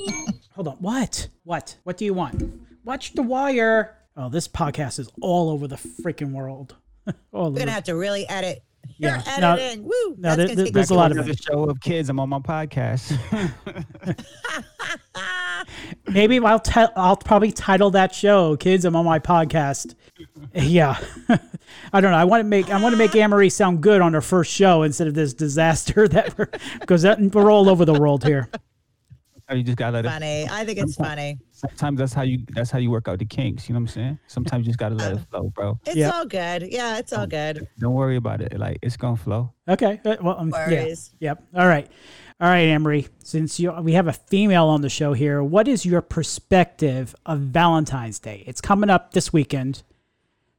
Hold 0.52 0.68
on. 0.68 0.76
What? 0.78 1.30
What? 1.46 1.78
What 1.84 1.98
do 1.98 2.06
you 2.06 2.14
want? 2.14 2.44
Watch 2.84 3.14
The 3.14 3.24
Wire. 3.24 3.98
Oh, 4.18 4.30
this 4.30 4.48
podcast 4.48 5.00
is 5.00 5.10
all 5.22 5.50
over 5.50 5.68
the 5.68 5.76
freaking 5.76 6.32
world. 6.32 6.76
all 7.34 7.52
We're 7.52 7.60
gonna 7.60 7.72
have 7.72 7.84
to 7.86 7.96
really 7.96 8.28
edit. 8.30 8.64
Yeah. 9.00 9.22
You're 9.28 9.42
No- 9.42 9.54
editing. 9.56 9.84
Woo. 9.84 9.92
no, 10.10 10.16
That's 10.36 10.38
there- 10.38 10.46
gonna 10.46 10.56
there- 10.58 10.66
take 10.66 10.74
there's 10.76 10.90
a 10.92 10.94
lot 10.94 11.10
of 11.12 11.18
Another 11.18 11.34
show 11.34 11.64
of 11.70 11.82
kids. 11.82 12.08
I'm 12.08 12.20
on 12.20 12.30
my 12.30 12.38
podcast. 12.40 13.18
maybe 16.08 16.40
I'll 16.40 16.60
te- 16.60 16.86
I'll 16.96 17.18
probably 17.18 17.52
title 17.52 17.90
that 17.92 18.14
show 18.14 18.56
"Kids." 18.58 18.86
I'm 18.86 18.96
on 18.96 19.04
my 19.04 19.18
podcast. 19.20 19.96
Yeah, 20.54 20.98
I 21.92 22.00
don't 22.00 22.12
know. 22.12 22.18
I 22.18 22.24
want 22.26 22.42
to 22.42 22.46
make 22.46 22.70
I 22.70 22.80
want 22.82 22.94
to 22.94 22.98
make 22.98 23.16
Anne 23.16 23.32
Marie 23.32 23.50
sound 23.50 23.82
good 23.82 24.02
on 24.02 24.14
her 24.14 24.22
first 24.22 24.52
show 24.54 24.84
instead 24.84 25.08
of 25.08 25.16
this 25.16 25.34
disaster 25.34 26.08
that 26.10 26.38
we're 26.38 26.48
because 26.80 27.04
we're 27.34 27.52
all 27.52 27.70
over 27.70 27.86
the 27.86 27.94
world 28.00 28.24
here. 28.24 28.50
Oh, 29.50 29.56
you 29.56 29.64
just 29.64 29.78
gotta 29.78 29.94
let 29.98 30.06
it. 30.06 30.10
Funny. 30.10 30.48
I 30.50 30.64
think 30.64 30.78
it's 30.80 30.96
funny. 30.96 31.40
Sometimes 31.70 32.00
that's 32.00 32.14
how 32.14 32.22
you 32.24 32.40
that's 32.54 32.72
how 32.72 32.80
you 32.80 32.90
work 32.92 33.08
out 33.08 33.20
the 33.20 33.26
kinks. 33.26 33.68
You 33.68 33.74
know 33.74 33.80
what 33.80 33.90
I'm 33.90 33.94
saying? 33.94 34.20
Sometimes 34.28 34.66
you 34.66 34.70
just 34.72 34.80
gotta 34.80 34.96
let 34.96 35.14
it 35.14 35.20
flow, 35.32 35.52
bro. 35.56 35.80
It's 35.86 35.96
Yeah. 35.96 36.12
all 36.12 36.26
good. 36.26 36.68
Yeah, 36.72 36.98
it's 36.98 37.14
all 37.14 37.28
good. 37.28 37.68
Don't 37.80 37.94
worry 37.94 38.16
about 38.18 38.42
it. 38.42 38.58
Like 38.58 38.80
it's 38.82 38.98
gonna 38.98 39.18
flow. 39.18 39.54
Okay. 39.68 40.00
uh, 40.06 40.16
Well, 40.22 40.36
um, 40.40 40.50
yeah. 40.50 40.68
Worries. 40.68 41.12
Yep. 41.20 41.44
All 41.56 41.68
right. 41.68 41.88
All 42.42 42.50
right, 42.50 42.68
Emery. 42.68 43.08
Since 43.24 43.60
you 43.60 43.72
we 43.82 43.94
have 43.94 44.08
a 44.08 44.14
female 44.14 44.66
on 44.68 44.82
the 44.82 44.90
show 44.90 45.14
here, 45.14 45.42
what 45.44 45.68
is 45.68 45.86
your 45.86 46.02
perspective 46.02 47.16
of 47.26 47.40
Valentine's 47.40 48.20
Day? 48.20 48.44
It's 48.46 48.62
coming 48.62 48.90
up 48.90 49.14
this 49.14 49.32
weekend. 49.32 49.84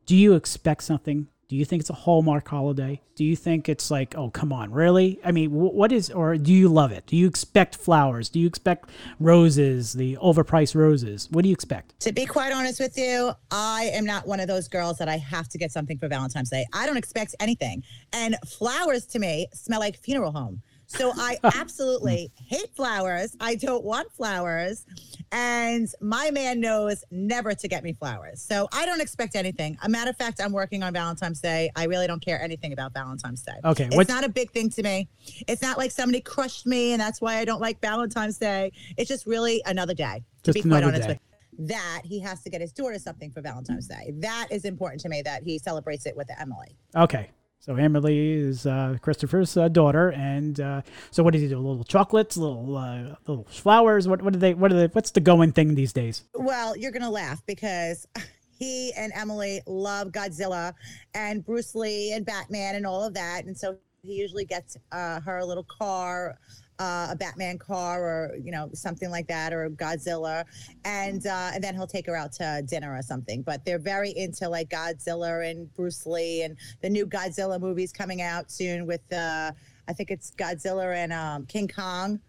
Do 0.07 0.16
you 0.16 0.35
expect 0.35 0.85
something? 0.85 1.29
Do 1.49 1.55
you 1.55 1.65
think 1.65 1.79
it's 1.79 1.91
a 1.91 1.95
Hallmark 1.95 2.49
holiday? 2.49 3.01
Do 3.15 3.23
you 3.23 3.37
think 3.37 3.69
it's 3.69 3.89
like, 3.89 4.17
oh, 4.17 4.31
come 4.31 4.53
on, 4.53 4.73
really? 4.73 5.21
I 5.25 5.31
mean, 5.31 5.53
what 5.53 5.93
is, 5.93 6.11
or 6.11 6.37
do 6.37 6.53
you 6.53 6.69
love 6.69 6.91
it? 6.91 7.07
Do 7.07 7.17
you 7.17 7.29
expect 7.29 7.77
flowers? 7.77 8.29
Do 8.29 8.41
you 8.41 8.49
expect 8.49 8.91
roses, 9.21 9.93
the 9.93 10.17
overpriced 10.17 10.75
roses? 10.75 11.29
What 11.31 11.43
do 11.43 11.49
you 11.49 11.53
expect? 11.53 12.01
To 12.01 12.13
be 12.13 12.27
quite 12.27 12.53
honest 12.53 12.81
with 12.81 12.99
you, 12.99 13.31
I 13.53 13.91
am 13.93 14.05
not 14.05 14.27
one 14.27 14.41
of 14.41 14.49
those 14.49 14.67
girls 14.67 14.99
that 14.99 15.09
I 15.09 15.19
have 15.19 15.49
to 15.51 15.59
get 15.59 15.71
something 15.71 15.99
for 15.99 16.09
Valentine's 16.09 16.51
Day. 16.51 16.67
I 16.73 16.85
don't 16.85 16.97
expect 16.97 17.37
anything. 17.39 17.85
And 18.13 18.37
flowers 18.45 19.07
to 19.07 19.21
me 19.21 19.47
smell 19.55 19.79
like 19.79 19.99
funeral 19.99 20.33
home. 20.33 20.63
So 20.87 21.12
I 21.16 21.38
absolutely 21.44 22.31
hate 22.37 22.75
flowers. 22.75 23.37
I 23.40 23.57
don't 23.57 23.85
want 23.85 24.12
flowers. 24.12 24.87
And 25.33 25.88
my 26.01 26.31
man 26.31 26.61
knows 26.61 27.05
never 27.11 27.55
to 27.55 27.68
get 27.68 27.83
me 27.83 27.92
flowers. 27.92 28.40
So 28.40 28.68
I 28.72 28.87
don't 28.87 29.01
expect 29.01 29.35
anything. 29.35 29.77
A 29.83 29.88
matter 29.88 30.11
of 30.11 30.16
fact, 30.16 30.40
I'm 30.42 30.53
working 30.53 30.83
on 30.83 30.92
Valentine's 30.92 31.40
Day. 31.40 31.70
I 31.77 31.85
really 31.85 32.07
don't 32.07 32.25
care 32.25 32.40
anything 32.40 32.72
about 32.72 32.92
Valentine's 32.94 33.42
Day. 33.42 33.59
Okay, 33.64 33.88
It's 33.90 34.09
not 34.09 34.25
a 34.25 34.29
big 34.29 34.51
thing 34.53 34.70
to 34.70 34.83
me. 34.83 35.09
It's 35.49 35.62
not 35.62 35.79
like 35.79 35.90
somebody 35.90 36.20
crushed 36.20 36.66
me 36.66 36.92
and 36.92 37.01
that's 37.01 37.20
why 37.20 37.38
I 37.38 37.44
don't 37.44 37.61
like 37.61 37.81
Valentine's 37.81 38.38
Day. 38.38 38.72
It's 38.96 39.09
just 39.09 39.27
really 39.27 39.62
another 39.66 39.94
day. 39.94 40.22
To 40.44 40.53
Just 40.53 40.62
be 40.64 40.68
quite 40.68 40.79
another 40.79 40.94
honest 40.94 41.09
day. 41.09 41.14
with 41.14 41.20
that 41.59 42.03
he 42.05 42.20
has 42.20 42.42
to 42.42 42.51
get 42.51 42.61
his 42.61 42.72
daughter 42.72 42.99
something 42.99 43.31
for 43.31 43.40
Valentine's 43.40 43.88
Day. 43.88 44.12
That 44.18 44.49
is 44.51 44.64
important 44.64 45.01
to 45.03 45.09
me 45.09 45.22
that 45.22 45.42
he 45.42 45.59
celebrates 45.59 46.07
it 46.07 46.16
with 46.16 46.29
Emily. 46.38 46.77
Okay. 46.94 47.31
So 47.61 47.75
Emily 47.75 48.33
is 48.33 48.64
uh, 48.64 48.97
Christopher's 49.03 49.57
uh, 49.57 49.69
daughter, 49.69 50.11
and 50.11 50.61
uh, 50.61 50.83
so 51.11 51.25
what 51.25 51.33
does 51.33 51.42
he 51.42 51.49
do? 51.49 51.59
Little 51.59 51.83
chocolates, 51.83 52.37
little 52.37 52.77
uh, 52.77 53.16
little 53.27 53.45
flowers. 53.51 54.07
What 54.07 54.23
what 54.23 54.33
do 54.35 54.38
they? 54.38 54.55
What 54.55 54.73
are 54.73 54.77
they? 54.77 54.87
What's 54.87 55.11
the 55.11 55.21
going 55.21 55.53
thing 55.53 55.75
these 55.75 55.92
days? 55.92 56.23
Well, 56.35 56.77
you're 56.77 56.92
gonna 56.92 57.11
laugh 57.11 57.45
because 57.45 58.07
he 58.59 58.92
and 58.92 59.12
Emily 59.16 59.62
love 59.66 60.09
Godzilla 60.12 60.75
and 61.14 61.45
Bruce 61.45 61.75
Lee 61.75 62.12
and 62.12 62.25
Batman 62.25 62.77
and 62.77 62.87
all 62.87 63.03
of 63.03 63.14
that, 63.14 63.47
and 63.47 63.59
so 63.59 63.77
he 64.03 64.14
usually 64.14 64.45
gets 64.45 64.77
uh, 64.92 65.21
her 65.21 65.38
a 65.38 65.45
little 65.45 65.64
car. 65.64 66.38
Uh, 66.79 67.09
a 67.12 67.17
Batman 67.17 67.57
car, 67.57 68.05
or 68.05 68.37
you 68.37 68.53
know, 68.53 68.69
something 68.75 69.11
like 69.11 69.27
that, 69.29 69.55
or 69.55 69.71
Godzilla, 69.71 70.45
and 70.85 71.27
uh, 71.27 71.51
and 71.55 71.65
then 71.65 71.75
he'll 71.75 71.87
take 71.87 72.05
her 72.07 72.15
out 72.15 72.33
to 72.33 72.62
dinner 72.69 72.95
or 72.95 73.01
something. 73.01 73.41
But 73.41 73.65
they're 73.65 73.79
very 73.79 74.11
into 74.11 74.47
like 74.47 74.69
Godzilla 74.69 75.51
and 75.51 75.73
Bruce 75.75 76.05
Lee, 76.05 76.43
and 76.43 76.55
the 76.83 76.91
new 76.91 77.07
Godzilla 77.07 77.59
movies 77.59 77.93
coming 77.93 78.21
out 78.21 78.51
soon 78.51 78.87
with 78.87 79.01
uh, 79.11 79.53
I 79.89 79.93
think 79.95 80.11
it's 80.11 80.33
Godzilla 80.33 80.95
and 80.95 81.15
um, 81.15 81.47
King 81.47 81.67
Kong. 81.67 82.21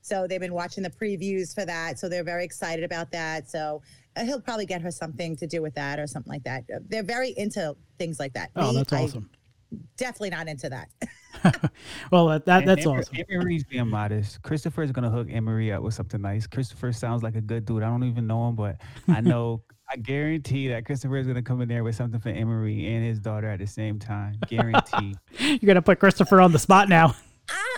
So 0.00 0.26
they've 0.26 0.40
been 0.40 0.54
watching 0.54 0.82
the 0.82 0.88
previews 0.90 1.54
for 1.54 1.66
that. 1.66 1.98
So 1.98 2.08
they're 2.08 2.24
very 2.24 2.44
excited 2.44 2.84
about 2.84 3.12
that. 3.12 3.50
So 3.50 3.82
uh, 4.16 4.24
he'll 4.24 4.40
probably 4.40 4.64
get 4.64 4.80
her 4.80 4.90
something 4.90 5.36
to 5.36 5.46
do 5.46 5.60
with 5.60 5.74
that 5.74 5.98
or 5.98 6.06
something 6.06 6.32
like 6.32 6.44
that. 6.44 6.64
They're 6.88 7.02
very 7.02 7.34
into 7.36 7.76
things 7.98 8.18
like 8.18 8.32
that. 8.32 8.50
Oh, 8.56 8.70
Me, 8.70 8.78
that's 8.78 8.92
I- 8.94 9.02
awesome. 9.02 9.28
Definitely 9.96 10.30
not 10.30 10.48
into 10.48 10.68
that. 10.70 10.90
Well, 12.12 12.26
that, 12.26 12.44
that 12.46 12.66
that's 12.66 12.84
Anne- 12.84 12.98
awesome. 12.98 13.16
Anne 13.16 13.24
Marie's 13.30 13.64
being 13.64 13.88
modest. 13.88 14.42
Christopher 14.42 14.82
is 14.82 14.92
gonna 14.92 15.10
hook 15.10 15.28
Anne 15.30 15.44
Marie 15.44 15.70
up 15.72 15.82
with 15.82 15.94
something 15.94 16.20
nice. 16.20 16.46
Christopher 16.46 16.92
sounds 16.92 17.22
like 17.22 17.34
a 17.34 17.40
good 17.40 17.64
dude. 17.64 17.82
I 17.82 17.86
don't 17.86 18.04
even 18.04 18.26
know 18.26 18.48
him, 18.48 18.56
but 18.56 18.76
I 19.08 19.20
know 19.22 19.62
I 19.88 19.96
guarantee 19.96 20.68
that 20.68 20.84
Christopher 20.84 21.16
is 21.16 21.26
gonna 21.26 21.40
come 21.40 21.60
in 21.62 21.68
there 21.68 21.84
with 21.84 21.94
something 21.94 22.20
for 22.20 22.28
Anne 22.28 22.46
Marie 22.46 22.86
and 22.86 23.04
his 23.04 23.20
daughter 23.20 23.48
at 23.48 23.60
the 23.60 23.66
same 23.66 23.98
time. 23.98 24.34
Guarantee. 24.48 25.14
You're 25.38 25.58
gonna 25.60 25.82
put 25.82 25.98
Christopher 25.98 26.40
on 26.40 26.52
the 26.52 26.58
spot 26.58 26.88
now. 26.88 27.14
I, 27.48 27.76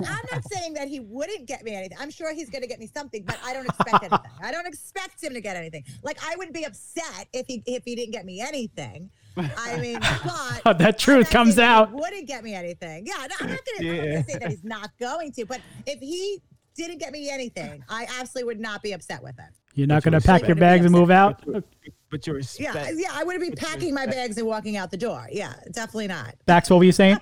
I'm 0.00 0.26
not 0.32 0.42
saying 0.50 0.74
that 0.74 0.88
he 0.88 1.00
wouldn't 1.00 1.46
get 1.46 1.64
me 1.64 1.74
anything. 1.74 1.98
I'm 2.00 2.10
sure 2.10 2.32
he's 2.32 2.48
going 2.48 2.62
to 2.62 2.68
get 2.68 2.78
me 2.78 2.86
something, 2.86 3.24
but 3.24 3.38
I 3.44 3.52
don't 3.52 3.66
expect 3.66 4.02
anything. 4.02 4.18
I 4.42 4.50
don't 4.50 4.66
expect 4.66 5.22
him 5.22 5.34
to 5.34 5.40
get 5.42 5.56
anything. 5.56 5.84
Like 6.02 6.18
I 6.24 6.34
would 6.36 6.52
be 6.52 6.64
upset 6.64 7.28
if 7.34 7.46
he 7.46 7.62
if 7.66 7.84
he 7.84 7.94
didn't 7.94 8.12
get 8.12 8.24
me 8.24 8.40
anything. 8.40 9.10
I 9.36 9.76
mean, 9.80 9.98
but 10.64 10.78
that 10.78 10.98
truth 10.98 11.30
comes 11.30 11.58
out. 11.58 11.92
Wouldn't 11.92 12.26
get 12.26 12.44
me 12.44 12.54
anything. 12.54 13.06
Yeah, 13.06 13.14
no, 13.28 13.34
I'm 13.40 13.50
not 13.50 13.58
gonna, 13.64 13.88
I'm 13.90 13.96
Yeah. 13.96 14.02
gonna 14.04 14.24
say 14.24 14.38
that 14.38 14.48
he's 14.50 14.64
not 14.64 14.90
going 14.98 15.32
to, 15.32 15.46
but 15.46 15.60
if 15.86 15.98
he 15.98 16.40
didn't 16.76 16.98
get 16.98 17.12
me 17.12 17.30
anything, 17.30 17.84
I 17.88 18.06
absolutely 18.18 18.44
would 18.44 18.60
not 18.60 18.82
be 18.82 18.92
upset 18.92 19.22
with 19.22 19.38
it. 19.38 19.54
You're 19.74 19.86
not 19.86 20.02
gonna 20.02 20.20
pack 20.20 20.46
your 20.46 20.56
bags 20.56 20.84
and 20.84 20.92
move 20.92 21.10
out. 21.10 21.42
But, 21.46 21.64
but 22.10 22.26
your 22.26 22.36
respect. 22.36 22.74
Yeah, 22.74 22.90
yeah, 22.94 23.08
I 23.12 23.24
wouldn't 23.24 23.44
be 23.44 23.54
packing 23.56 23.92
my 23.94 24.06
bags 24.06 24.38
and 24.38 24.46
walking 24.46 24.76
out 24.76 24.90
the 24.90 24.96
door. 24.96 25.26
Yeah, 25.30 25.54
definitely 25.72 26.08
not. 26.08 26.34
Bax, 26.46 26.70
what 26.70 26.78
were 26.78 26.84
you 26.84 26.92
saying? 26.92 27.18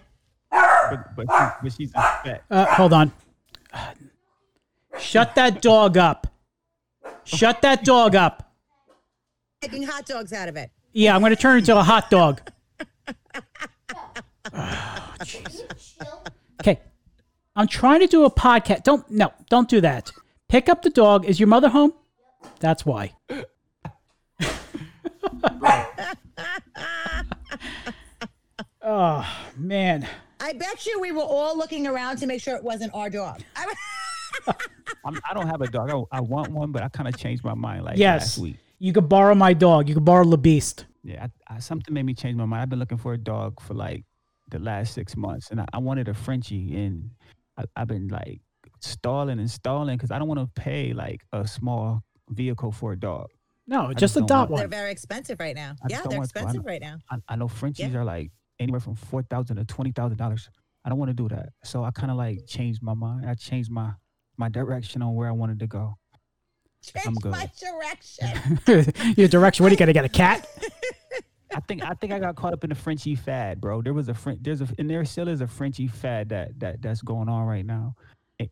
But, 0.51 1.17
but, 1.17 1.27
she, 1.31 1.47
but 1.63 1.73
she's 1.73 1.93
respect. 1.95 2.45
Uh, 2.51 2.67
hold 2.67 2.93
on. 2.93 3.11
Shut 4.99 5.35
that 5.37 5.63
dog 5.63 5.97
up. 5.97 6.27
Shut 7.25 7.63
that 7.63 7.85
dog 7.85 8.15
up. 8.15 8.53
Making 9.63 9.85
hot 9.85 10.05
dogs 10.05 10.33
out 10.33 10.49
of 10.49 10.57
it. 10.57 10.71
Yeah, 10.93 11.15
I'm 11.15 11.23
gonna 11.23 11.37
turn 11.37 11.59
into 11.59 11.77
a 11.77 11.83
hot 11.83 12.11
dog. 12.11 12.41
Oh, 14.55 15.15
jeez. 15.21 15.63
okay, 16.61 16.81
I'm 17.57 17.69
trying 17.69 18.01
to 18.01 18.07
do 18.09 18.25
a 18.25 18.31
podcast. 18.31 18.83
Don't 18.83 19.09
no, 19.11 19.33
don't 19.49 19.69
do 19.69 19.81
that. 19.81 20.11
Pick 20.49 20.69
up 20.69 20.83
the 20.83 20.91
dog. 20.91 21.25
Is 21.25 21.39
your 21.41 21.47
mother 21.47 21.69
home? 21.69 21.93
That's 22.61 22.85
why. 22.85 23.13
oh 28.83 29.27
man. 29.57 30.07
I 30.41 30.53
bet 30.55 30.87
you 30.87 30.99
we 31.01 31.13
were 31.13 31.23
all 31.23 31.57
looking 31.57 31.87
around 31.87 32.17
to 32.19 32.27
make 32.27 32.43
sure 32.43 32.57
it 32.57 32.65
wasn't 32.65 32.93
our 32.95 33.09
dog. 33.09 33.41
I 33.57 33.73
I'm, 35.05 35.19
I 35.29 35.35
don't 35.35 35.47
have 35.49 35.61
a 35.63 35.69
dog. 35.69 35.91
I, 36.13 36.19
I 36.19 36.21
want 36.21 36.51
one, 36.51 36.73
but 36.73 36.83
I 36.83 36.89
kind 36.89 37.09
of 37.09 37.17
changed 37.17 37.45
my 37.45 37.55
mind 37.55 37.85
like 37.85 37.97
Yes. 37.99 38.23
last 38.23 38.39
week. 38.39 38.57
You 38.83 38.93
could 38.93 39.09
borrow 39.09 39.33
my 39.37 39.53
dog. 39.53 39.89
You 39.89 39.95
could 39.95 40.05
borrow 40.05 40.25
the 40.25 40.37
beast. 40.37 40.87
Yeah, 41.05 41.29
I, 41.49 41.55
I, 41.55 41.59
something 41.61 41.95
made 41.95 42.05
me 42.05 42.15
change 42.15 42.37
my 42.37 42.45
mind. 42.47 42.63
I've 42.63 42.69
been 42.69 42.81
looking 42.81 42.99
for 42.99 43.13
a 43.13 43.19
dog 43.19 43.61
for 43.61 43.75
like 43.75 44.05
the 44.51 44.59
last 44.59 44.93
six 44.95 45.17
months, 45.17 45.51
and 45.53 45.61
I, 45.61 45.67
I 45.73 45.79
wanted 45.79 46.09
a 46.09 46.15
Frenchie, 46.15 46.75
and 46.77 47.09
I, 47.57 47.63
I've 47.77 47.87
been 47.87 48.09
like 48.09 48.41
stalling 48.81 49.39
and 49.39 49.49
stalling 49.49 49.97
because 49.97 50.11
I 50.11 50.19
don't 50.19 50.27
want 50.27 50.41
to 50.41 50.61
pay 50.61 50.93
like 50.93 51.21
a 51.33 51.47
small 51.47 52.03
vehicle 52.31 52.73
for 52.73 52.91
a 52.91 52.99
dog. 52.99 53.29
No, 53.69 53.83
I 53.83 53.89
just 53.91 53.99
just 54.01 54.15
don't 54.17 54.25
adopt 54.25 54.51
want- 54.51 54.61
they're 54.63 54.81
very 54.81 54.91
expensive 54.91 55.39
right 55.39 55.55
now. 55.55 55.77
I 55.85 55.87
Yeah, 55.89 56.03
they're 56.03 56.19
want 56.19 56.31
to. 56.31 56.39
Expensive 56.41 56.65
know- 56.65 56.73
right 56.73 56.81
now. 56.83 56.97
I, 57.09 57.17
I 57.29 57.37
know 57.37 57.47
Frenchies 57.47 57.95
are 57.95 58.05
like 58.05 58.33
anywhere 58.59 58.81
from 58.81 58.97
four 58.97 59.23
thousand 59.23 59.59
to 59.59 59.65
twenty 59.65 59.93
thousand 59.93 60.19
dollars. 60.19 60.51
I 60.85 60.89
don't 60.89 60.99
want 60.99 61.11
to 61.11 61.15
do 61.15 61.29
that, 61.29 61.51
so 61.63 61.85
I 61.85 61.93
kind 61.93 62.11
of 62.11 62.17
like 62.17 62.49
changed 62.49 62.83
my 62.83 62.95
mind. 62.95 63.31
I 63.31 63.35
changed 63.35 63.71
my 63.71 63.93
my 64.37 64.49
direction 64.49 65.03
on 65.03 65.15
where 65.15 65.29
I 65.29 65.33
wanted 65.33 65.61
to 65.61 65.69
go. 65.69 65.95
I'm 66.97 67.03
Change 67.03 67.19
good. 67.23 67.33
my 67.33 67.51
direction. 67.59 69.15
Your 69.17 69.29
direction. 69.29 69.63
What 69.65 69.71
are 69.71 69.75
you 69.75 69.79
gonna 69.79 69.93
get? 69.93 70.05
A 70.05 70.09
cat? 70.09 70.47
I 71.55 71.61
think 71.61 71.83
I 71.83 71.95
think 71.95 72.13
I 72.13 72.19
got 72.19 72.35
caught 72.37 72.53
up 72.53 72.65
in 72.65 72.71
the 72.71 72.77
Frenchie 72.77 73.15
fad, 73.15 73.61
bro. 73.61 73.83
There 73.83 73.93
was 73.93 74.09
a 74.09 74.15
French, 74.15 74.41
there's 74.43 74.63
a, 74.63 74.69
and 74.79 74.89
there 74.89 75.05
still 75.05 75.29
is 75.29 75.41
a 75.41 75.47
Frenchie 75.47 75.87
fad 75.87 76.31
that 76.31 76.59
that 76.61 76.83
that's 76.83 77.03
going 77.03 77.29
on 77.29 77.47
right 77.47 77.65
now. 77.65 77.95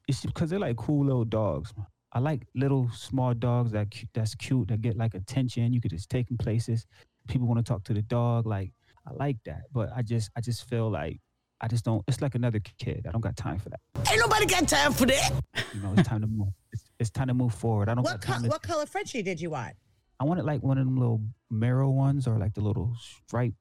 It's 0.06 0.24
because 0.24 0.50
they're 0.50 0.58
like 0.58 0.76
cool 0.76 1.04
little 1.04 1.24
dogs. 1.24 1.72
I 2.12 2.18
like 2.18 2.46
little 2.54 2.90
small 2.94 3.34
dogs 3.34 3.72
that 3.72 3.88
that's 4.14 4.34
cute 4.34 4.68
that 4.68 4.80
get 4.80 4.96
like 4.96 5.14
attention. 5.14 5.72
You 5.72 5.80
could 5.80 5.90
just 5.90 6.10
take 6.10 6.28
them 6.28 6.38
places. 6.38 6.86
People 7.28 7.46
want 7.48 7.64
to 7.64 7.68
talk 7.68 7.84
to 7.84 7.94
the 7.94 8.02
dog. 8.02 8.46
Like 8.46 8.72
I 9.06 9.12
like 9.14 9.38
that, 9.46 9.62
but 9.72 9.90
I 9.96 10.02
just 10.02 10.30
I 10.36 10.40
just 10.40 10.68
feel 10.68 10.90
like 10.90 11.20
I 11.60 11.68
just 11.68 11.84
don't. 11.84 12.04
It's 12.06 12.20
like 12.20 12.34
another 12.34 12.60
kid. 12.78 13.06
I 13.08 13.12
don't 13.12 13.20
got 13.20 13.36
time 13.36 13.58
for 13.58 13.70
that. 13.70 13.80
Ain't 14.10 14.20
nobody 14.20 14.46
got 14.46 14.68
time 14.68 14.92
for 14.92 15.06
that. 15.06 15.32
You 15.74 15.80
know, 15.80 15.94
it's 15.96 16.08
time 16.08 16.20
to 16.20 16.26
move. 16.26 16.48
It's, 16.72 16.84
it's 16.98 17.10
time 17.10 17.28
to 17.28 17.34
move 17.34 17.54
forward. 17.54 17.88
I 17.88 17.94
don't 17.94 18.04
What 18.04 18.20
co- 18.20 18.40
to 18.40 18.48
what 18.48 18.62
color 18.62 18.86
Frenchie 18.86 19.22
did 19.22 19.40
you 19.40 19.50
want? 19.50 19.74
I 20.20 20.24
wanted 20.24 20.44
like 20.44 20.62
one 20.62 20.78
of 20.78 20.84
them 20.84 20.96
little 20.96 21.22
merle 21.50 21.94
ones 21.94 22.26
or 22.26 22.38
like 22.38 22.54
the 22.54 22.60
little 22.60 22.94
stripe 23.26 23.54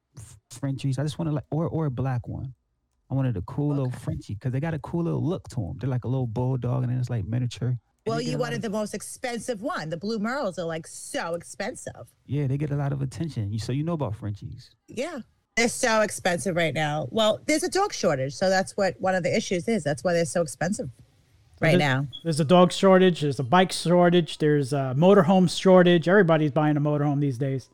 Frenchies. 0.50 0.98
I 0.98 1.02
just 1.02 1.18
wanted 1.18 1.32
like 1.34 1.44
or 1.50 1.66
or 1.68 1.86
a 1.86 1.90
black 1.90 2.28
one. 2.28 2.54
I 3.10 3.14
wanted 3.14 3.36
a 3.36 3.42
cool 3.42 3.70
little 3.70 3.90
Frenchie 3.90 4.34
because 4.34 4.52
they 4.52 4.60
got 4.60 4.74
a 4.74 4.78
cool 4.78 5.04
little 5.04 5.24
look 5.24 5.48
to 5.48 5.56
them. 5.56 5.78
They're 5.78 5.90
like 5.90 6.04
a 6.04 6.08
little 6.08 6.28
bulldog 6.28 6.84
and 6.84 6.92
then 6.92 6.98
it's 6.98 7.10
like 7.10 7.24
miniature. 7.24 7.76
Well, 8.06 8.20
you 8.20 8.38
wanted 8.38 8.56
of- 8.56 8.62
the 8.62 8.70
most 8.70 8.94
expensive 8.94 9.62
one. 9.62 9.88
The 9.90 9.96
blue 9.96 10.18
merles 10.18 10.58
are 10.58 10.64
like 10.64 10.86
so 10.86 11.34
expensive. 11.34 12.12
yeah, 12.26 12.46
they 12.46 12.56
get 12.56 12.70
a 12.70 12.76
lot 12.76 12.92
of 12.92 13.02
attention. 13.02 13.52
You 13.52 13.58
so 13.58 13.72
you 13.72 13.82
know 13.82 13.94
about 13.94 14.14
Frenchies. 14.16 14.70
Yeah. 14.86 15.20
They're 15.56 15.68
so 15.68 16.00
expensive 16.02 16.56
right 16.56 16.72
now. 16.72 17.08
Well, 17.10 17.40
there's 17.46 17.64
a 17.64 17.68
dog 17.68 17.92
shortage, 17.92 18.34
so 18.34 18.48
that's 18.48 18.76
what 18.76 18.94
one 19.00 19.14
of 19.14 19.22
the 19.24 19.36
issues 19.36 19.66
is. 19.68 19.82
That's 19.82 20.02
why 20.04 20.12
they're 20.12 20.24
so 20.24 20.40
expensive. 20.42 20.88
Right 21.60 21.76
There's- 21.76 21.78
now. 21.78 22.06
There's 22.24 22.40
a 22.40 22.44
dog 22.44 22.72
shortage. 22.72 23.20
There's 23.20 23.38
a 23.38 23.44
bike 23.44 23.72
shortage. 23.72 24.38
There's 24.38 24.72
a 24.72 24.94
motorhome 24.96 25.48
shortage. 25.54 26.08
Everybody's 26.08 26.50
buying 26.52 26.76
a 26.76 26.80
motorhome 26.80 27.20
these 27.20 27.38
days. 27.38 27.68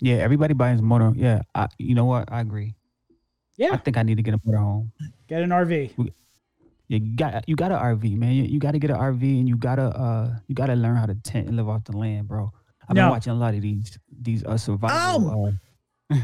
Yeah, 0.00 0.16
everybody 0.16 0.54
buys 0.54 0.80
a 0.80 0.82
motor. 0.82 1.12
Yeah, 1.14 1.42
I, 1.54 1.68
you 1.78 1.94
know 1.94 2.04
what? 2.06 2.30
I 2.32 2.40
agree. 2.40 2.74
Yeah, 3.56 3.70
I 3.72 3.76
think 3.76 3.96
I 3.96 4.02
need 4.02 4.16
to 4.16 4.22
get 4.22 4.34
a 4.34 4.38
motorhome. 4.38 4.90
get 5.28 5.42
an 5.42 5.50
RV. 5.50 5.92
Yeah, 6.88 6.98
you 6.98 7.16
got 7.16 7.48
you 7.48 7.54
got 7.56 7.70
an 7.72 7.78
RV, 7.78 8.16
man. 8.16 8.32
You, 8.32 8.42
you 8.44 8.58
got 8.58 8.72
to 8.72 8.78
get 8.78 8.90
an 8.90 8.96
RV, 8.96 9.22
and 9.22 9.48
you 9.48 9.56
gotta 9.56 9.84
uh 9.84 10.34
you 10.48 10.54
gotta 10.54 10.74
learn 10.74 10.96
how 10.96 11.06
to 11.06 11.14
tent 11.14 11.46
and 11.48 11.56
live 11.56 11.68
off 11.68 11.84
the 11.84 11.96
land, 11.96 12.26
bro. 12.28 12.50
I've 12.88 12.96
No. 12.96 13.02
been 13.04 13.10
watching 13.10 13.32
a 13.32 13.36
lot 13.36 13.54
of 13.54 13.62
these 13.62 13.96
these 14.20 14.44
uh 14.44 14.56
survival. 14.56 15.54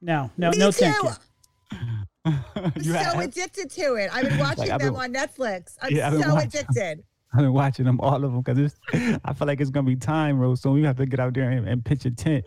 No, 0.00 0.30
no, 0.36 0.50
Me 0.50 0.58
no, 0.58 0.70
too. 0.70 0.72
thank 0.84 1.02
you. 1.02 1.78
I'm 2.24 2.72
you 2.76 2.84
so 2.84 2.92
have- 2.94 3.18
addicted 3.20 3.70
to 3.72 3.94
it. 3.94 4.10
I've 4.12 4.28
been 4.28 4.38
watching 4.48 4.70
I've 4.70 4.80
them 4.80 4.96
on 4.96 5.12
Netflix. 5.12 5.76
I'm 5.82 5.94
Yeah, 5.94 6.10
so 6.10 6.34
watching- 6.34 6.48
addicted. 6.48 7.04
I've 7.34 7.40
been 7.40 7.52
watching 7.52 7.84
them 7.84 8.00
all 8.00 8.14
of 8.14 8.22
them 8.22 8.42
because 8.42 8.76
I 9.24 9.32
feel 9.32 9.48
like 9.48 9.60
it's 9.60 9.70
gonna 9.70 9.86
be 9.86 9.96
time, 9.96 10.38
bro. 10.38 10.54
So 10.54 10.70
we 10.70 10.84
have 10.84 10.96
to 10.98 11.06
get 11.06 11.18
out 11.18 11.34
there 11.34 11.50
and, 11.50 11.66
and 11.68 11.84
pitch 11.84 12.04
a 12.04 12.10
tent. 12.12 12.44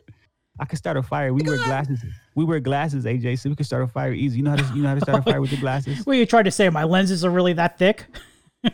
I 0.60 0.66
could 0.66 0.78
start 0.80 0.96
a 0.96 1.04
fire. 1.04 1.34
We 1.34 1.42
wear 1.46 1.58
glasses. 1.58 2.00
We 2.36 2.46
wear 2.46 2.62
glasses, 2.62 3.04
AJ, 3.04 3.40
so 3.40 3.50
we 3.50 3.56
could 3.58 3.66
start 3.66 3.84
a 3.84 3.88
fire 3.88 4.14
easy. 4.14 4.38
You 4.38 4.44
know 4.44 4.52
how 4.52 4.56
to 4.56 4.76
you 4.76 4.82
know 4.82 4.88
how 4.90 4.96
to 4.96 5.02
start 5.02 5.20
a 5.20 5.22
fire 5.24 5.42
with 5.42 5.52
the 5.52 5.58
glasses? 5.58 6.06
Well, 6.06 6.16
you 6.16 6.26
tried 6.26 6.44
to 6.44 6.52
say 6.52 6.70
my 6.70 6.86
lenses 6.86 7.26
are 7.26 7.30
really 7.30 7.52
that 7.54 7.78
thick. 7.78 8.06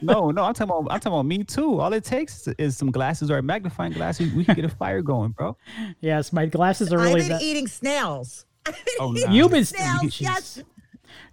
No, 0.04 0.30
no, 0.30 0.44
I'm 0.44 0.54
talking 0.54 0.70
about 0.72 0.92
I'm 0.94 1.00
talking 1.00 1.14
about 1.14 1.26
me 1.26 1.44
too. 1.44 1.80
All 1.80 1.92
it 1.94 2.04
takes 2.04 2.48
is, 2.48 2.56
is 2.60 2.78
some 2.78 2.92
glasses 2.92 3.32
or 3.32 3.40
a 3.40 3.42
magnifying 3.44 3.92
glass. 3.94 4.20
We, 4.20 4.32
we 4.34 4.46
can 4.46 4.54
get 4.56 4.66
a 4.66 4.70
fire 4.70 5.02
going, 5.02 5.32
bro. 5.32 5.58
Yes, 6.00 6.32
my 6.32 6.46
glasses 6.46 6.94
are 6.94 6.98
really. 7.00 7.10
I've 7.10 7.16
really 7.16 7.28
been 7.30 7.38
that. 7.40 7.42
eating 7.44 7.68
snails. 7.68 8.46
I've 8.68 8.76
been 8.76 8.94
Oh, 9.00 9.12
eating 9.16 9.30
nah. 9.30 9.34
You've 9.36 9.52
been 9.52 9.66
snails. 9.66 10.22
Yes. 10.22 10.64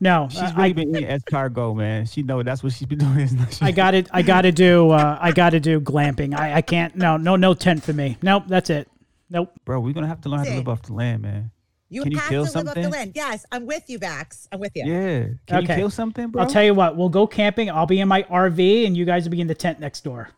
No, 0.00 0.28
She's 0.30 0.40
uh, 0.40 0.52
really 0.56 0.70
I, 0.70 0.72
been 0.72 0.96
eating 0.96 1.08
escargot, 1.08 1.76
man. 1.76 2.06
She 2.06 2.22
know 2.22 2.42
that's 2.42 2.62
what 2.62 2.72
she's 2.72 2.86
been 2.88 2.98
doing. 3.14 3.28
She- 3.50 3.60
I 3.62 3.70
got 3.72 3.94
it. 3.94 4.08
I 4.12 4.22
got 4.22 4.42
to 4.42 4.52
do. 4.52 4.90
Uh, 4.90 5.18
I 5.20 5.32
got 5.32 5.50
to 5.50 5.60
do 5.60 5.80
glamping. 5.80 6.38
I, 6.38 6.54
I 6.54 6.62
can't. 6.62 6.94
No, 6.96 7.16
no, 7.16 7.36
no 7.36 7.54
tent 7.54 7.82
for 7.82 7.92
me. 7.92 8.16
Nope, 8.22 8.44
that's 8.48 8.70
it. 8.70 8.88
Nope. 9.32 9.52
bro, 9.64 9.78
we're 9.78 9.92
gonna 9.94 10.08
have 10.08 10.20
to 10.22 10.28
learn 10.28 10.38
how 10.40 10.44
to 10.44 10.50
Sick. 10.50 10.56
live 10.58 10.68
off 10.68 10.82
the 10.82 10.92
land, 10.92 11.22
man. 11.22 11.50
You 11.88 12.02
Can 12.02 12.12
you 12.12 12.18
have 12.18 12.28
kill 12.28 12.46
to 12.46 12.58
live 12.58 12.68
up 12.68 12.74
the 12.74 12.82
something? 12.82 12.92
land. 13.00 13.12
Yes, 13.14 13.44
I'm 13.52 13.64
with 13.66 13.84
you, 13.88 13.98
Bax. 13.98 14.48
I'm 14.52 14.58
with 14.60 14.72
you. 14.74 14.84
Yeah. 14.86 15.24
Can 15.46 15.64
Okay. 15.64 15.74
you 15.74 15.80
kill 15.80 15.90
something, 15.90 16.28
bro? 16.30 16.42
I'll 16.42 16.48
tell 16.48 16.64
you 16.64 16.74
what. 16.74 16.96
We'll 16.96 17.08
go 17.08 17.26
camping. 17.26 17.70
I'll 17.70 17.86
be 17.86 18.00
in 18.00 18.08
my 18.08 18.22
RV, 18.24 18.86
and 18.86 18.96
you 18.96 19.04
guys 19.04 19.24
will 19.24 19.30
be 19.30 19.40
in 19.40 19.46
the 19.46 19.54
tent 19.54 19.78
next 19.80 20.02
door 20.02 20.30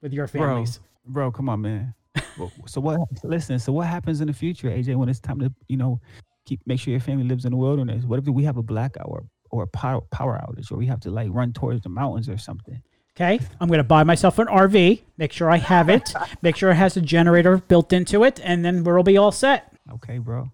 with 0.00 0.12
your 0.12 0.26
families. 0.28 0.80
bro, 1.06 1.30
come 1.30 1.48
on, 1.48 1.60
man. 1.62 1.94
So 2.66 2.80
what? 2.80 3.00
Listen. 3.24 3.58
So 3.58 3.72
what 3.72 3.86
happens 3.86 4.20
in 4.20 4.28
the 4.28 4.32
future, 4.32 4.68
AJ, 4.70 4.94
when 4.96 5.08
it's 5.08 5.18
time 5.20 5.40
to, 5.40 5.52
you 5.68 5.76
know, 5.76 6.00
keep 6.48 6.60
make 6.66 6.80
sure 6.80 6.90
your 6.90 7.00
family 7.00 7.24
lives 7.24 7.44
in 7.44 7.50
the 7.52 7.56
wilderness? 7.56 8.04
What 8.04 8.18
if 8.18 8.26
we 8.26 8.44
have 8.44 8.56
a 8.56 8.62
blackout 8.62 9.06
or 9.06 9.24
or 9.50 9.62
a 9.62 9.66
power 9.66 10.00
power 10.10 10.38
outage, 10.38 10.70
or 10.72 10.76
we 10.76 10.86
have 10.86 11.00
to 11.00 11.10
like 11.10 11.28
run 11.30 11.52
towards 11.52 11.82
the 11.82 11.88
mountains 11.88 12.28
or 12.28 12.38
something? 12.38 12.80
Okay, 13.16 13.40
I'm 13.60 13.68
gonna 13.68 13.84
buy 13.84 14.04
myself 14.04 14.38
an 14.38 14.46
RV. 14.46 15.00
Make 15.16 15.32
sure 15.32 15.50
I 15.50 15.58
have 15.58 15.88
it. 15.88 16.14
make 16.42 16.56
sure 16.56 16.70
it 16.70 16.76
has 16.76 16.96
a 16.96 17.00
generator 17.00 17.58
built 17.58 17.92
into 17.92 18.24
it, 18.24 18.40
and 18.42 18.64
then 18.64 18.84
we'll 18.84 19.02
be 19.02 19.16
all 19.16 19.32
set. 19.32 19.72
Okay, 19.92 20.18
bro. 20.18 20.50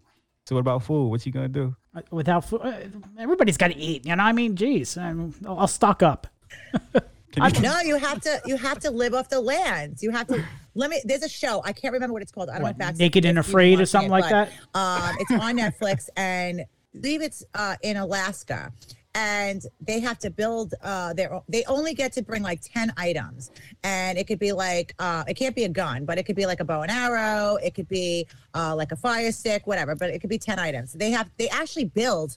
So 0.47 0.55
what 0.55 0.61
about 0.61 0.83
food? 0.83 1.09
What 1.09 1.25
you 1.25 1.33
gonna 1.33 1.49
do? 1.49 1.77
Uh, 1.95 2.03
Without 2.11 2.45
food, 2.45 2.61
uh, 2.63 2.73
everybody's 3.19 3.57
got 3.57 3.69
to 3.69 3.77
eat. 3.77 4.07
You 4.07 4.17
know, 4.17 4.23
I 4.23 4.33
mean, 4.33 4.57
geez, 4.57 4.97
I'm, 4.97 5.35
I'll 5.47 5.61
I'll 5.61 5.69
stock 5.69 6.03
up. 6.03 6.27
You, 7.37 7.61
No, 7.63 7.81
you 7.81 7.97
have 7.97 8.21
to. 8.21 8.41
You 8.47 8.57
have 8.57 8.79
to 8.81 8.93
live 8.93 9.13
off 9.13 9.29
the 9.29 9.41
land. 9.41 9.97
You 10.01 10.13
have 10.13 10.29
to. 10.29 10.45
Let 10.75 10.91
me. 10.91 11.01
There's 11.05 11.23
a 11.23 11.29
show. 11.29 11.63
I 11.65 11.73
can't 11.73 11.93
remember 11.95 12.13
what 12.15 12.23
it's 12.23 12.33
called. 12.33 12.49
I 12.51 12.55
don't 12.55 12.63
What, 12.63 12.79
know 12.79 12.89
if. 12.89 12.99
Naked 12.99 13.25
and 13.25 13.39
Afraid 13.39 13.81
or 13.81 13.87
something 13.87 14.11
it, 14.11 14.13
like 14.13 14.31
but, 14.31 14.49
Um, 14.79 15.17
it's 15.21 15.31
on 15.31 15.57
Netflix, 15.59 16.09
and 16.17 16.61
I 16.63 16.67
believe 17.01 17.23
it's 17.23 17.45
uh, 17.55 17.77
in 17.83 17.97
Alaska. 17.97 18.73
And 19.17 19.63
they 19.81 20.01
have 20.01 20.19
to 20.21 20.31
build 20.31 20.75
uh, 20.83 21.13
their. 21.13 21.41
They 21.49 21.63
only 21.67 21.95
get 21.95 22.13
to 22.15 22.23
bring 22.23 22.43
like 22.43 22.61
ten 22.63 22.93
items, 22.97 23.53
and 23.85 24.19
it 24.19 24.27
could 24.27 24.41
be 24.41 24.51
like 24.51 24.93
uh, 24.99 25.23
it 25.29 25.35
can't 25.35 25.55
be 25.55 25.63
a 25.65 25.69
gun, 25.69 26.05
but 26.05 26.19
it 26.19 26.25
could 26.25 26.35
be 26.35 26.47
like 26.47 26.59
a 26.59 26.65
bow 26.65 26.83
and 26.83 26.91
arrow. 26.91 27.57
It 27.63 27.75
could 27.77 27.87
be 27.89 28.27
uh, 28.55 28.75
like 28.75 28.91
a 28.91 28.97
fire 28.97 29.31
stick, 29.31 29.69
whatever. 29.69 29.95
But 29.95 30.11
it 30.11 30.19
could 30.21 30.31
be 30.31 30.39
ten 30.39 30.59
items. 30.59 30.93
They 30.95 31.13
have. 31.13 31.31
They 31.39 31.49
actually 31.51 31.85
build 31.85 32.37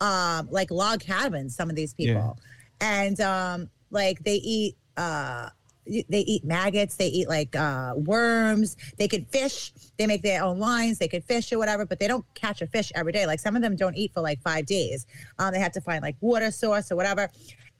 um, 0.00 0.48
like 0.50 0.70
log 0.70 1.00
cabins. 1.00 1.54
Some 1.54 1.68
of 1.68 1.76
these 1.76 1.94
Yeah. 1.98 2.14
people, 2.14 2.38
and 2.80 3.20
um, 3.20 3.68
like 3.90 4.24
they 4.24 4.36
eat. 4.36 4.76
Uh, 4.96 5.50
they 5.86 6.20
eat 6.20 6.44
maggots. 6.44 6.96
They 6.96 7.08
eat 7.08 7.28
like 7.28 7.54
uh, 7.56 7.92
worms. 7.96 8.76
They 8.98 9.08
can 9.08 9.24
fish. 9.26 9.72
They 9.98 10.06
make 10.06 10.22
their 10.22 10.42
own 10.42 10.58
lines. 10.58 10.98
They 10.98 11.08
could 11.08 11.24
fish 11.24 11.52
or 11.52 11.58
whatever, 11.58 11.84
but 11.86 11.98
they 12.00 12.08
don't 12.08 12.24
catch 12.34 12.62
a 12.62 12.66
fish 12.66 12.90
every 12.94 13.12
day. 13.12 13.26
Like 13.26 13.40
some 13.40 13.54
of 13.56 13.62
them 13.62 13.76
don't 13.76 13.96
eat 13.96 14.12
for 14.14 14.20
like 14.22 14.40
five 14.42 14.66
days. 14.66 15.06
Um, 15.38 15.52
they 15.52 15.60
have 15.60 15.72
to 15.72 15.80
find 15.80 16.02
like 16.02 16.16
water 16.20 16.50
source 16.50 16.90
or 16.90 16.96
whatever, 16.96 17.30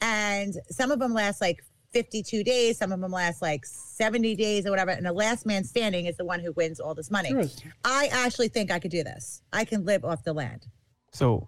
and 0.00 0.54
some 0.70 0.90
of 0.90 0.98
them 0.98 1.14
last 1.14 1.40
like 1.40 1.62
52 1.92 2.42
days. 2.44 2.76
Some 2.78 2.90
of 2.92 3.00
them 3.00 3.12
last 3.12 3.40
like 3.40 3.64
70 3.64 4.34
days 4.34 4.66
or 4.66 4.70
whatever. 4.70 4.90
And 4.90 5.06
the 5.06 5.12
last 5.12 5.46
man 5.46 5.62
standing 5.64 6.06
is 6.06 6.16
the 6.16 6.24
one 6.24 6.40
who 6.40 6.50
wins 6.52 6.80
all 6.80 6.92
this 6.94 7.08
money. 7.10 7.30
Sure. 7.30 7.44
I 7.84 8.08
actually 8.12 8.48
think 8.48 8.70
I 8.72 8.80
could 8.80 8.90
do 8.90 9.04
this. 9.04 9.42
I 9.52 9.64
can 9.64 9.84
live 9.84 10.04
off 10.04 10.24
the 10.24 10.32
land. 10.32 10.66
so 11.12 11.46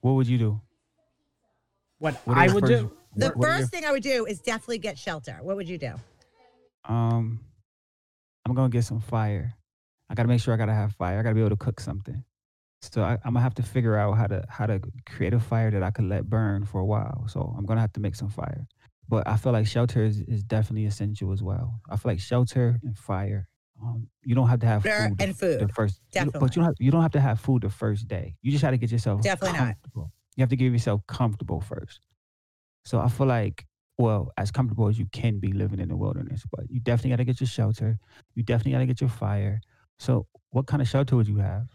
what 0.00 0.12
would 0.16 0.26
you 0.26 0.36
do? 0.36 0.60
What, 1.98 2.14
What 2.26 2.36
I 2.36 2.52
would 2.52 2.62
first- 2.68 2.72
do. 2.82 2.92
The 3.16 3.26
what- 3.28 3.36
what 3.36 3.48
first 3.60 3.70
thing 3.70 3.84
I 3.84 3.92
would 3.92 4.02
do 4.02 4.26
is 4.26 4.40
definitely 4.40 4.78
get 4.78 4.98
shelter. 4.98 5.38
What 5.42 5.56
would 5.56 5.68
you 5.68 5.78
do? 5.78 5.94
Um, 6.84 7.40
I'm 8.44 8.54
gonna 8.54 8.68
get 8.68 8.84
some 8.84 9.00
fire. 9.00 9.54
I 10.10 10.14
gotta 10.14 10.28
make 10.28 10.40
sure 10.40 10.52
I 10.52 10.56
gotta 10.56 10.74
have 10.74 10.92
fire. 10.94 11.18
I 11.18 11.22
gotta 11.22 11.34
be 11.34 11.40
able 11.40 11.50
to 11.50 11.56
cook 11.56 11.80
something. 11.80 12.24
So 12.82 13.02
I, 13.02 13.12
I'm 13.24 13.32
gonna 13.32 13.40
have 13.40 13.54
to 13.54 13.62
figure 13.62 13.96
out 13.96 14.12
how 14.18 14.26
to 14.26 14.44
how 14.48 14.66
to 14.66 14.80
create 15.06 15.32
a 15.32 15.40
fire 15.40 15.70
that 15.70 15.82
I 15.82 15.90
could 15.90 16.04
let 16.04 16.28
burn 16.28 16.66
for 16.66 16.80
a 16.80 16.84
while. 16.84 17.26
So 17.28 17.54
I'm 17.56 17.64
gonna 17.64 17.80
have 17.80 17.92
to 17.94 18.00
make 18.00 18.14
some 18.14 18.28
fire. 18.28 18.66
But 19.08 19.26
I 19.26 19.36
feel 19.36 19.52
like 19.52 19.66
shelter 19.66 20.02
is, 20.02 20.20
is 20.22 20.42
definitely 20.42 20.86
essential 20.86 21.32
as 21.32 21.42
well. 21.42 21.80
I 21.90 21.96
feel 21.96 22.12
like 22.12 22.20
shelter 22.20 22.78
and 22.82 22.96
fire. 22.98 23.48
Um, 23.82 24.08
you 24.22 24.34
don't 24.34 24.48
have 24.48 24.60
to 24.60 24.66
have 24.66 24.84
Water 24.84 25.08
food 25.08 25.18
the- 25.18 25.24
and 25.24 25.36
food. 25.38 25.60
the 25.60 25.68
first, 25.68 26.00
you 26.14 26.30
but 26.30 26.54
you 26.54 26.60
don't 26.60 26.64
have, 26.66 26.74
you 26.78 26.90
don't 26.90 27.02
have 27.02 27.12
to 27.12 27.20
have 27.20 27.40
food 27.40 27.62
the 27.62 27.70
first 27.70 28.06
day. 28.08 28.36
You 28.42 28.50
just 28.52 28.62
have 28.62 28.72
to 28.72 28.78
get 28.78 28.90
yourself 28.92 29.22
Definitely 29.22 29.58
not. 29.58 29.76
You 29.94 30.42
have 30.42 30.48
to 30.50 30.56
give 30.56 30.72
yourself 30.72 31.00
comfortable 31.06 31.60
first. 31.60 32.00
So 32.84 33.00
I 33.00 33.08
feel 33.08 33.26
like, 33.26 33.66
well, 33.98 34.32
as 34.36 34.50
comfortable 34.50 34.88
as 34.88 34.98
you 34.98 35.06
can 35.12 35.38
be 35.38 35.52
living 35.52 35.80
in 35.80 35.88
the 35.88 35.96
wilderness, 35.96 36.42
but 36.50 36.70
you 36.70 36.80
definitely 36.80 37.10
got 37.10 37.16
to 37.16 37.24
get 37.24 37.40
your 37.40 37.48
shelter. 37.48 37.98
You 38.34 38.42
definitely 38.42 38.72
got 38.72 38.78
to 38.78 38.86
get 38.86 39.00
your 39.00 39.10
fire. 39.10 39.60
So 39.98 40.26
what 40.50 40.66
kind 40.66 40.82
of 40.82 40.88
shelter 40.88 41.16
would 41.16 41.28
you 41.28 41.36
have? 41.36 41.68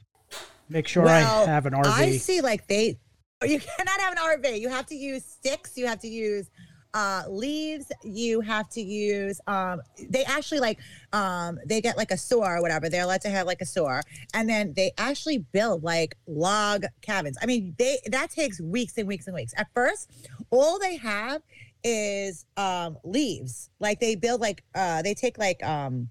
Make 0.70 0.88
sure 0.88 1.04
Well, 1.04 1.44
I 1.44 1.46
have 1.50 1.66
an 1.66 1.74
RV. 1.74 1.86
I 1.86 2.18
see 2.18 2.42
like 2.42 2.68
they 2.68 3.00
you 3.44 3.60
cannot 3.78 4.00
have 4.02 4.14
an 4.14 4.18
RV. 4.18 4.60
You 4.60 4.70
have 4.70 4.86
to 4.88 4.96
use 4.96 5.26
sticks, 5.26 5.78
you 5.78 5.88
have 5.88 6.00
to 6.00 6.08
use 6.08 6.50
uh 6.94 7.24
leaves, 7.30 7.92
you 8.04 8.42
have 8.42 8.70
to 8.70 8.82
use 8.82 9.40
um 9.48 9.82
they 10.10 10.24
actually 10.24 10.60
like 10.60 10.80
um 11.14 11.60
they 11.66 11.82
get 11.82 11.98
like 11.98 12.12
a 12.12 12.18
saw 12.18 12.46
or 12.46 12.62
whatever. 12.62 12.90
They're 12.90 13.04
allowed 13.04 13.22
to 13.22 13.30
have 13.30 13.46
like 13.46 13.62
a 13.62 13.66
saw 13.66 14.02
and 14.34 14.50
then 14.50 14.74
they 14.76 14.92
actually 14.98 15.40
build 15.40 15.84
like 15.84 16.16
log 16.28 16.86
cabins. 17.02 17.38
I 17.42 17.46
mean, 17.46 17.76
they 17.78 18.00
that 18.08 18.32
takes 18.32 18.60
weeks 18.60 18.98
and 18.98 19.08
weeks 19.08 19.28
and 19.28 19.36
weeks. 19.36 19.54
At 19.58 19.68
first, 19.74 20.10
all 20.50 20.80
they 20.80 20.98
have 20.98 21.42
is 21.84 22.46
um 22.58 22.98
leaves. 23.04 23.70
Like 23.80 24.00
they 24.00 24.16
build 24.16 24.42
like 24.42 24.64
uh 24.74 25.02
they 25.02 25.14
take 25.14 25.38
like 25.38 25.64
um 25.64 26.10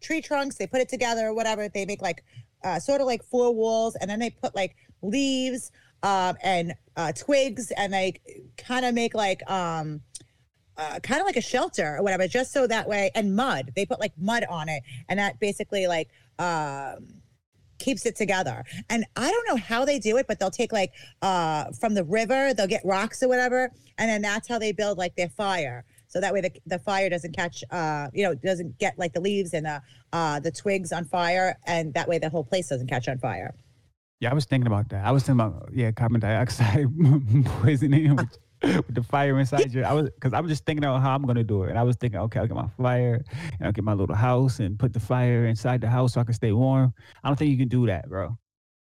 tree 0.00 0.20
trunks, 0.20 0.56
they 0.56 0.66
put 0.66 0.80
it 0.80 0.88
together 0.88 1.26
or 1.26 1.34
whatever. 1.34 1.68
They 1.68 1.84
make 1.86 2.02
like 2.02 2.24
uh, 2.64 2.78
sort 2.78 3.00
of 3.00 3.06
like 3.06 3.22
four 3.24 3.54
walls, 3.54 3.96
and 3.96 4.10
then 4.10 4.18
they 4.18 4.30
put 4.30 4.54
like 4.54 4.76
leaves 5.02 5.70
um, 6.02 6.36
and 6.42 6.74
uh, 6.96 7.12
twigs, 7.12 7.72
and 7.76 7.92
they 7.92 8.20
kind 8.56 8.84
of 8.84 8.94
make 8.94 9.14
like 9.14 9.48
um, 9.50 10.00
uh, 10.76 10.98
kind 11.00 11.20
of 11.20 11.26
like 11.26 11.36
a 11.36 11.42
shelter 11.42 11.96
or 11.96 12.02
whatever, 12.02 12.26
just 12.26 12.52
so 12.52 12.66
that 12.66 12.88
way, 12.88 13.10
and 13.14 13.34
mud. 13.34 13.72
They 13.76 13.86
put 13.86 14.00
like 14.00 14.12
mud 14.18 14.44
on 14.48 14.68
it, 14.68 14.82
and 15.08 15.18
that 15.18 15.38
basically 15.40 15.86
like 15.86 16.08
um, 16.38 17.20
keeps 17.78 18.06
it 18.06 18.16
together. 18.16 18.64
And 18.88 19.04
I 19.16 19.30
don't 19.30 19.48
know 19.48 19.56
how 19.56 19.84
they 19.84 19.98
do 19.98 20.16
it, 20.16 20.26
but 20.26 20.38
they'll 20.38 20.50
take 20.50 20.72
like 20.72 20.92
uh, 21.22 21.66
from 21.80 21.94
the 21.94 22.04
river, 22.04 22.54
they'll 22.54 22.66
get 22.66 22.82
rocks 22.84 23.22
or 23.22 23.28
whatever, 23.28 23.70
and 23.98 24.08
then 24.08 24.22
that's 24.22 24.48
how 24.48 24.58
they 24.58 24.72
build 24.72 24.98
like 24.98 25.16
their 25.16 25.28
fire. 25.28 25.84
So 26.06 26.20
that 26.20 26.32
way 26.32 26.40
the, 26.40 26.50
the 26.66 26.78
fire 26.80 27.08
doesn't 27.08 27.36
catch, 27.36 27.62
uh, 27.70 28.08
you 28.12 28.24
know, 28.24 28.34
doesn't 28.34 28.78
get 28.78 28.98
like 28.98 29.12
the 29.12 29.20
leaves 29.20 29.54
and 29.54 29.66
the 29.66 29.82
uh, 30.12 30.40
the 30.40 30.50
twigs 30.50 30.92
on 30.92 31.04
fire, 31.04 31.56
and 31.66 31.94
that 31.94 32.08
way 32.08 32.18
the 32.18 32.28
whole 32.28 32.44
place 32.44 32.68
doesn't 32.68 32.88
catch 32.88 33.08
on 33.08 33.18
fire. 33.18 33.54
Yeah, 34.18 34.30
I 34.30 34.34
was 34.34 34.44
thinking 34.44 34.66
about 34.66 34.88
that. 34.90 35.04
I 35.04 35.12
was 35.12 35.22
thinking 35.22 35.40
about 35.46 35.70
yeah, 35.72 35.92
carbon 35.92 36.20
dioxide 36.20 36.88
poisoning 37.44 38.18
with, 38.62 38.94
the 38.94 39.02
fire 39.02 39.38
inside 39.38 39.72
you. 39.72 39.82
I 39.82 39.92
was 39.92 40.10
because 40.10 40.32
I 40.32 40.40
was 40.40 40.50
just 40.50 40.64
thinking 40.64 40.84
about 40.84 41.00
how 41.00 41.14
I'm 41.14 41.22
gonna 41.22 41.44
do 41.44 41.64
it, 41.64 41.70
and 41.70 41.78
I 41.78 41.82
was 41.82 41.96
thinking, 41.96 42.20
okay, 42.20 42.40
I'll 42.40 42.46
get 42.46 42.56
my 42.56 42.68
fire 42.76 43.24
and 43.58 43.66
I'll 43.66 43.72
get 43.72 43.84
my 43.84 43.94
little 43.94 44.14
house 44.14 44.60
and 44.60 44.78
put 44.78 44.92
the 44.92 45.00
fire 45.00 45.46
inside 45.46 45.80
the 45.80 45.88
house 45.88 46.14
so 46.14 46.20
I 46.20 46.24
can 46.24 46.34
stay 46.34 46.52
warm. 46.52 46.92
I 47.22 47.28
don't 47.28 47.36
think 47.36 47.50
you 47.50 47.58
can 47.58 47.68
do 47.68 47.86
that, 47.86 48.08
bro. 48.08 48.36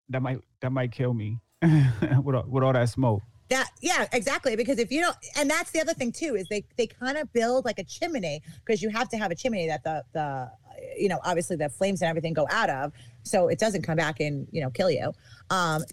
That 0.08 0.22
might 0.22 0.40
that 0.60 0.72
might 0.72 0.92
kill 0.92 1.14
me 1.14 1.38
with 1.62 2.34
all, 2.34 2.44
with 2.46 2.62
all 2.64 2.72
that 2.72 2.88
smoke. 2.88 3.22
That 3.48 3.68
yeah, 3.80 4.06
exactly. 4.12 4.56
Because 4.56 4.78
if 4.78 4.90
you 4.90 5.00
don't, 5.00 5.16
and 5.36 5.50
that's 5.50 5.70
the 5.72 5.80
other 5.80 5.94
thing 5.94 6.12
too, 6.12 6.36
is 6.36 6.48
they 6.48 6.64
they 6.76 6.86
kind 6.86 7.18
of 7.18 7.32
build 7.32 7.64
like 7.64 7.78
a 7.78 7.84
chimney 7.84 8.40
because 8.64 8.82
you 8.82 8.88
have 8.90 9.08
to 9.10 9.18
have 9.18 9.30
a 9.30 9.34
chimney 9.34 9.66
that 9.66 9.84
the 9.84 10.02
the 10.12 10.50
you 10.96 11.08
know 11.08 11.20
obviously 11.24 11.56
the 11.56 11.68
flames 11.68 12.02
and 12.02 12.08
everything 12.08 12.32
go 12.32 12.46
out 12.50 12.70
of, 12.70 12.92
so 13.24 13.48
it 13.48 13.58
doesn't 13.58 13.82
come 13.82 13.96
back 13.96 14.20
and 14.20 14.48
you 14.52 14.62
know 14.62 14.70
kill 14.70 14.90
you. 14.90 15.12
Um, 15.50 15.84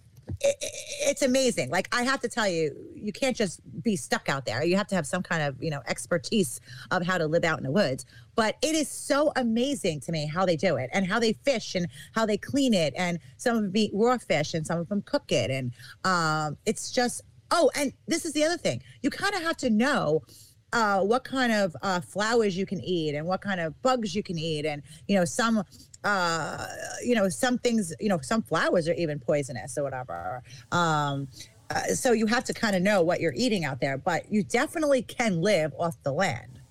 it's 0.41 1.21
amazing. 1.21 1.69
Like 1.69 1.87
I 1.93 2.03
have 2.03 2.19
to 2.21 2.29
tell 2.29 2.47
you, 2.47 2.75
you 2.93 3.11
can't 3.11 3.35
just 3.35 3.61
be 3.83 3.95
stuck 3.95 4.29
out 4.29 4.45
there. 4.45 4.63
You 4.63 4.77
have 4.77 4.87
to 4.87 4.95
have 4.95 5.07
some 5.07 5.23
kind 5.23 5.43
of 5.43 5.61
you 5.61 5.69
know 5.69 5.81
expertise 5.87 6.59
of 6.91 7.05
how 7.05 7.17
to 7.17 7.27
live 7.27 7.43
out 7.43 7.57
in 7.57 7.63
the 7.63 7.71
woods. 7.71 8.05
But 8.35 8.57
it 8.61 8.75
is 8.75 8.89
so 8.89 9.31
amazing 9.35 9.99
to 10.01 10.11
me 10.11 10.25
how 10.25 10.45
they 10.45 10.55
do 10.55 10.77
it 10.77 10.89
and 10.93 11.05
how 11.05 11.19
they 11.19 11.33
fish 11.33 11.75
and 11.75 11.87
how 12.13 12.25
they 12.25 12.37
clean 12.37 12.73
it. 12.73 12.93
And 12.95 13.19
some 13.37 13.57
of 13.57 13.63
them 13.63 13.75
eat 13.75 13.91
raw 13.93 14.17
fish 14.17 14.53
and 14.53 14.65
some 14.65 14.79
of 14.79 14.87
them 14.87 15.01
cook 15.01 15.31
it. 15.31 15.51
And 15.51 15.73
um, 16.05 16.57
it's 16.65 16.91
just 16.91 17.21
oh, 17.51 17.71
and 17.75 17.93
this 18.07 18.25
is 18.25 18.33
the 18.33 18.43
other 18.43 18.57
thing. 18.57 18.81
You 19.01 19.09
kind 19.09 19.33
of 19.35 19.41
have 19.41 19.57
to 19.57 19.69
know 19.69 20.23
uh, 20.73 21.01
what 21.01 21.23
kind 21.23 21.51
of 21.51 21.75
uh, 21.81 21.99
flowers 21.99 22.55
you 22.57 22.65
can 22.65 22.79
eat 22.83 23.15
and 23.15 23.25
what 23.25 23.41
kind 23.41 23.59
of 23.59 23.79
bugs 23.81 24.13
you 24.15 24.21
can 24.23 24.37
eat 24.37 24.65
and 24.65 24.81
you 25.07 25.15
know 25.15 25.25
some 25.25 25.63
uh 26.05 26.65
you 27.03 27.13
know 27.15 27.27
some 27.27 27.57
things 27.57 27.93
you 27.99 28.07
know 28.07 28.19
some 28.21 28.41
flowers 28.41 28.87
are 28.87 28.93
even 28.93 29.19
poisonous 29.19 29.77
or 29.77 29.83
whatever 29.83 30.41
um 30.71 31.27
uh, 31.71 31.83
so 31.87 32.13
you 32.13 32.25
have 32.25 32.43
to 32.45 32.53
kind 32.53 32.73
of 32.75 32.81
know 32.81 33.01
what 33.01 33.19
you're 33.19 33.33
eating 33.35 33.65
out 33.65 33.81
there 33.81 33.97
but 33.97 34.31
you 34.31 34.41
definitely 34.43 35.01
can 35.01 35.41
live 35.41 35.73
off 35.77 35.95
the 36.03 36.11
land 36.13 36.61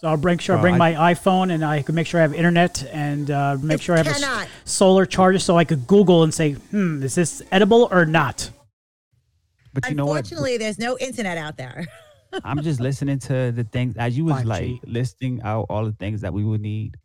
So 0.00 0.06
I'll 0.08 0.16
bring 0.16 0.38
sure 0.38 0.56
I 0.56 0.60
bring 0.60 0.74
I- 0.74 0.78
my 0.94 1.14
iPhone 1.14 1.52
and 1.52 1.64
I 1.64 1.82
can 1.82 1.94
make 1.96 2.06
sure 2.06 2.20
I 2.20 2.22
have 2.22 2.32
internet 2.34 2.84
and 2.92 3.28
uh, 3.30 3.56
make 3.60 3.82
sure 3.82 3.96
I 3.96 3.98
have 3.98 4.06
a 4.06 4.10
s- 4.10 4.20
cannot. 4.20 4.48
solar 4.64 5.04
charger 5.04 5.40
so 5.40 5.56
I 5.58 5.64
could 5.64 5.86
Google 5.88 6.22
and 6.22 6.32
say, 6.32 6.52
hmm, 6.52 7.02
is 7.02 7.14
this 7.16 7.42
edible 7.50 7.88
or 7.90 8.04
not? 8.06 8.50
But 9.74 9.88
you 9.88 9.94
know 9.96 10.06
what? 10.06 10.18
unfortunately 10.18 10.58
there's 10.58 10.78
no 10.78 10.96
internet 10.98 11.38
out 11.38 11.56
there 11.56 11.86
I'm 12.44 12.62
just 12.62 12.80
listening 12.80 13.18
to 13.20 13.52
the 13.52 13.64
things 13.64 13.96
as 13.96 14.16
you 14.16 14.24
was 14.24 14.42
5G. 14.42 14.44
like 14.44 14.80
listing 14.84 15.40
out 15.42 15.66
all 15.68 15.84
the 15.84 15.92
things 15.92 16.20
that 16.22 16.32
we 16.32 16.44
would 16.44 16.60
need. 16.60 16.96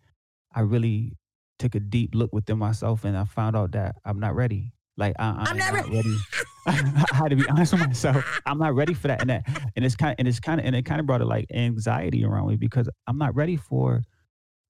I 0.53 0.61
really 0.61 1.17
took 1.59 1.75
a 1.75 1.79
deep 1.79 2.15
look 2.15 2.33
within 2.33 2.57
myself 2.57 3.05
and 3.05 3.15
I 3.15 3.25
found 3.25 3.55
out 3.55 3.71
that 3.73 3.95
I'm 4.03 4.19
not 4.19 4.35
ready. 4.35 4.73
Like 4.97 5.15
I, 5.19 5.29
I'm, 5.29 5.47
I'm 5.47 5.57
not 5.57 5.73
not 5.73 5.89
ready. 5.89 6.17
I 6.67 6.73
had 7.13 7.29
to 7.29 7.35
be 7.35 7.47
honest 7.49 7.73
with 7.73 7.81
myself. 7.87 8.41
I'm 8.45 8.59
not 8.59 8.75
ready 8.75 8.93
for 8.93 9.07
that, 9.07 9.21
and 9.21 9.31
that, 9.31 9.47
and 9.75 9.83
it's 9.83 9.95
kind, 9.95 10.15
and 10.19 10.27
it's 10.27 10.39
kind 10.39 10.59
of, 10.59 10.65
and 10.67 10.75
it 10.75 10.85
kind 10.85 10.99
of 10.99 11.07
brought 11.07 11.21
a 11.21 11.25
like 11.25 11.47
anxiety 11.51 12.23
around 12.23 12.49
me 12.49 12.55
because 12.55 12.87
I'm 13.07 13.17
not 13.17 13.33
ready 13.35 13.55
for 13.55 14.03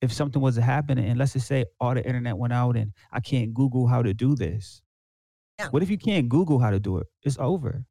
if 0.02 0.14
something 0.14 0.42
was 0.42 0.56
to 0.56 0.62
happen, 0.62 0.98
and 0.98 1.20
let's 1.20 1.34
just 1.34 1.48
say 1.48 1.66
all 1.82 1.94
the 1.94 2.06
internet 2.06 2.38
went 2.38 2.54
out 2.54 2.78
and 2.78 2.94
I 3.12 3.20
can't 3.20 3.54
Google 3.54 3.88
how 3.88 4.02
to 4.04 4.14
do 4.14 4.36
this. 4.36 4.82
Yeah. 5.60 5.68
What 5.70 5.84
if 5.84 5.90
you 5.90 5.98
can't 5.98 6.30
Google 6.30 6.60
how 6.60 6.72
to 6.72 6.80
do 6.80 6.98
it? 6.98 7.08
It's 7.24 7.38
over. 7.38 7.86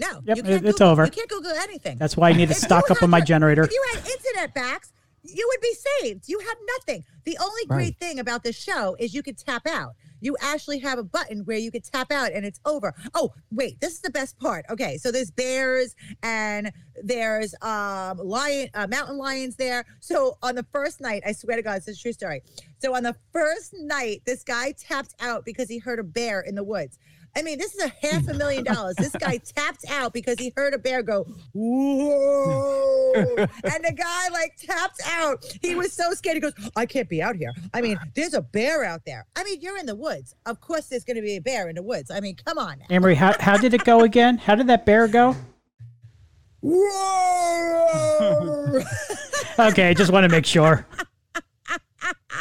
No 0.00 0.20
Yep, 0.24 0.36
you 0.36 0.42
it- 0.42 0.46
can't 0.46 0.66
it's 0.66 0.78
Google, 0.78 0.88
over. 0.92 1.04
you 1.04 1.10
can't 1.10 1.28
google 1.30 1.52
anything 1.52 1.98
That's 1.98 2.16
why 2.16 2.30
I 2.30 2.32
need 2.32 2.48
to 2.48 2.54
stock 2.54 2.90
up 2.90 3.02
on 3.02 3.10
my 3.10 3.18
your- 3.18 3.26
generator. 3.26 3.62
If 3.64 3.72
you 3.72 3.84
had 3.94 4.06
internet 4.06 4.54
backs, 4.54 4.92
you 5.22 5.46
would 5.52 5.60
be 5.60 5.74
saved. 6.00 6.28
You 6.28 6.38
have 6.40 6.56
nothing. 6.78 7.04
The 7.24 7.36
only 7.42 7.66
great 7.66 7.98
thing 7.98 8.18
about 8.18 8.42
this 8.42 8.56
show 8.56 8.96
is 8.98 9.12
you 9.14 9.22
could 9.22 9.36
tap 9.36 9.66
out. 9.66 9.92
You 10.22 10.36
actually 10.40 10.78
have 10.80 10.98
a 10.98 11.02
button 11.02 11.40
where 11.46 11.56
you 11.58 11.70
could 11.70 11.84
tap 11.84 12.10
out 12.12 12.32
and 12.32 12.44
it's 12.44 12.60
over. 12.66 12.94
Oh, 13.14 13.32
wait, 13.50 13.80
this 13.80 13.92
is 13.94 14.00
the 14.00 14.10
best 14.10 14.38
part. 14.38 14.64
Okay, 14.70 14.96
so 14.98 15.10
there's 15.10 15.30
bears 15.30 15.94
and 16.22 16.72
there's 17.02 17.54
um 17.62 18.18
lion 18.18 18.68
uh, 18.74 18.86
mountain 18.86 19.16
lions 19.18 19.56
there. 19.56 19.84
So 20.00 20.36
on 20.42 20.54
the 20.56 20.66
first 20.72 21.00
night, 21.00 21.22
I 21.26 21.32
swear 21.32 21.56
to 21.56 21.62
God, 21.62 21.78
it's 21.78 21.88
a 21.88 21.96
true 21.96 22.12
story. 22.12 22.42
So 22.78 22.94
on 22.94 23.02
the 23.02 23.16
first 23.32 23.74
night, 23.78 24.22
this 24.26 24.42
guy 24.42 24.72
tapped 24.72 25.14
out 25.20 25.44
because 25.44 25.68
he 25.68 25.78
heard 25.78 25.98
a 25.98 26.02
bear 26.04 26.40
in 26.40 26.54
the 26.54 26.64
woods. 26.64 26.98
I 27.36 27.42
mean, 27.42 27.58
this 27.58 27.74
is 27.74 27.82
a 27.84 28.06
half 28.06 28.28
a 28.28 28.34
million 28.34 28.64
dollars. 28.64 28.96
This 28.96 29.12
guy 29.12 29.38
tapped 29.56 29.84
out 29.88 30.12
because 30.12 30.38
he 30.38 30.52
heard 30.56 30.74
a 30.74 30.78
bear 30.78 31.02
go, 31.02 31.24
whoa. 31.52 33.12
and 33.14 33.84
the 33.84 33.92
guy 33.96 34.28
like 34.30 34.56
tapped 34.56 35.00
out. 35.06 35.44
He 35.62 35.74
was 35.74 35.92
so 35.92 36.12
scared. 36.12 36.36
He 36.36 36.40
goes, 36.40 36.54
I 36.76 36.86
can't 36.86 37.08
be 37.08 37.22
out 37.22 37.36
here. 37.36 37.52
I 37.72 37.80
mean, 37.80 37.98
there's 38.14 38.34
a 38.34 38.42
bear 38.42 38.84
out 38.84 39.04
there. 39.04 39.26
I 39.36 39.44
mean, 39.44 39.60
you're 39.60 39.78
in 39.78 39.86
the 39.86 39.96
woods. 39.96 40.34
Of 40.46 40.60
course, 40.60 40.86
there's 40.86 41.04
going 41.04 41.16
to 41.16 41.22
be 41.22 41.36
a 41.36 41.40
bear 41.40 41.68
in 41.68 41.76
the 41.76 41.82
woods. 41.82 42.10
I 42.10 42.20
mean, 42.20 42.36
come 42.36 42.58
on. 42.58 42.78
Now. 42.80 42.86
Amory, 42.90 43.14
how, 43.14 43.34
how 43.38 43.56
did 43.56 43.74
it 43.74 43.84
go 43.84 44.00
again? 44.00 44.38
How 44.38 44.54
did 44.54 44.66
that 44.68 44.86
bear 44.86 45.08
go? 45.08 45.36
Whoa. 46.60 48.00
Okay, 49.58 49.92
just 49.92 50.10
want 50.10 50.24
to 50.24 50.30
make 50.30 50.46
sure. 50.46 50.86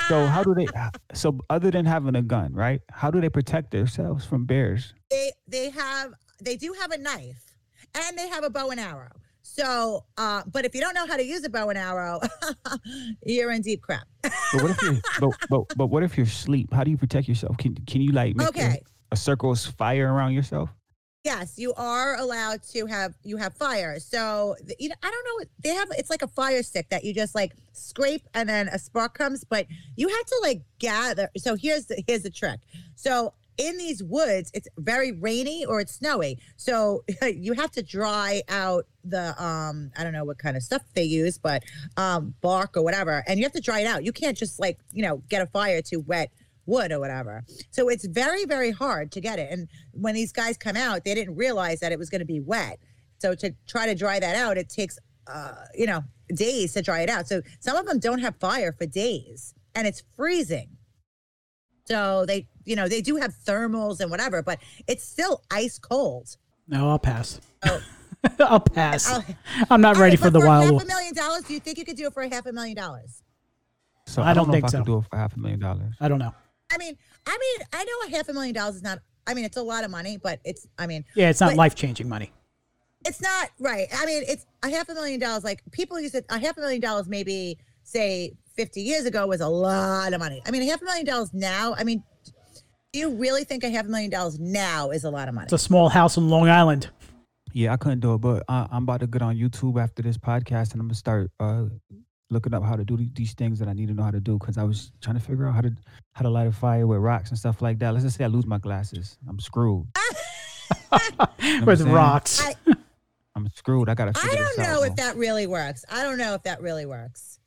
So 0.07 0.25
how 0.25 0.43
do 0.43 0.53
they? 0.53 0.67
So 1.13 1.39
other 1.49 1.71
than 1.71 1.85
having 1.85 2.15
a 2.15 2.21
gun, 2.21 2.53
right? 2.53 2.81
How 2.91 3.09
do 3.11 3.19
they 3.21 3.29
protect 3.29 3.71
themselves 3.71 4.25
from 4.25 4.45
bears? 4.45 4.93
they 5.09 5.31
they 5.47 5.69
have 5.71 6.13
they 6.43 6.55
do 6.55 6.73
have 6.73 6.91
a 6.91 6.97
knife 6.97 7.55
and 7.95 8.17
they 8.17 8.27
have 8.29 8.43
a 8.43 8.49
bow 8.49 8.69
and 8.69 8.79
arrow. 8.79 9.11
So, 9.41 10.05
uh, 10.17 10.43
but 10.51 10.63
if 10.63 10.75
you 10.75 10.79
don't 10.81 10.93
know 10.93 11.07
how 11.07 11.17
to 11.17 11.23
use 11.23 11.43
a 11.43 11.49
bow 11.49 11.69
and 11.69 11.77
arrow, 11.77 12.19
you're 13.25 13.51
in 13.51 13.61
deep 13.63 13.81
crap. 13.81 14.07
But 14.21 14.31
what 14.61 14.71
if 14.71 14.81
you're? 14.83 14.97
but, 15.19 15.31
but 15.49 15.61
but 15.75 15.87
what 15.87 16.03
if 16.03 16.17
you're 16.17 16.27
asleep? 16.27 16.71
How 16.73 16.83
do 16.83 16.91
you 16.91 16.97
protect 16.97 17.27
yourself? 17.27 17.57
Can 17.57 17.75
can 17.87 18.01
you 18.01 18.11
like 18.11 18.35
make 18.35 18.45
a- 18.45 18.49
Okay. 18.49 18.81
a, 19.11 19.15
circle 19.15 19.51
of 19.51 19.59
fire 19.59 20.13
around 20.13 20.33
yourself? 20.33 20.69
Yes, 21.25 21.55
you 21.57 21.73
are 21.73 22.15
allowed 22.15 22.63
to 22.71 22.85
have 22.85 23.13
you 23.23 23.35
have 23.35 23.53
fire. 23.53 23.99
So 23.99 24.55
you 24.79 24.87
know, 24.87 24.95
I 25.03 25.11
don't 25.11 25.25
know. 25.25 25.45
They 25.61 25.75
have 25.75 25.89
it's 25.97 26.09
like 26.09 26.21
a 26.21 26.27
fire 26.27 26.63
stick 26.63 26.87
that 26.89 27.03
you 27.03 27.13
just 27.13 27.35
like 27.35 27.53
scrape 27.73 28.25
and 28.33 28.47
then 28.47 28.69
a 28.69 28.79
spark 28.79 29.17
comes. 29.17 29.43
But 29.43 29.67
you 29.97 30.07
have 30.07 30.25
to 30.25 30.39
like 30.41 30.61
gather. 30.79 31.29
So 31.37 31.55
here's 31.55 31.87
the 31.87 32.01
here's 32.07 32.23
the 32.23 32.29
trick. 32.29 32.61
So 32.95 33.33
in 33.57 33.77
these 33.77 34.01
woods, 34.01 34.49
it's 34.53 34.69
very 34.77 35.11
rainy 35.11 35.65
or 35.65 35.81
it's 35.81 35.95
snowy. 35.95 36.39
So 36.55 37.03
you 37.21 37.51
have 37.51 37.71
to 37.71 37.83
dry 37.83 38.41
out 38.47 38.85
the 39.03 39.35
um 39.43 39.91
I 39.97 40.05
don't 40.05 40.13
know 40.13 40.23
what 40.23 40.37
kind 40.37 40.55
of 40.55 40.63
stuff 40.63 40.83
they 40.93 41.03
use, 41.03 41.37
but 41.37 41.63
um 41.97 42.33
bark 42.39 42.77
or 42.77 42.81
whatever, 42.81 43.25
and 43.27 43.39
you 43.39 43.43
have 43.43 43.51
to 43.53 43.61
dry 43.61 43.81
it 43.81 43.87
out. 43.87 44.05
You 44.05 44.13
can't 44.13 44.37
just 44.37 44.57
like 44.57 44.79
you 44.93 45.03
know 45.03 45.21
get 45.27 45.41
a 45.41 45.47
fire 45.47 45.81
to 45.81 45.97
wet 45.97 46.31
wood 46.69 46.91
or 46.91 46.99
whatever. 46.99 47.43
So 47.71 47.89
it's 47.89 48.05
very, 48.05 48.45
very 48.45 48.71
hard 48.71 49.11
to 49.13 49.19
get 49.21 49.39
it. 49.39 49.51
And 49.51 49.67
when 49.91 50.15
these 50.15 50.31
guys 50.31 50.57
come 50.57 50.77
out, 50.77 51.03
they 51.03 51.15
didn't 51.15 51.35
realize 51.35 51.79
that 51.81 51.91
it 51.91 51.99
was 51.99 52.09
going 52.09 52.19
to 52.19 52.25
be 52.25 52.39
wet. 52.39 52.79
So 53.17 53.35
to 53.35 53.53
try 53.67 53.85
to 53.87 53.95
dry 53.95 54.19
that 54.19 54.35
out, 54.35 54.57
it 54.57 54.69
takes, 54.69 54.97
uh, 55.27 55.55
you 55.75 55.85
know, 55.87 56.03
days 56.33 56.73
to 56.73 56.81
dry 56.81 57.01
it 57.01 57.09
out. 57.09 57.27
So 57.27 57.41
some 57.59 57.75
of 57.75 57.85
them 57.85 57.99
don't 57.99 58.19
have 58.19 58.35
fire 58.39 58.71
for 58.71 58.85
days 58.85 59.53
and 59.75 59.85
it's 59.87 60.03
freezing. 60.15 60.69
So 61.85 62.25
they, 62.25 62.47
you 62.65 62.75
know, 62.75 62.87
they 62.87 63.01
do 63.01 63.15
have 63.15 63.33
thermals 63.45 63.99
and 63.99 64.11
whatever, 64.11 64.43
but 64.43 64.59
it's 64.87 65.03
still 65.03 65.41
ice 65.51 65.79
cold. 65.79 66.37
No, 66.67 66.89
I'll 66.89 66.99
pass. 66.99 67.41
Oh. 67.65 67.81
I'll 68.39 68.59
pass. 68.59 69.09
I'll- 69.09 69.25
I'm 69.71 69.81
not 69.81 69.97
ready 69.97 70.15
right, 70.17 70.19
for 70.19 70.29
the 70.29 70.39
for 70.39 70.45
wild. 70.47 70.73
half 70.73 70.83
a 70.83 70.85
million 70.85 71.13
dollars, 71.15 71.43
do 71.43 71.53
you 71.53 71.59
think 71.59 71.77
you 71.77 71.85
could 71.85 71.97
do 71.97 72.05
it 72.07 72.13
for 72.13 72.21
a 72.21 72.29
half 72.29 72.45
a 72.45 72.51
million 72.51 72.75
dollars? 72.75 73.23
So 74.05 74.21
I 74.21 74.33
don't 74.33 74.47
know 74.47 74.53
think 74.53 74.65
if 74.65 74.69
I 74.69 74.71
so. 74.71 74.77
could 74.79 74.85
do 74.87 74.97
it 74.99 75.05
for 75.09 75.17
half 75.17 75.35
a 75.35 75.39
million 75.39 75.59
dollars. 75.59 75.95
I 75.99 76.07
don't 76.07 76.19
know. 76.19 76.33
I 76.71 76.77
mean, 76.77 76.95
I 77.25 77.31
mean, 77.37 77.67
I 77.73 77.83
know 77.83 78.07
a 78.07 78.17
half 78.17 78.29
a 78.29 78.33
million 78.33 78.53
dollars 78.53 78.75
is 78.75 78.83
not. 78.83 78.99
I 79.27 79.33
mean, 79.33 79.45
it's 79.45 79.57
a 79.57 79.63
lot 79.63 79.83
of 79.83 79.91
money, 79.91 80.17
but 80.17 80.39
it's. 80.43 80.67
I 80.77 80.87
mean, 80.87 81.03
Yeah, 81.15 81.29
it's 81.29 81.39
not 81.41 81.55
life 81.55 81.75
changing 81.75 82.07
money. 82.09 82.31
it's 83.05 83.21
not 83.21 83.49
right. 83.59 83.87
I 83.93 84.05
mean, 84.05 84.23
it's 84.27 84.45
a 84.63 84.69
half 84.69 84.89
a 84.89 84.93
million 84.93 85.19
dollars. 85.19 85.43
Like 85.43 85.63
people 85.71 85.99
used 85.99 86.13
to, 86.15 86.23
a 86.29 86.39
half 86.39 86.57
a 86.57 86.61
million 86.61 86.81
dollars, 86.81 87.07
maybe 87.07 87.57
say 87.83 88.33
50 88.55 88.81
years 88.81 89.05
ago 89.05 89.25
was 89.25 89.41
a 89.41 89.47
lot 89.47 90.13
of 90.13 90.19
money. 90.19 90.41
I 90.45 90.51
mean, 90.51 90.61
a 90.63 90.65
half 90.65 90.81
a 90.81 90.85
million 90.85 91.05
dollars 91.05 91.33
now. 91.33 91.75
I 91.77 91.83
mean, 91.83 92.03
do 92.91 92.99
you 92.99 93.09
really 93.11 93.43
think 93.43 93.63
a 93.63 93.69
half 93.69 93.85
a 93.85 93.89
million 93.89 94.09
dollars 94.09 94.39
now 94.39 94.89
is 94.89 95.03
a 95.03 95.09
lot 95.09 95.27
of 95.27 95.33
money? 95.35 95.45
It's 95.45 95.53
a 95.53 95.57
small 95.57 95.89
house 95.89 96.17
in 96.17 96.27
Long 96.29 96.49
Island. 96.49 96.89
Yeah, 97.53 97.73
I 97.73 97.77
couldn't 97.77 97.99
do 98.01 98.13
it, 98.15 98.17
but 98.19 98.43
I, 98.47 98.67
I'm 98.71 98.83
about 98.83 98.99
to 98.99 99.07
get 99.07 99.21
on 99.21 99.35
YouTube 99.35 99.81
after 99.81 100.01
this 100.03 100.17
podcast, 100.17 100.73
and 100.73 100.81
I'm 100.81 100.87
gonna 100.87 100.95
start 100.95 101.31
uh, 101.39 101.65
looking 102.29 102.53
up 102.53 102.63
how 102.63 102.75
to 102.75 102.83
do 102.85 102.97
these 103.13 103.33
things 103.33 103.57
that 103.59 103.67
I 103.67 103.73
need 103.73 103.87
to 103.87 103.93
know 103.93 104.03
how 104.03 104.11
to 104.11 104.19
do 104.19 104.37
because 104.37 104.57
I 104.57 104.63
was 104.63 104.91
trying 105.01 105.15
to 105.17 105.21
figure 105.21 105.47
out 105.47 105.55
how 105.55 105.61
to 105.61 105.71
how 106.13 106.21
to 106.23 106.29
light 106.29 106.47
a 106.47 106.51
fire 106.51 106.85
with 106.85 106.99
rocks 106.99 107.29
and 107.29 107.37
stuff 107.39 107.61
like 107.61 107.79
that. 107.79 107.91
Let's 107.93 108.03
just 108.05 108.17
say 108.17 108.23
I 108.23 108.27
lose 108.27 108.45
my 108.45 108.57
glasses, 108.59 109.17
I'm 109.27 109.39
screwed. 109.39 109.87
You 109.95 110.91
know 110.91 111.27
I'm 111.41 111.65
With 111.65 111.81
rocks. 111.83 112.41
I, 112.45 112.55
I'm 113.35 113.47
screwed. 113.55 113.89
I 113.89 113.93
gotta. 113.95 114.11
I 114.21 114.27
don't 114.27 114.37
this 114.37 114.59
out, 114.59 114.67
know 114.67 114.83
if 114.83 114.95
bro. 114.95 115.05
that 115.05 115.15
really 115.15 115.47
works. 115.47 115.85
I 115.89 116.03
don't 116.03 116.17
know 116.17 116.33
if 116.33 116.43
that 116.43 116.61
really 116.61 116.85
works. 116.85 117.39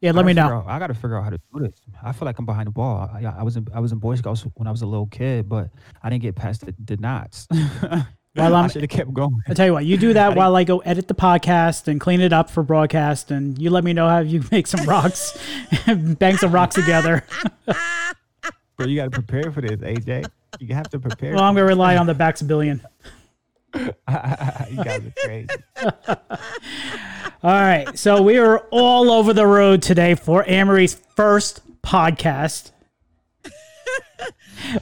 yeah, 0.00 0.10
let 0.12 0.26
me 0.26 0.32
know. 0.34 0.42
figure 0.44 0.56
out- 0.56 0.66
I 0.68 0.78
gotta 0.78 0.94
figure 0.94 1.16
out 1.18 1.24
how 1.24 1.30
to 1.30 1.38
do 1.54 1.60
this. 1.60 1.72
I 2.02 2.12
feel 2.12 2.26
like 2.26 2.38
I'm 2.38 2.46
behind 2.46 2.66
the 2.66 2.72
ball. 2.72 3.08
I, 3.12 3.24
I 3.24 3.42
was 3.42 3.56
in 3.56 3.66
I 3.74 3.80
was 3.80 3.92
in 3.92 3.98
Boy 3.98 4.16
Scouts 4.16 4.44
when 4.54 4.66
I 4.66 4.70
was 4.70 4.82
a 4.82 4.86
little 4.86 5.06
kid, 5.06 5.48
but 5.48 5.70
I 6.02 6.10
didn't 6.10 6.22
get 6.22 6.34
past 6.36 6.66
the, 6.66 6.74
the 6.84 6.96
knots. 6.96 7.46
I 8.38 8.50
I'm- 8.50 8.68
should 8.70 8.82
have 8.82 8.90
kept 8.90 9.12
going. 9.12 9.40
I 9.48 9.54
tell 9.54 9.66
you 9.66 9.72
what, 9.72 9.84
you 9.86 9.96
do 9.96 10.12
that 10.14 10.36
while 10.36 10.54
I 10.56 10.64
go 10.64 10.78
edit 10.80 11.08
the 11.08 11.14
podcast 11.14 11.88
and 11.88 12.00
clean 12.00 12.20
it 12.20 12.32
up 12.32 12.50
for 12.50 12.62
broadcast, 12.62 13.30
and 13.30 13.58
you 13.60 13.70
let 13.70 13.84
me 13.84 13.92
know 13.92 14.08
how 14.08 14.18
you 14.20 14.42
make 14.50 14.66
some 14.66 14.84
rocks, 14.86 15.38
bang 15.86 16.36
some 16.36 16.52
rocks 16.52 16.74
together. 16.74 17.24
Bro, 18.76 18.86
you 18.86 18.96
gotta 18.96 19.10
prepare 19.10 19.50
for 19.52 19.60
this, 19.60 19.78
AJ. 19.80 20.26
You 20.60 20.74
have 20.74 20.88
to 20.90 20.98
prepare. 20.98 21.34
Well, 21.34 21.44
I'm 21.44 21.54
gonna 21.54 21.66
rely 21.66 21.96
on 21.96 22.06
the 22.06 22.14
Bax 22.14 22.42
billion. 22.42 22.80
you 23.74 23.92
guys 24.04 25.02
are 25.06 25.12
crazy. 25.24 25.48
All 27.42 27.52
right, 27.52 27.96
so 27.98 28.22
we 28.22 28.38
are 28.38 28.60
all 28.70 29.10
over 29.10 29.32
the 29.32 29.46
road 29.46 29.82
today 29.82 30.14
for 30.14 30.42
Amory's 30.48 30.94
first 30.94 31.60
podcast. 31.82 32.72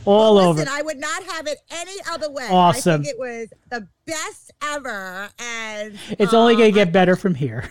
All 0.05 0.39
over. 0.39 0.61
Listen, 0.61 0.73
I 0.75 0.83
would 0.83 0.99
not 0.99 1.23
have 1.25 1.47
it 1.47 1.59
any 1.71 1.97
other 2.11 2.31
way. 2.31 2.49
Awesome. 2.51 3.01
I 3.01 3.05
think 3.05 3.15
it 3.15 3.19
was 3.19 3.49
the 3.71 3.87
best 4.07 4.53
ever, 4.63 5.29
and 5.39 5.99
It's 6.19 6.33
only 6.35 6.55
um, 6.55 6.61
gonna 6.61 6.71
get 6.73 6.93
better 6.93 7.17
from 7.17 7.35
here. 7.35 7.71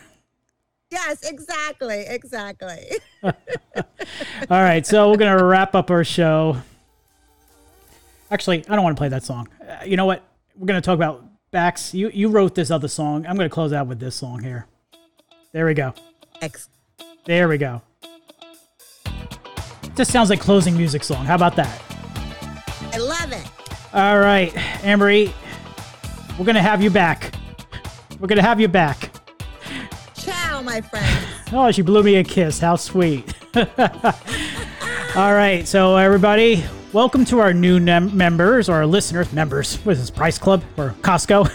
Yes, 0.91 1.23
exactly, 1.27 2.05
exactly. 2.07 2.91
All 3.23 3.33
right, 4.49 4.85
so 4.85 5.09
we're 5.09 5.17
gonna 5.17 5.43
wrap 5.43 5.73
up 5.75 5.89
our 5.89 6.03
show. 6.03 6.57
Actually, 8.29 8.63
I 8.67 8.75
don't 8.75 8.83
want 8.83 8.95
to 8.95 8.99
play 9.01 9.09
that 9.09 9.23
song. 9.23 9.47
uh, 9.67 9.83
you 9.85 9.97
know 9.97 10.05
what? 10.05 10.23
We're 10.55 10.67
gonna 10.67 10.81
talk 10.81 10.95
about 10.95 11.25
Bax. 11.51 11.93
You 11.93 12.09
you 12.09 12.29
wrote 12.29 12.53
this 12.55 12.69
other 12.71 12.87
song. 12.87 13.25
I'm 13.25 13.35
gonna 13.37 13.49
close 13.49 13.73
out 13.73 13.87
with 13.87 13.99
this 13.99 14.15
song 14.15 14.43
here. 14.43 14.67
There 15.51 15.65
we 15.65 15.73
go. 15.73 15.93
Ex- 16.41 16.69
There 17.25 17.47
we 17.47 17.57
go. 17.57 17.81
Just 19.95 20.11
sounds 20.11 20.29
like 20.29 20.39
closing 20.39 20.75
music 20.75 21.03
song. 21.03 21.25
How 21.25 21.35
about 21.35 21.55
that? 21.55 21.81
I 22.91 22.97
love 22.97 23.31
it. 23.31 23.45
All 23.93 24.19
right, 24.19 24.51
Amory, 24.83 25.31
we're 26.37 26.45
gonna 26.45 26.61
have 26.61 26.81
you 26.81 26.89
back. 26.89 27.33
We're 28.19 28.27
gonna 28.27 28.41
have 28.41 28.59
you 28.59 28.67
back. 28.67 29.11
Ciao, 30.15 30.61
my 30.61 30.81
friend. 30.81 31.25
Oh, 31.51 31.69
she 31.71 31.83
blew 31.83 32.01
me 32.01 32.15
a 32.15 32.23
kiss. 32.23 32.59
How 32.59 32.75
sweet. 32.75 33.33
All 33.55 35.33
right, 35.35 35.61
so 35.67 35.95
everybody, 35.95 36.63
welcome 36.91 37.23
to 37.25 37.37
our 37.39 37.53
new 37.53 37.79
nem- 37.79 38.17
members 38.17 38.67
or 38.69 38.83
listeners. 38.87 39.31
Members, 39.31 39.75
what 39.85 39.91
is 39.91 39.99
this, 39.99 40.09
Price 40.09 40.39
Club 40.39 40.63
or 40.75 40.95
Costco? 41.01 41.51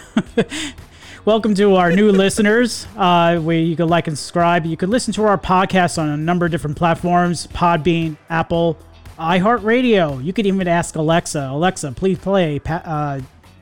welcome 1.25 1.55
to 1.55 1.77
our 1.77 1.93
new 1.93 2.11
listeners. 2.12 2.87
Uh, 2.97 3.39
where 3.39 3.57
you 3.57 3.77
can 3.77 3.89
like 3.89 4.07
and 4.07 4.19
subscribe. 4.19 4.66
You 4.66 4.77
can 4.77 4.91
listen 4.91 5.12
to 5.14 5.25
our 5.25 5.39
podcast 5.39 5.99
on 5.99 6.09
a 6.09 6.16
number 6.16 6.47
of 6.47 6.53
different 6.53 6.77
platforms: 6.77 7.47
Podbean, 7.49 8.16
Apple, 8.31 8.79
iHeartRadio. 9.19 10.25
You 10.25 10.33
could 10.33 10.47
even 10.47 10.69
ask 10.69 10.97
Alexa, 10.97 11.49
Alexa, 11.51 11.93
please 11.93 12.19
play. 12.19 12.61
Uh, 12.66 13.21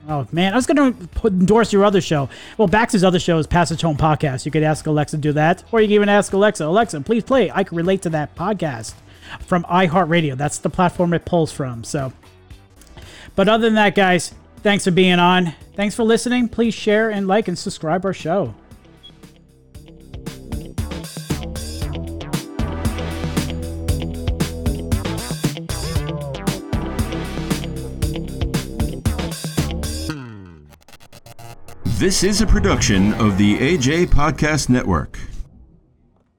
Oh 0.09 0.24
man, 0.30 0.52
I 0.52 0.57
was 0.57 0.66
going 0.66 0.94
to 0.94 1.26
endorse 1.26 1.72
your 1.72 1.84
other 1.84 2.00
show. 2.00 2.28
Well, 2.59 2.68
Bax's 2.68 3.02
other 3.02 3.18
show 3.18 3.38
is 3.38 3.46
Passage 3.48 3.80
Home 3.82 3.96
Podcast. 3.96 4.44
You 4.46 4.52
could 4.52 4.62
ask 4.62 4.86
Alexa 4.86 5.16
to 5.16 5.20
do 5.20 5.32
that, 5.32 5.64
or 5.72 5.80
you 5.80 5.88
can 5.88 5.94
even 5.94 6.09
ask 6.09 6.32
Alexa, 6.32 6.64
Alexa, 6.64 7.00
please 7.00 7.24
play. 7.24 7.50
I 7.50 7.64
can 7.64 7.76
relate 7.76 8.02
to 8.02 8.11
that 8.11 8.36
podcast 8.36 8.94
from 9.40 9.64
iHeartRadio. 9.64 10.36
That's 10.36 10.59
the 10.59 10.70
platform 10.70 11.12
it 11.12 11.24
pulls 11.24 11.50
from. 11.50 11.82
So, 11.82 12.12
but 13.34 13.48
other 13.48 13.66
than 13.66 13.74
that, 13.74 13.96
guys, 13.96 14.32
thanks 14.66 14.82
for 14.82 14.90
being 14.90 15.20
on. 15.20 15.54
Thanks 15.76 15.94
for 15.94 16.02
listening. 16.02 16.48
Please 16.48 16.74
share 16.74 17.08
and 17.08 17.28
like 17.28 17.46
and 17.46 17.56
subscribe 17.56 18.04
our 18.04 18.12
show. 18.12 18.52
This 31.84 32.24
is 32.24 32.40
a 32.40 32.46
production 32.46 33.14
of 33.14 33.38
the 33.38 33.56
AJ 33.58 34.06
Podcast 34.06 34.68
Network. 34.68 35.16